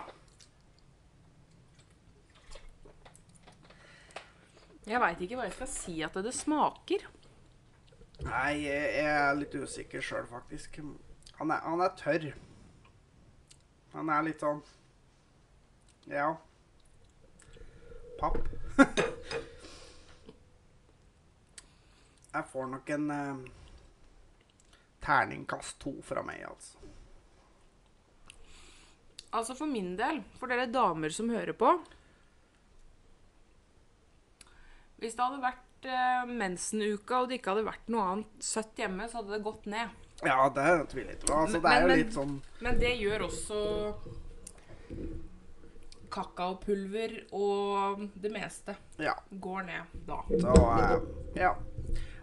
Jeg 4.85 5.01
veit 5.01 5.21
ikke 5.25 5.37
hva 5.39 5.47
jeg 5.49 5.55
skal 5.57 5.69
si 5.73 5.95
at 6.05 6.17
det 6.25 6.35
smaker. 6.37 7.07
Nei, 8.25 8.53
jeg, 8.67 8.83
jeg 8.99 9.09
er 9.09 9.39
litt 9.39 9.55
usikker 9.57 10.05
sjøl, 10.05 10.27
faktisk. 10.29 10.77
Han 11.39 11.51
er, 11.51 11.61
han 11.65 11.81
er 11.81 11.95
tørr. 11.99 12.27
Han 13.95 14.11
er 14.13 14.27
litt 14.27 14.41
sånn 14.45 14.61
Ja. 16.11 16.35
Papp. 18.21 18.37
jeg 22.35 22.45
får 22.53 22.67
nok 22.75 22.91
en 22.99 23.11
eh, 23.15 23.37
terningkast 25.05 25.79
to 25.83 25.93
fra 26.03 26.23
meg, 26.27 26.43
altså. 26.49 26.79
Altså 29.35 29.55
for 29.59 29.67
min 29.67 29.97
del, 29.99 30.21
for 30.39 30.47
dere 30.51 30.69
damer 30.71 31.11
som 31.11 31.29
hører 31.35 31.57
på 31.59 31.73
Hvis 35.03 35.17
det 35.19 35.25
hadde 35.27 35.41
vært 35.43 35.89
eh, 35.91 36.29
mensenuka 36.31 37.19
og 37.25 37.29
det 37.29 37.41
ikke 37.41 37.51
hadde 37.53 37.67
vært 37.67 37.89
noe 37.93 38.05
annet 38.13 38.45
søtt 38.47 38.79
hjemme, 38.81 39.09
så 39.11 39.19
hadde 39.21 39.35
det 39.35 39.43
gått 39.45 39.67
ned. 39.69 39.91
Ja, 40.25 40.47
det 40.55 40.69
tviler 40.93 41.11
jeg 41.13 41.19
ikke 41.19 41.29
på. 41.33 41.41
Altså, 41.43 41.59
det 41.61 41.73
er 41.75 41.81
jo 41.83 41.89
Men- 41.91 41.99
litt 41.99 42.15
sånn 42.15 42.37
Men 42.65 42.79
det 42.81 42.93
gjør 43.03 43.25
også 43.27 43.59
kakaopulver 46.15 47.17
og 47.35 48.05
det 48.23 48.31
meste 48.33 48.77
Ja. 49.03 49.15
går 49.33 49.63
ned 49.67 49.83
da. 50.07 50.21
Så 50.31 50.55
eh, 50.79 51.01
ja. 51.43 51.55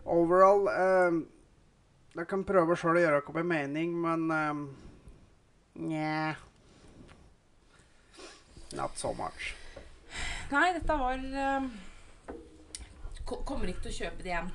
Overall 0.06 0.68
eh, 0.72 1.20
Jeg 2.12 2.28
kan 2.28 2.42
prøve 2.44 2.76
sjøl 2.76 2.98
å 3.00 3.04
gjøre 3.06 3.20
opp 3.22 3.38
en 3.40 3.48
mening, 3.48 3.94
men 4.04 4.26
um, 4.32 4.64
Nja 5.80 6.34
Not 8.76 8.98
so 9.00 9.14
much. 9.16 9.54
Nei, 10.52 10.74
dette 10.76 10.96
var 11.00 11.20
um, 11.20 11.70
Kommer 13.48 13.72
ikke 13.72 13.86
til 13.88 13.94
å 13.94 13.98
kjøpe 14.02 14.26
det 14.26 14.34
igjen. 14.34 14.52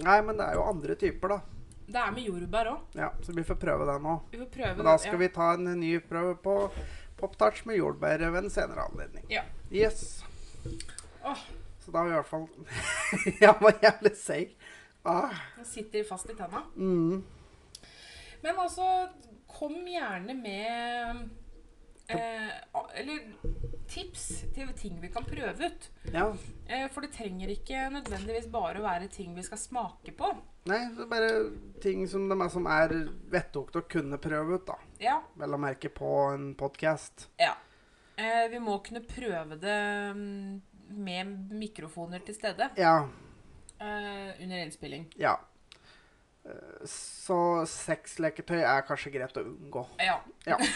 Nei, 0.00 0.18
men 0.24 0.38
det 0.38 0.46
er 0.48 0.56
jo 0.56 0.64
andre 0.70 0.96
typer, 0.96 1.34
da. 1.34 1.62
Det 1.92 2.00
er 2.00 2.12
med 2.14 2.24
jordbær 2.24 2.70
òg. 2.70 2.96
Ja, 2.96 3.10
Så 3.20 3.34
vi 3.36 3.44
får 3.44 3.58
prøve 3.60 3.84
det 3.88 3.98
nå. 4.00 4.14
Vi 4.32 4.40
får 4.40 4.50
prøve 4.54 4.76
Men 4.78 4.88
da 4.88 4.94
skal 5.02 5.20
vi 5.20 5.28
ta 5.34 5.52
en 5.58 5.72
ny 5.76 5.90
prøve 6.08 6.36
på 6.40 6.54
Pop-Tarts 7.20 7.66
med 7.68 7.76
jordbær 7.82 8.24
ved 8.24 8.46
en 8.46 8.52
senere 8.54 8.86
anledning. 8.88 9.26
Ja. 9.28 9.44
Yes. 9.68 10.22
Oh. 11.20 11.44
Så 11.84 11.92
da 11.92 12.00
har 12.00 12.08
vi 12.08 12.14
i 12.14 12.16
hvert 12.16 12.30
fall 12.30 12.48
Jeg 13.44 13.56
var 13.60 13.76
jævlig 13.82 14.14
seig. 14.16 14.56
Ah. 15.02 15.34
Den 15.56 15.64
sitter 15.66 16.04
fast 16.04 16.30
i 16.30 16.34
tenna. 16.38 16.62
Mm. 16.76 17.22
Men 18.42 18.58
altså, 18.58 19.08
kom 19.50 19.74
gjerne 19.86 20.34
med 20.34 21.28
eh, 22.06 22.52
Eller 22.98 23.32
tips 23.92 24.28
til 24.54 24.70
ting 24.78 25.00
vi 25.02 25.10
kan 25.12 25.26
prøve 25.26 25.68
ut. 25.68 25.88
Ja. 26.12 26.28
Eh, 26.66 26.86
for 26.92 27.04
det 27.04 27.12
trenger 27.16 27.50
ikke 27.52 27.88
nødvendigvis 27.92 28.48
bare 28.52 28.80
å 28.80 28.86
være 28.86 29.10
ting 29.12 29.34
vi 29.36 29.44
skal 29.46 29.60
smake 29.60 30.14
på. 30.16 30.30
Nei, 30.70 30.78
det 30.94 31.04
er 31.04 31.10
bare 31.10 31.32
ting 31.82 32.06
som, 32.08 32.28
de 32.30 32.38
er, 32.38 32.52
som 32.52 32.68
er 32.70 32.94
vettugt 33.32 33.76
å 33.76 33.84
kunne 33.90 34.20
prøve 34.22 34.60
ut, 34.60 34.66
da. 34.70 34.78
Ja. 35.02 35.18
Vel 35.38 35.58
å 35.58 35.60
merke 35.60 35.90
på 35.92 36.14
en 36.32 36.52
podkast. 36.58 37.28
ja. 37.42 37.56
Eh, 38.16 38.44
vi 38.52 38.58
må 38.60 38.74
kunne 38.84 39.00
prøve 39.08 39.56
det 39.56 39.76
mm, 40.14 40.60
med 41.00 41.30
mikrofoner 41.56 42.20
til 42.26 42.36
stede 42.36 42.68
Ja. 42.76 43.06
Eh, 43.82 44.42
under 44.44 44.62
innspilling. 44.62 45.08
Ja. 45.20 45.34
Eh, 46.46 46.86
Så 46.88 47.36
sexleketøy 47.70 48.60
er 48.62 48.86
kanskje 48.86 49.12
greit 49.14 49.36
å 49.38 49.44
unngå. 49.46 49.84
Ja. 50.02 50.16
Ja. 50.46 50.56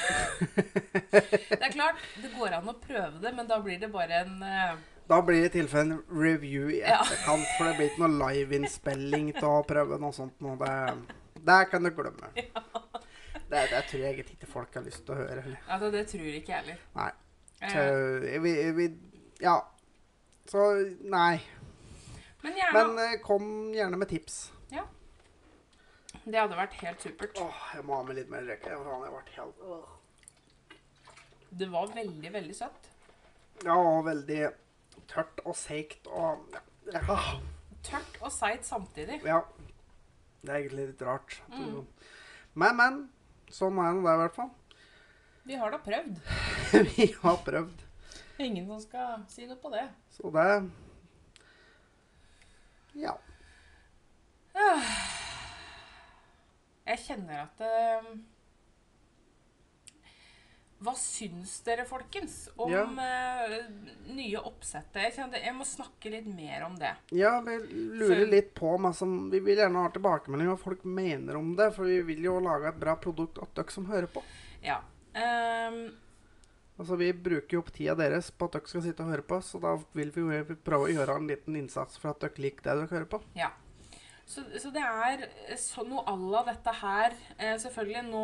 Det 0.66 1.62
er 1.62 1.72
klart, 1.72 2.02
det 2.22 2.30
går 2.36 2.54
an 2.60 2.68
å 2.70 2.76
prøve 2.82 3.18
det, 3.22 3.32
men 3.34 3.48
da 3.48 3.58
blir 3.62 3.78
det 3.82 3.88
bare 3.94 4.20
en 4.26 4.36
uh... 4.42 4.76
Da 5.06 5.20
blir 5.22 5.44
det 5.44 5.50
i 5.52 5.54
tilfelle 5.60 5.94
en 5.96 6.00
review 6.10 6.68
i 6.74 6.80
Ja. 6.82 7.00
etterkant, 7.04 7.46
for 7.56 7.68
det 7.68 7.76
blir 7.78 7.90
ikke 7.92 8.02
noe 8.08 8.30
liveinnspilling 8.34 9.28
til 9.36 9.46
å 9.48 9.60
prøve 9.66 9.98
noe 10.02 10.14
sånt 10.16 10.40
Noe 10.42 10.56
Det, 10.58 11.44
det 11.46 11.58
kan 11.70 11.86
du 11.86 11.90
glemme. 11.94 12.30
Det, 12.34 13.60
det 13.70 13.82
tror 13.86 14.00
jeg 14.02 14.16
egentlig 14.16 14.34
ikke 14.40 14.50
folk 14.50 14.74
har 14.74 14.82
lyst 14.82 15.04
til 15.06 15.14
å 15.14 15.20
høre. 15.20 15.44
Eller. 15.44 15.60
Altså, 15.70 15.90
det 15.94 16.02
tror 16.10 16.26
ikke 16.40 16.50
jeg 16.56 16.64
heller. 16.64 16.80
Nei. 16.98 17.10
Så, 17.70 17.84
vi, 18.42 18.54
vil- 18.80 18.98
ja. 19.44 19.54
Så 20.50 20.64
nei. 21.06 21.36
Men 22.46 22.60
gjerne 22.60 22.82
Men 22.86 23.00
eh, 23.02 23.16
kom 23.24 23.48
gjerne 23.74 23.98
med 23.98 24.10
tips. 24.10 24.38
Ja. 24.70 24.84
Det 26.24 26.38
hadde 26.38 26.58
vært 26.58 26.76
helt 26.80 27.02
supert. 27.02 27.38
Åh, 27.42 27.64
jeg 27.74 27.86
må 27.86 27.98
ha 27.98 28.06
med 28.06 28.18
litt 28.20 28.30
mer 28.30 28.46
røyk. 28.46 28.66
Jeg 28.66 28.78
har 28.86 29.10
vært 29.14 29.32
helt 29.36 29.64
åh. 29.66 29.92
Det 31.56 31.68
var 31.72 31.90
veldig, 31.94 32.32
veldig 32.34 32.54
søtt. 32.54 32.88
Ja, 33.64 33.74
og 33.74 34.04
veldig 34.06 34.40
tørt 35.08 35.40
og 35.44 35.54
seigt 35.56 36.08
og 36.10 36.56
ja. 36.92 37.18
Tørt 37.86 38.18
og 38.20 38.32
seigt 38.34 38.66
samtidig. 38.66 39.20
ja. 39.26 39.42
Det 40.46 40.52
er 40.52 40.60
egentlig 40.60 40.84
litt 40.92 41.02
rart. 41.02 41.40
Mm. 41.50 41.82
Men, 42.54 42.76
men. 42.78 42.98
Sånn 43.50 43.78
er 43.82 43.94
det, 43.94 44.12
i 44.12 44.20
hvert 44.20 44.36
fall. 44.36 44.52
Vi 45.46 45.58
har 45.58 45.74
da 45.74 45.78
prøvd. 45.82 46.20
Vi 46.94 47.06
har 47.22 47.40
prøvd. 47.46 47.82
Ingen 48.42 48.66
som 48.68 48.80
skal 48.82 49.24
si 49.30 49.46
noe 49.46 49.58
på 49.58 49.70
det. 49.74 49.84
Så 50.14 50.30
det 50.34 50.46
Ja. 52.96 53.16
Jeg 56.86 56.98
kjenner 57.02 57.40
at 57.42 57.60
eh, 57.66 58.10
Hva 60.86 60.92
syns 61.00 61.54
dere, 61.66 61.86
folkens, 61.88 62.34
om 62.60 62.70
Ja. 62.70 62.82
uh, 62.84 63.54
nye 64.12 64.38
oppsettet? 64.44 64.98
Jeg, 65.06 65.14
kjenner, 65.16 65.40
jeg 65.42 65.54
må 65.56 65.64
snakke 65.66 66.12
litt 66.12 66.26
mer 66.28 66.66
om 66.68 66.76
det. 66.78 66.92
Ja, 67.16 67.40
vi 67.40 67.56
lurer 67.96 68.24
Så- 68.26 68.30
litt 68.30 68.52
på 68.54 68.74
som, 68.94 69.30
Vi 69.32 69.40
vil 69.40 69.56
gjerne 69.56 69.82
ha 69.82 69.88
tilbakemelding 69.90 70.48
hva 70.52 70.58
folk 70.60 70.84
mener 70.84 71.36
om 71.40 71.54
det. 71.56 71.70
For 71.74 71.84
vi 71.88 72.02
vil 72.02 72.22
jo 72.28 72.38
lage 72.44 72.68
et 72.68 72.78
bra 72.80 72.94
produkt 72.96 73.34
til 73.40 73.48
dere 73.56 73.70
som 73.72 73.86
hører 73.86 74.06
på. 74.12 74.22
Ja. 74.62 74.82
Ehm, 75.14 75.96
Altså, 76.78 76.96
Vi 77.00 77.12
bruker 77.12 77.56
jo 77.56 77.60
opp 77.62 77.70
tida 77.72 77.94
deres 77.96 78.30
på 78.30 78.48
at 78.48 78.58
dere 78.58 78.68
skal 78.68 78.82
sitte 78.84 79.04
og 79.04 79.12
høre 79.14 79.24
på, 79.24 79.38
så 79.40 79.60
da 79.62 79.76
vil 79.96 80.10
vi 80.12 80.24
jo 80.24 80.56
prøve 80.64 80.88
å 80.88 80.92
gjøre 80.92 81.16
en 81.16 81.30
liten 81.30 81.56
innsats 81.56 81.96
for 81.98 82.12
at 82.12 82.20
dere 82.20 82.42
liker 82.44 82.66
det 82.66 82.74
dere 82.82 82.90
hører 82.92 83.08
på. 83.16 83.22
ja. 83.38 83.52
Så, 84.26 84.42
så 84.58 84.72
det 84.74 84.82
er 84.82 85.20
så 85.62 85.84
noe 85.86 86.02
à 86.02 86.16
la 86.18 86.40
dette 86.48 86.72
her. 86.80 87.12
Eh, 87.38 87.52
selvfølgelig 87.62 88.00
nå 88.08 88.22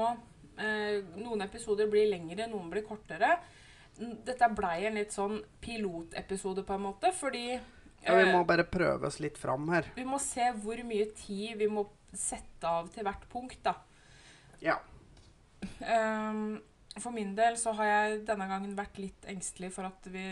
eh, 0.58 0.96
Noen 1.14 1.44
episoder 1.44 1.86
blir 1.86 2.08
lengre, 2.10 2.48
noen 2.50 2.72
blir 2.72 2.82
kortere. 2.82 3.36
Dette 4.26 4.48
blei 4.50 4.88
en 4.88 4.98
litt 4.98 5.14
sånn 5.14 5.36
pilotepisode, 5.62 6.64
på 6.66 6.74
en 6.74 6.82
måte, 6.88 7.12
fordi 7.14 7.52
Ja, 7.52 8.16
Vi 8.18 8.24
eh, 8.24 8.32
må 8.34 8.42
bare 8.44 8.66
prøve 8.66 9.06
oss 9.06 9.20
litt 9.22 9.38
fram 9.38 9.68
her. 9.70 9.92
Vi 9.94 10.02
må 10.02 10.18
se 10.18 10.48
hvor 10.64 10.82
mye 10.90 11.06
tid 11.14 11.54
vi 11.62 11.70
må 11.70 11.86
sette 12.10 12.66
av 12.66 12.90
til 12.90 13.06
hvert 13.06 13.28
punkt, 13.30 13.62
da. 13.62 13.76
Ja. 14.58 14.80
Ehm, 15.86 16.56
for 17.00 17.14
min 17.14 17.34
del 17.38 17.56
så 17.60 17.72
har 17.78 17.88
jeg 17.88 18.22
denne 18.28 18.48
gangen 18.50 18.76
vært 18.76 18.98
litt 19.00 19.26
engstelig 19.30 19.72
for 19.72 19.88
at 19.88 20.06
vi 20.12 20.26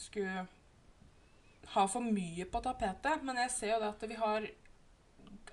skulle 0.00 0.46
ha 1.74 1.84
for 1.88 2.04
mye 2.04 2.46
på 2.50 2.62
tapetet. 2.64 3.22
Men 3.22 3.38
jeg 3.44 3.52
ser 3.54 3.74
jo 3.74 3.80
det 3.82 3.92
at 3.94 4.06
vi 4.10 4.18
har 4.20 4.48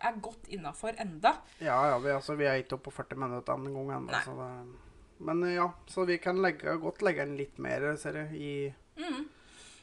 er 0.02 0.16
godt 0.18 0.48
innafor 0.50 0.98
enda. 0.98 1.36
Ja, 1.62 1.78
ja, 1.92 1.98
vi, 2.02 2.10
altså, 2.10 2.34
vi 2.39 2.48
er 2.50 2.62
ikke 2.62 2.80
oppe 2.80 2.89
på 2.89 3.04
40 3.04 3.20
minutter 3.22 3.54
en 3.54 3.76
gang 3.76 3.92
ennå. 4.00 4.48
Men 5.22 5.44
ja, 5.52 5.68
så 5.86 6.08
vi 6.10 6.18
kan 6.18 6.42
legge, 6.42 6.74
godt 6.82 7.04
legge 7.06 7.28
inn 7.28 7.36
litt 7.38 7.60
mer, 7.62 7.92
ser 8.02 8.24
jeg, 8.24 8.34
i 8.34 8.54
Mm. 9.02 9.30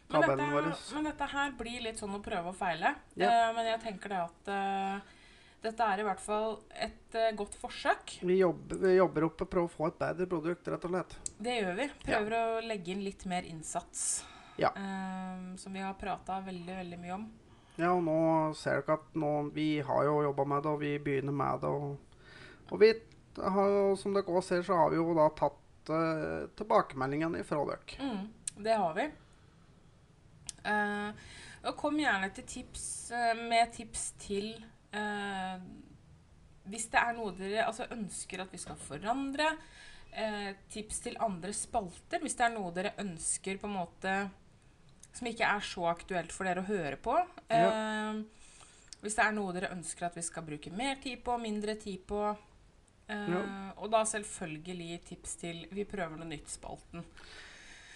Tabellen 0.09 0.53
vår. 0.53 0.67
men 0.95 1.05
dette 1.05 1.27
her 1.33 1.53
blir 1.59 1.83
litt 1.85 2.01
sånn 2.01 2.15
å 2.17 2.23
prøve 2.25 2.53
og 2.53 2.57
feile. 2.57 2.95
Ja. 3.21 3.29
Uh, 3.29 3.57
men 3.57 3.69
jeg 3.69 3.81
tenker 3.83 4.13
det 4.13 4.21
at 4.23 4.51
eh, 4.55 5.17
dette 5.63 5.87
er 5.91 6.01
i 6.01 6.07
hvert 6.07 6.23
fall 6.23 6.59
et 6.79 7.17
uh, 7.19 7.31
godt 7.39 7.57
forsøk. 7.59 8.19
Vi 8.23 8.39
jobber, 8.39 8.79
vi 8.85 8.95
jobber 8.95 9.27
opp 9.27 9.43
og 9.43 9.51
prøver 9.51 9.71
å 9.71 9.75
få 9.75 9.89
et 9.91 9.99
bedre 10.01 10.29
produkt, 10.31 10.71
rett 10.71 10.87
og 10.87 10.95
slett. 10.95 11.17
Det 11.39 11.57
gjør 11.57 11.79
vi. 11.81 11.89
Prøver 12.05 12.37
å 12.39 12.45
legge 12.67 12.95
inn 12.95 13.03
litt 13.03 13.25
mer 13.31 13.49
innsats. 13.49 14.05
Ja. 14.59 14.71
Um, 14.75 15.57
som 15.59 15.75
vi 15.75 15.83
har 15.83 15.99
prata 15.99 16.41
veldig, 16.47 16.77
veldig 16.83 16.99
mye 17.03 17.15
om. 17.17 17.27
Ja, 17.79 17.93
og 17.93 18.03
nå 18.07 18.19
ser 18.59 18.81
dere 18.83 18.99
at 18.99 19.19
nå, 19.19 19.33
vi 19.55 19.69
har 19.87 20.07
jo 20.07 20.23
jobba 20.27 20.47
med 20.51 20.65
det, 20.65 20.71
og 20.73 20.81
vi 20.83 20.93
begynner 21.03 21.35
med 21.43 21.63
det. 21.63 21.71
Og, 21.71 22.33
og 22.71 22.83
vi 22.83 22.93
har 23.39 23.75
jo, 23.75 23.85
som 23.99 24.17
dere 24.17 24.35
også 24.35 24.57
ser, 24.57 24.65
så 24.67 24.79
har 24.81 24.95
vi 24.95 24.99
jo 24.99 25.15
da 25.19 25.29
tatt 25.39 25.93
uh, 25.95 26.47
tilbakemeldingene 26.59 27.43
ifra 27.43 27.63
dere. 27.69 27.99
Mm, 28.03 28.57
det 28.67 28.79
har 28.83 28.97
vi. 28.99 29.11
Uh, 30.67 31.11
og 31.69 31.79
kom 31.79 31.99
gjerne 31.99 32.31
til 32.35 32.47
tips 32.47 32.85
eh, 33.15 33.39
med 33.39 33.73
tips 33.75 34.11
til 34.23 34.53
eh, 34.93 35.59
Hvis 36.69 36.89
det 36.93 37.01
er 37.01 37.15
noe 37.17 37.33
dere 37.37 37.67
altså, 37.67 37.87
ønsker 37.95 38.43
at 38.45 38.53
vi 38.53 38.59
skal 38.59 38.77
forandre. 38.77 39.57
eh, 40.13 40.55
tips 40.71 41.01
til 41.05 41.17
andre 41.21 41.53
spalter. 41.53 42.21
Hvis 42.21 42.35
det 42.39 42.45
er 42.47 42.55
noe 42.55 42.73
dere 42.73 42.95
ønsker 42.99 43.59
på 43.61 43.67
en 43.69 43.77
måte 43.77 44.15
som 45.13 45.27
ikke 45.27 45.45
er 45.45 45.61
så 45.65 45.87
aktuelt 45.91 46.33
for 46.33 46.45
dere 46.47 46.63
å 46.63 46.69
høre 46.69 46.97
på. 46.97 47.17
Eh, 47.51 48.23
Hvis 49.01 49.15
det 49.15 49.25
er 49.25 49.33
noe 49.33 49.53
dere 49.55 49.73
ønsker 49.75 50.07
at 50.09 50.17
vi 50.17 50.23
skal 50.23 50.43
bruke 50.47 50.71
mer 50.75 50.97
tid 51.03 51.21
på, 51.25 51.37
mindre 51.39 51.75
tid 51.77 52.01
på. 52.07 52.37
Eh, 53.09 53.29
Ja. 53.31 53.73
Og 53.77 53.91
da 53.91 54.05
selvfølgelig 54.05 55.01
tips 55.05 55.37
til 55.37 55.67
Vi 55.71 55.85
prøver 55.85 56.17
noe 56.19 56.29
nytt-spalten. 56.29 57.05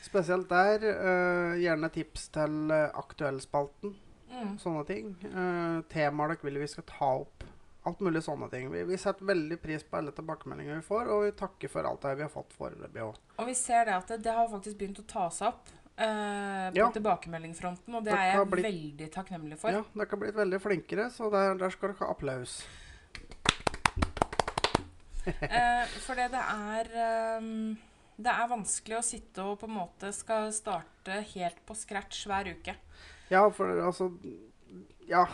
Spesielt 0.03 0.49
der. 0.49 0.82
Uh, 0.82 1.59
gjerne 1.61 1.88
tips 1.95 2.28
til 2.34 2.70
uh, 2.72 2.90
Aktuellspalten. 2.99 3.95
Mm. 4.32 4.54
Sånne 4.60 4.84
ting. 4.88 5.12
Uh, 5.28 5.82
temaer 5.92 6.32
dere 6.32 6.48
vil 6.48 6.62
vi 6.62 6.70
skal 6.70 6.86
ta 6.88 7.10
opp. 7.22 7.44
Alt 7.84 8.00
mulig 8.04 8.22
sånne 8.22 8.46
ting. 8.50 8.68
Vi, 8.70 8.84
vi, 8.86 8.96
setter 9.00 9.26
veldig 9.26 9.58
pris 9.62 9.82
på 9.82 9.98
alle 9.98 10.12
tilbakemeldinger 10.14 10.78
vi 10.78 10.86
får, 10.86 11.08
og 11.10 11.24
vi 11.24 11.32
takker 11.38 11.70
for 11.70 11.86
alt 11.88 12.04
det 12.04 12.14
vi 12.20 12.24
har 12.24 12.30
fått 12.30 12.54
foreløpig 12.54 13.02
òg. 13.02 13.16
Og 13.42 13.48
vi 13.48 13.56
ser 13.58 13.88
det 13.88 13.96
at 13.96 14.12
det, 14.12 14.20
det 14.22 14.34
har 14.36 14.50
faktisk 14.52 14.78
begynt 14.78 15.00
å 15.02 15.06
ta 15.10 15.28
seg 15.34 15.50
opp. 15.50 15.72
Uh, 15.92 16.70
på 16.72 16.78
ja. 16.78 16.86
tilbakemeldingsfronten, 16.94 17.94
og 17.94 18.06
det 18.06 18.14
dere 18.14 18.22
er 18.24 18.38
jeg 18.38 18.48
blitt, 18.48 18.64
veldig 18.64 19.08
takknemlig 19.12 19.58
for. 19.60 19.74
Ja, 19.74 19.82
dere 19.92 20.08
har 20.14 20.20
blitt 20.22 20.38
veldig 20.38 20.60
flinkere, 20.64 21.08
så 21.12 21.28
der, 21.30 21.58
der 21.60 21.74
skal 21.74 21.92
dere 21.92 22.00
ha 22.00 22.14
applaus. 22.14 22.54
uh, 25.26 25.84
for 26.06 26.16
det 26.18 26.30
det 26.32 26.40
er 26.42 26.88
um, 27.38 27.76
Det 28.16 28.32
er 28.32 28.48
vanskelig 28.50 28.96
å 28.98 29.04
sitte 29.04 29.44
og 29.44 29.60
på 29.60 29.68
en 29.68 29.76
måte 29.76 30.14
skal 30.16 30.48
starte 30.54 31.20
helt 31.34 31.60
på 31.68 31.76
scratch 31.76 32.24
hver 32.30 32.54
uke. 32.56 32.78
Ja, 33.32 33.46
for 33.54 33.80
altså 33.80 34.12
Ja 35.08 35.24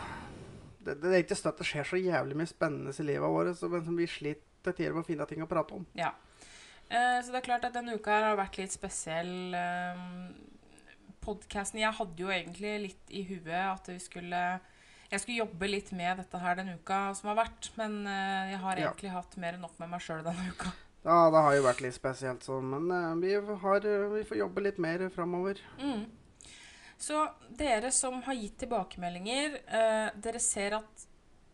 det, 0.79 0.95
det, 1.03 1.11
er 1.11 1.23
ikke 1.23 1.37
støtt 1.37 1.59
det 1.59 1.67
skjer 1.67 1.87
så 1.87 1.99
jævlig 1.99 2.37
mye 2.39 2.49
spennende 2.49 2.93
i 2.95 3.05
livet 3.05 3.29
vårt, 3.29 3.61
men 3.73 3.97
vi 3.99 4.07
sliter 4.09 4.75
til 4.75 4.93
med 4.95 5.03
å 5.03 5.07
finne 5.07 5.27
ting 5.29 5.43
å 5.43 5.49
prate 5.49 5.75
om. 5.75 5.85
Ja. 5.97 6.13
Eh, 6.89 7.19
så 7.21 7.33
det 7.33 7.41
er 7.41 7.45
klart 7.45 7.67
at 7.67 7.75
denne 7.75 7.97
uka 7.99 8.15
har 8.23 8.39
vært 8.39 8.57
litt 8.61 8.73
spesiell. 8.73 9.53
Eh, 9.53 10.03
Podkasten 11.19 11.81
Jeg 11.81 11.93
hadde 11.97 12.23
jo 12.23 12.31
egentlig 12.31 12.75
litt 12.87 13.11
i 13.13 13.25
huet 13.27 13.65
at 13.67 13.89
vi 13.91 13.99
skulle 14.01 14.43
jeg 15.09 15.23
skulle 15.23 15.39
jobbe 15.39 15.67
litt 15.69 15.89
med 15.97 16.19
dette 16.21 16.37
her 16.37 16.59
den 16.59 16.75
uka 16.77 16.99
som 17.17 17.31
har 17.31 17.39
vært, 17.39 17.71
men 17.79 18.03
uh, 18.05 18.45
jeg 18.51 18.59
har 18.61 18.81
egentlig 18.83 19.09
ja. 19.09 19.15
hatt 19.15 19.33
mer 19.41 19.55
enn 19.57 19.63
nok 19.65 19.79
med 19.81 19.89
meg 19.89 20.03
sjøl 20.05 20.21
denne 20.21 20.51
uka. 20.53 20.69
Ja, 21.01 21.17
det 21.33 21.41
har 21.41 21.55
jo 21.55 21.63
vært 21.65 21.81
litt 21.81 21.95
spesielt 21.95 22.45
sånn, 22.45 22.69
men 22.69 22.91
uh, 22.93 23.15
vi, 23.17 23.31
har, 23.63 23.87
vi, 24.13 24.21
får 24.29 24.37
jobbe 24.43 24.65
litt 24.67 24.77
mer 24.77 25.07
framover. 25.15 25.63
Mm. 25.81 26.03
Så 26.99 27.23
dere 27.55 27.91
som 27.95 28.19
har 28.25 28.35
gitt 28.35 28.57
tilbakemeldinger, 28.59 29.59
eh, 29.67 30.09
dere 30.19 30.39
ser 30.43 30.75
at 30.81 31.05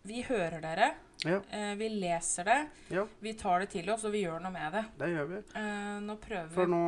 vi 0.05 0.23
hører 0.25 0.61
dere. 0.61 0.87
Ja. 1.25 1.39
Eh, 1.49 1.75
vi 1.75 1.89
leser 1.89 2.43
det. 2.43 2.67
Ja. 2.87 3.05
Vi 3.19 3.33
tar 3.33 3.59
det 3.59 3.69
til 3.73 3.89
oss, 3.89 4.03
og 4.05 4.13
vi 4.13 4.23
gjør 4.25 4.41
noe 4.41 4.51
med 4.53 4.73
det. 4.73 4.83
Det 4.99 5.09
gjør 5.13 5.29
vi. 5.29 5.37
Eh, 5.61 5.93
nå 6.05 6.17
prøver 6.21 6.49
For 6.53 6.69
nå 6.69 6.81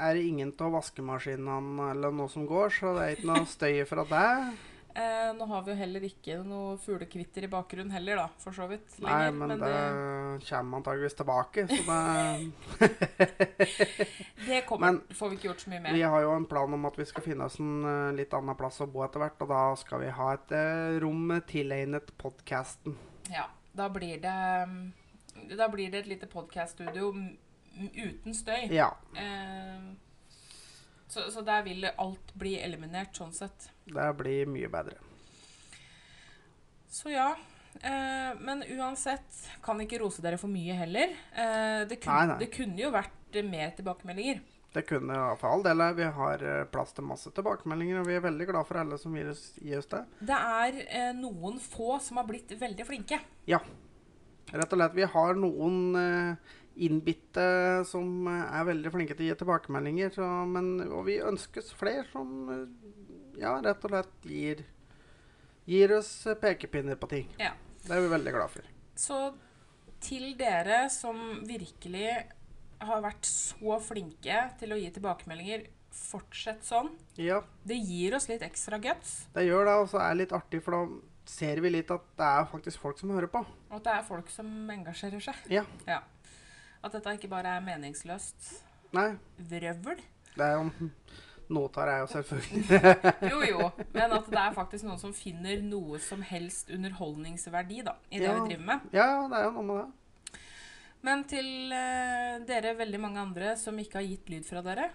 er 0.00 0.16
det 0.16 0.24
ingen 0.26 0.52
av 0.60 0.74
vaskemaskinene 0.78 1.90
eller 1.92 2.16
noe 2.16 2.32
som 2.32 2.48
går, 2.48 2.72
så 2.76 2.94
det 2.96 3.04
er 3.04 3.16
ikke 3.16 3.30
noe 3.32 3.48
støy 3.48 3.84
fra 3.88 4.04
deg. 4.10 4.58
Eh, 4.94 5.34
nå 5.36 5.46
har 5.46 5.62
vi 5.62 5.70
jo 5.70 5.76
heller 5.78 6.04
ikke 6.06 6.36
noe 6.42 6.74
fuglekvitter 6.82 7.44
i 7.46 7.50
bakgrunnen 7.50 7.92
heller, 7.94 8.18
da, 8.24 8.26
for 8.42 8.56
så 8.56 8.66
vidt. 8.70 8.96
Lenger, 8.98 9.12
Nei, 9.12 9.30
men, 9.36 9.52
men 9.52 9.60
det, 9.62 9.68
det 10.40 10.48
kommer 10.48 10.80
antageligvis 10.80 11.18
tilbake, 11.20 11.66
så 11.70 11.78
det 11.86 12.88
Det 14.48 14.60
kommer, 14.66 14.86
men, 14.86 15.00
får 15.14 15.30
vi 15.30 15.38
ikke 15.38 15.48
gjort 15.50 15.64
så 15.64 15.70
mye 15.70 15.84
med. 15.84 15.94
Vi 15.94 16.02
har 16.02 16.26
jo 16.26 16.34
en 16.34 16.48
plan 16.50 16.74
om 16.74 16.90
at 16.90 16.98
vi 16.98 17.06
skal 17.06 17.26
finne 17.26 17.46
oss 17.46 17.60
en 17.62 17.86
uh, 17.86 18.10
litt 18.16 18.34
annen 18.34 18.58
plass 18.58 18.82
å 18.82 18.90
bo 18.90 19.04
etter 19.06 19.22
hvert, 19.22 19.38
og 19.46 19.54
da 19.54 19.62
skal 19.78 20.02
vi 20.02 20.10
ha 20.18 20.28
et 20.34 20.56
uh, 20.56 20.98
rom 21.04 21.36
tilegnet 21.46 22.10
podkasten. 22.18 22.98
Ja, 23.30 23.46
da 23.78 23.86
blir 23.94 24.18
det 24.18 24.38
Da 25.54 25.68
blir 25.70 25.92
det 25.92 26.02
et 26.02 26.10
lite 26.10 26.26
podkaststudio 26.26 27.12
uten 27.78 28.34
støy. 28.34 28.66
Ja. 28.74 28.90
Uh, 29.14 29.94
så, 31.10 31.26
så, 31.34 31.42
der 31.46 31.64
vil 31.66 31.86
alt 31.90 32.34
bli 32.38 32.54
eliminert, 32.62 33.16
sånn 33.18 33.32
sett. 33.34 33.70
Det 33.90 34.10
blir 34.18 34.50
mye 34.50 34.70
bedre. 34.70 34.98
Så 36.90 37.10
ja. 37.10 37.32
Eh, 37.82 38.30
men 38.40 38.62
uansett, 38.76 39.42
kan 39.62 39.80
ikke 39.82 40.00
rose 40.02 40.22
dere 40.22 40.38
for 40.38 40.50
mye 40.50 40.76
heller. 40.78 41.12
Eh, 41.34 41.82
det, 41.90 42.00
kun, 42.02 42.14
nei, 42.14 42.30
nei. 42.30 42.38
det, 42.42 42.50
kunne 42.54 42.82
jo 42.82 42.94
vært 42.94 43.42
mer 43.46 43.74
tilbakemeldinger. 43.78 44.40
Det 44.70 44.84
kunne 44.86 45.18
for 45.40 45.50
all 45.50 45.64
del. 45.66 45.82
Vi 45.98 46.06
har 46.14 46.46
eh, 46.46 46.64
plass 46.70 46.94
til 46.94 47.06
masse 47.06 47.30
tilbakemeldinger, 47.34 48.02
og 48.02 48.10
vi 48.10 48.16
er 48.18 48.26
veldig 48.26 48.46
glad 48.52 48.68
for 48.68 48.78
alle 48.82 48.98
som 49.02 49.14
gir 49.18 49.32
oss, 49.32 49.44
gir 49.58 49.82
oss 49.82 49.90
det. 49.90 50.04
Det 50.30 50.40
er 50.62 50.82
eh, 50.86 51.12
noen 51.18 51.58
få 51.62 51.98
som 52.02 52.22
har 52.22 52.28
blitt 52.30 52.54
veldig 52.58 52.86
flinke. 52.86 53.18
Ja. 53.50 53.58
Rett 54.50 54.70
og 54.70 54.78
slett. 54.78 54.94
Vi 54.98 55.10
har 55.10 55.38
noen 55.38 55.98
eh, 55.98 56.54
innbitte 56.80 57.44
som 57.88 58.28
er 58.30 58.66
veldig 58.68 58.92
flinke 58.94 59.16
til 59.16 59.26
å 59.26 59.30
gi 59.30 59.38
tilbakemeldinger. 59.42 60.12
Så, 60.16 60.26
men, 60.50 60.72
og 60.88 61.04
vi 61.08 61.18
ønskes 61.24 61.72
flere 61.76 62.06
som 62.12 62.50
ja, 63.40 63.56
rett 63.64 63.84
og 63.86 63.94
slett 63.94 64.28
gir, 64.28 64.64
gir 65.68 65.96
oss 65.98 66.12
pekepinner 66.40 66.98
på 67.00 67.10
ting. 67.12 67.30
Ja. 67.40 67.54
Det 67.84 67.96
er 67.96 68.04
vi 68.04 68.12
veldig 68.12 68.34
glad 68.36 68.52
for. 68.52 68.68
Så 69.00 69.20
til 70.04 70.34
dere 70.38 70.84
som 70.92 71.40
virkelig 71.48 72.08
har 72.80 73.04
vært 73.04 73.28
så 73.28 73.76
flinke 73.84 74.46
til 74.60 74.72
å 74.72 74.80
gi 74.80 74.88
tilbakemeldinger, 74.94 75.68
fortsett 75.90 76.62
sånn. 76.64 76.92
Ja. 77.20 77.40
Det 77.66 77.76
gir 77.76 78.14
oss 78.16 78.28
litt 78.30 78.44
ekstra 78.46 78.78
guts. 78.80 79.24
Det 79.34 79.44
gjør 79.44 79.66
det, 79.68 79.76
og 79.82 79.88
så 79.92 80.00
er 80.00 80.14
det 80.14 80.22
litt 80.22 80.36
artig, 80.36 80.62
for 80.64 80.76
da 80.76 81.30
ser 81.30 81.60
vi 81.62 81.72
litt 81.74 81.90
at 81.94 82.06
det 82.18 82.28
er 82.28 82.48
faktisk 82.50 82.82
folk 82.82 83.00
som 83.00 83.12
hører 83.14 83.30
på. 83.32 83.42
Og 83.70 83.76
at 83.80 83.86
det 83.86 83.96
er 83.98 84.06
folk 84.06 84.30
som 84.32 84.48
engasjerer 84.72 85.22
seg. 85.22 85.42
Ja. 85.52 85.64
ja. 85.88 86.00
At 86.80 86.94
dette 86.96 87.16
ikke 87.18 87.30
bare 87.32 87.56
er 87.58 87.64
meningsløst 87.64 88.52
Nei. 88.96 89.12
vrøvl. 89.50 90.00
Det 90.36 90.46
er 90.46 90.56
jo 90.58 90.90
Nå 91.54 91.64
tar 91.74 91.90
jeg 91.90 92.02
jo 92.04 92.10
selvfølgelig 92.12 92.92
Jo, 93.32 93.38
jo. 93.42 93.70
Men 93.90 94.12
at 94.14 94.28
det 94.30 94.38
er 94.38 94.52
faktisk 94.54 94.86
noen 94.86 95.00
som 95.02 95.14
finner 95.14 95.58
noe 95.66 95.98
som 96.02 96.22
helst 96.22 96.70
underholdningsverdi 96.70 97.80
da, 97.88 97.96
i 98.10 98.20
det 98.22 98.28
ja. 98.28 98.36
vi 98.36 98.52
driver 98.52 98.68
med. 98.68 98.92
Ja, 98.94 99.08
det 99.26 99.40
er 99.40 99.48
jo 99.48 99.56
noe 99.56 99.66
med 99.66 99.80
det. 99.80 99.88
Men 101.06 101.24
til 101.26 101.72
uh, 101.72 102.38
dere 102.46 102.76
veldig 102.78 103.00
mange 103.02 103.22
andre 103.22 103.54
som 103.58 103.78
ikke 103.80 103.98
har 103.98 104.06
gitt 104.06 104.30
lyd 104.30 104.46
fra 104.46 104.62
dere, 104.62 104.90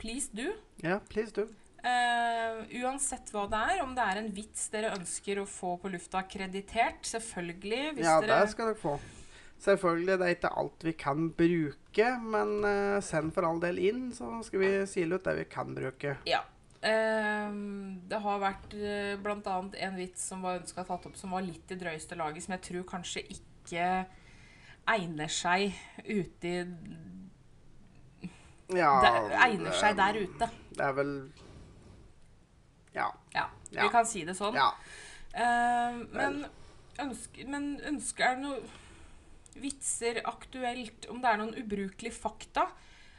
please 0.00 0.30
do. 0.32 0.48
Ja, 0.80 1.00
please 1.12 1.34
do. 1.34 1.48
Uh, 1.86 2.62
uansett 2.80 3.28
hva 3.34 3.44
det 3.50 3.60
er, 3.74 3.82
om 3.84 3.92
det 3.94 4.06
er 4.06 4.20
en 4.22 4.32
vits 4.34 4.70
dere 4.72 4.94
ønsker 4.96 5.42
å 5.42 5.48
få 5.50 5.76
på 5.82 5.90
lufta 5.92 6.24
kreditert, 6.30 7.04
selvfølgelig. 7.06 7.98
ja, 8.00 8.16
dere, 8.22 8.40
det 8.46 8.54
skal 8.54 8.72
dere 8.72 8.80
få. 8.80 8.96
Selvfølgelig, 9.58 10.18
det 10.20 10.26
er 10.26 10.34
ikke 10.36 10.52
alt 10.60 10.84
vi 10.84 10.92
kan 11.00 11.30
bruke, 11.32 12.10
men 12.22 12.52
uh, 12.60 12.98
send 13.04 13.32
for 13.34 13.48
all 13.48 13.60
del 13.62 13.80
inn, 13.80 14.10
så 14.14 14.28
skal 14.44 14.62
vi 14.62 14.68
sile 14.90 15.16
ut 15.16 15.24
det 15.24 15.34
vi 15.38 15.46
kan 15.50 15.72
bruke. 15.76 16.18
Ja. 16.28 16.42
Uh, 16.76 17.96
det 18.06 18.20
har 18.22 18.42
vært 18.42 18.76
uh, 18.76 19.16
bl.a. 19.24 19.56
en 19.88 19.96
vits 19.96 20.28
som 20.28 20.44
var 20.44 20.60
ønska 20.60 20.84
tatt 20.86 21.08
opp, 21.08 21.16
som 21.18 21.32
var 21.34 21.46
litt 21.46 21.72
i 21.72 21.80
drøyeste 21.80 22.18
laget, 22.20 22.44
som 22.44 22.54
jeg 22.58 22.66
tror 22.68 22.86
kanskje 22.92 23.24
ikke 23.32 23.88
egner 24.86 25.32
seg 25.32 25.74
ute 26.04 26.52
i 26.52 26.60
Ja 28.76 28.92
det, 29.02 29.10
Egner 29.46 29.74
seg 29.78 29.96
der 29.98 30.20
ute. 30.20 30.48
Det 30.76 30.84
er 30.84 30.94
vel 30.94 31.12
Ja. 32.94 33.08
ja 33.34 33.48
vi 33.70 33.80
ja. 33.80 33.90
kan 33.90 34.06
si 34.08 34.22
det 34.26 34.36
sånn. 34.38 34.56
Ja. 34.56 34.70
Uh, 35.36 36.04
men, 36.12 36.44
ønsker, 37.02 37.48
men 37.50 37.72
ønsker 37.88 38.30
er 38.30 38.38
det 38.38 38.44
noe 38.44 38.84
vitser 39.60 40.20
aktuelt, 40.28 41.08
om 41.12 41.22
det 41.22 41.30
er 41.30 41.40
noen 41.40 41.54
ubrukelige 41.56 42.14
fakta. 42.16 42.68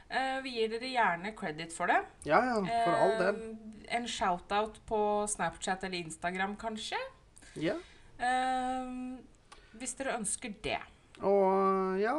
Uh, 0.07 0.37
vi 0.45 0.53
gir 0.55 0.71
dere 0.71 0.87
gjerne 0.87 1.33
credit 1.35 1.73
for 1.75 1.91
det. 1.91 1.99
Ja, 2.27 2.39
ja, 2.47 2.59
for 2.63 2.93
uh, 2.93 3.01
all 3.03 3.15
del. 3.19 3.41
En 3.97 4.07
shout-out 4.07 4.79
på 4.87 4.99
Snapchat 5.27 5.83
eller 5.87 5.99
Instagram, 5.99 6.55
kanskje. 6.59 6.99
Ja. 7.59 7.75
Uh, 8.21 9.17
hvis 9.77 9.97
dere 9.99 10.15
ønsker 10.17 10.55
det. 10.63 10.79
Og 11.25 11.99
ja, 11.99 12.13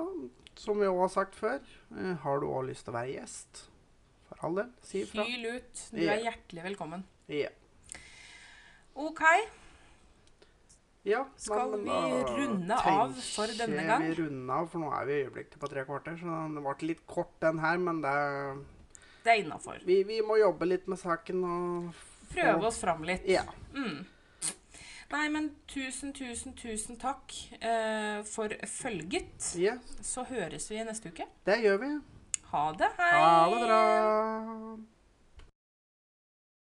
som 0.58 0.80
vi 0.80 0.90
òg 0.90 1.04
har 1.06 1.14
sagt 1.14 1.38
før, 1.38 1.62
har 2.24 2.42
du 2.42 2.48
òg 2.50 2.68
lyst 2.68 2.86
til 2.86 2.92
å 2.92 2.98
være 2.98 3.14
gjest? 3.14 3.64
For 4.28 4.44
all 4.44 4.60
del, 4.60 4.74
si 4.84 5.02
ifra. 5.06 5.24
Hyl 5.24 5.46
ut. 5.56 5.86
Du 5.94 6.02
yeah. 6.02 6.18
er 6.18 6.26
hjertelig 6.28 6.66
velkommen. 6.66 7.06
Ja. 7.32 7.48
OK. 8.98 9.24
Ja, 11.08 11.22
Skal 11.40 11.72
vi 11.80 11.88
runde 11.88 12.76
av 12.76 13.14
for 13.16 13.48
denne 13.56 13.84
gang? 13.88 14.02
vi 14.04 14.14
runde 14.18 14.52
av, 14.52 14.66
for 14.68 14.82
nå 14.82 14.90
er 14.92 15.06
vi 15.08 15.14
i 15.14 15.22
øyeblikket 15.24 15.56
på 15.62 15.70
tre 15.72 15.84
kvarter. 15.88 16.18
Så 16.20 16.34
det 16.52 16.64
ble 16.66 16.90
litt 16.90 17.00
kort, 17.08 17.32
den 17.40 17.62
her, 17.64 17.80
men 17.80 18.02
det 18.04 18.12
Det 19.24 19.32
er 19.32 19.40
innafor. 19.42 19.80
Vi, 19.88 20.02
vi, 20.04 20.20
må 20.22 20.36
jobbe 20.36 20.68
litt 20.68 20.86
med 20.88 21.00
saken 21.00 21.44
og 21.48 22.04
Prøve 22.28 22.68
oss 22.68 22.78
fram 22.82 23.02
litt. 23.08 23.24
Ja. 23.24 23.46
Mm. 23.72 24.04
Nei, 25.08 25.24
men 25.32 25.48
tusen, 25.66 26.12
tusen, 26.12 26.52
tusen 26.52 26.98
takk 27.00 27.32
eh, 27.56 28.20
for 28.28 28.52
følget. 28.68 29.48
Yes. 29.56 29.96
Så 30.04 30.26
høres 30.28 30.68
vi 30.68 30.84
neste 30.84 31.08
uke. 31.08 31.24
Det 31.48 31.56
gjør 31.64 31.80
vi. 31.86 31.90
Ha 32.52 32.68
det. 32.76 32.92
Hei. 33.00 33.10
Ha 33.16 33.32
det 33.48 33.64
bra. 33.64 34.97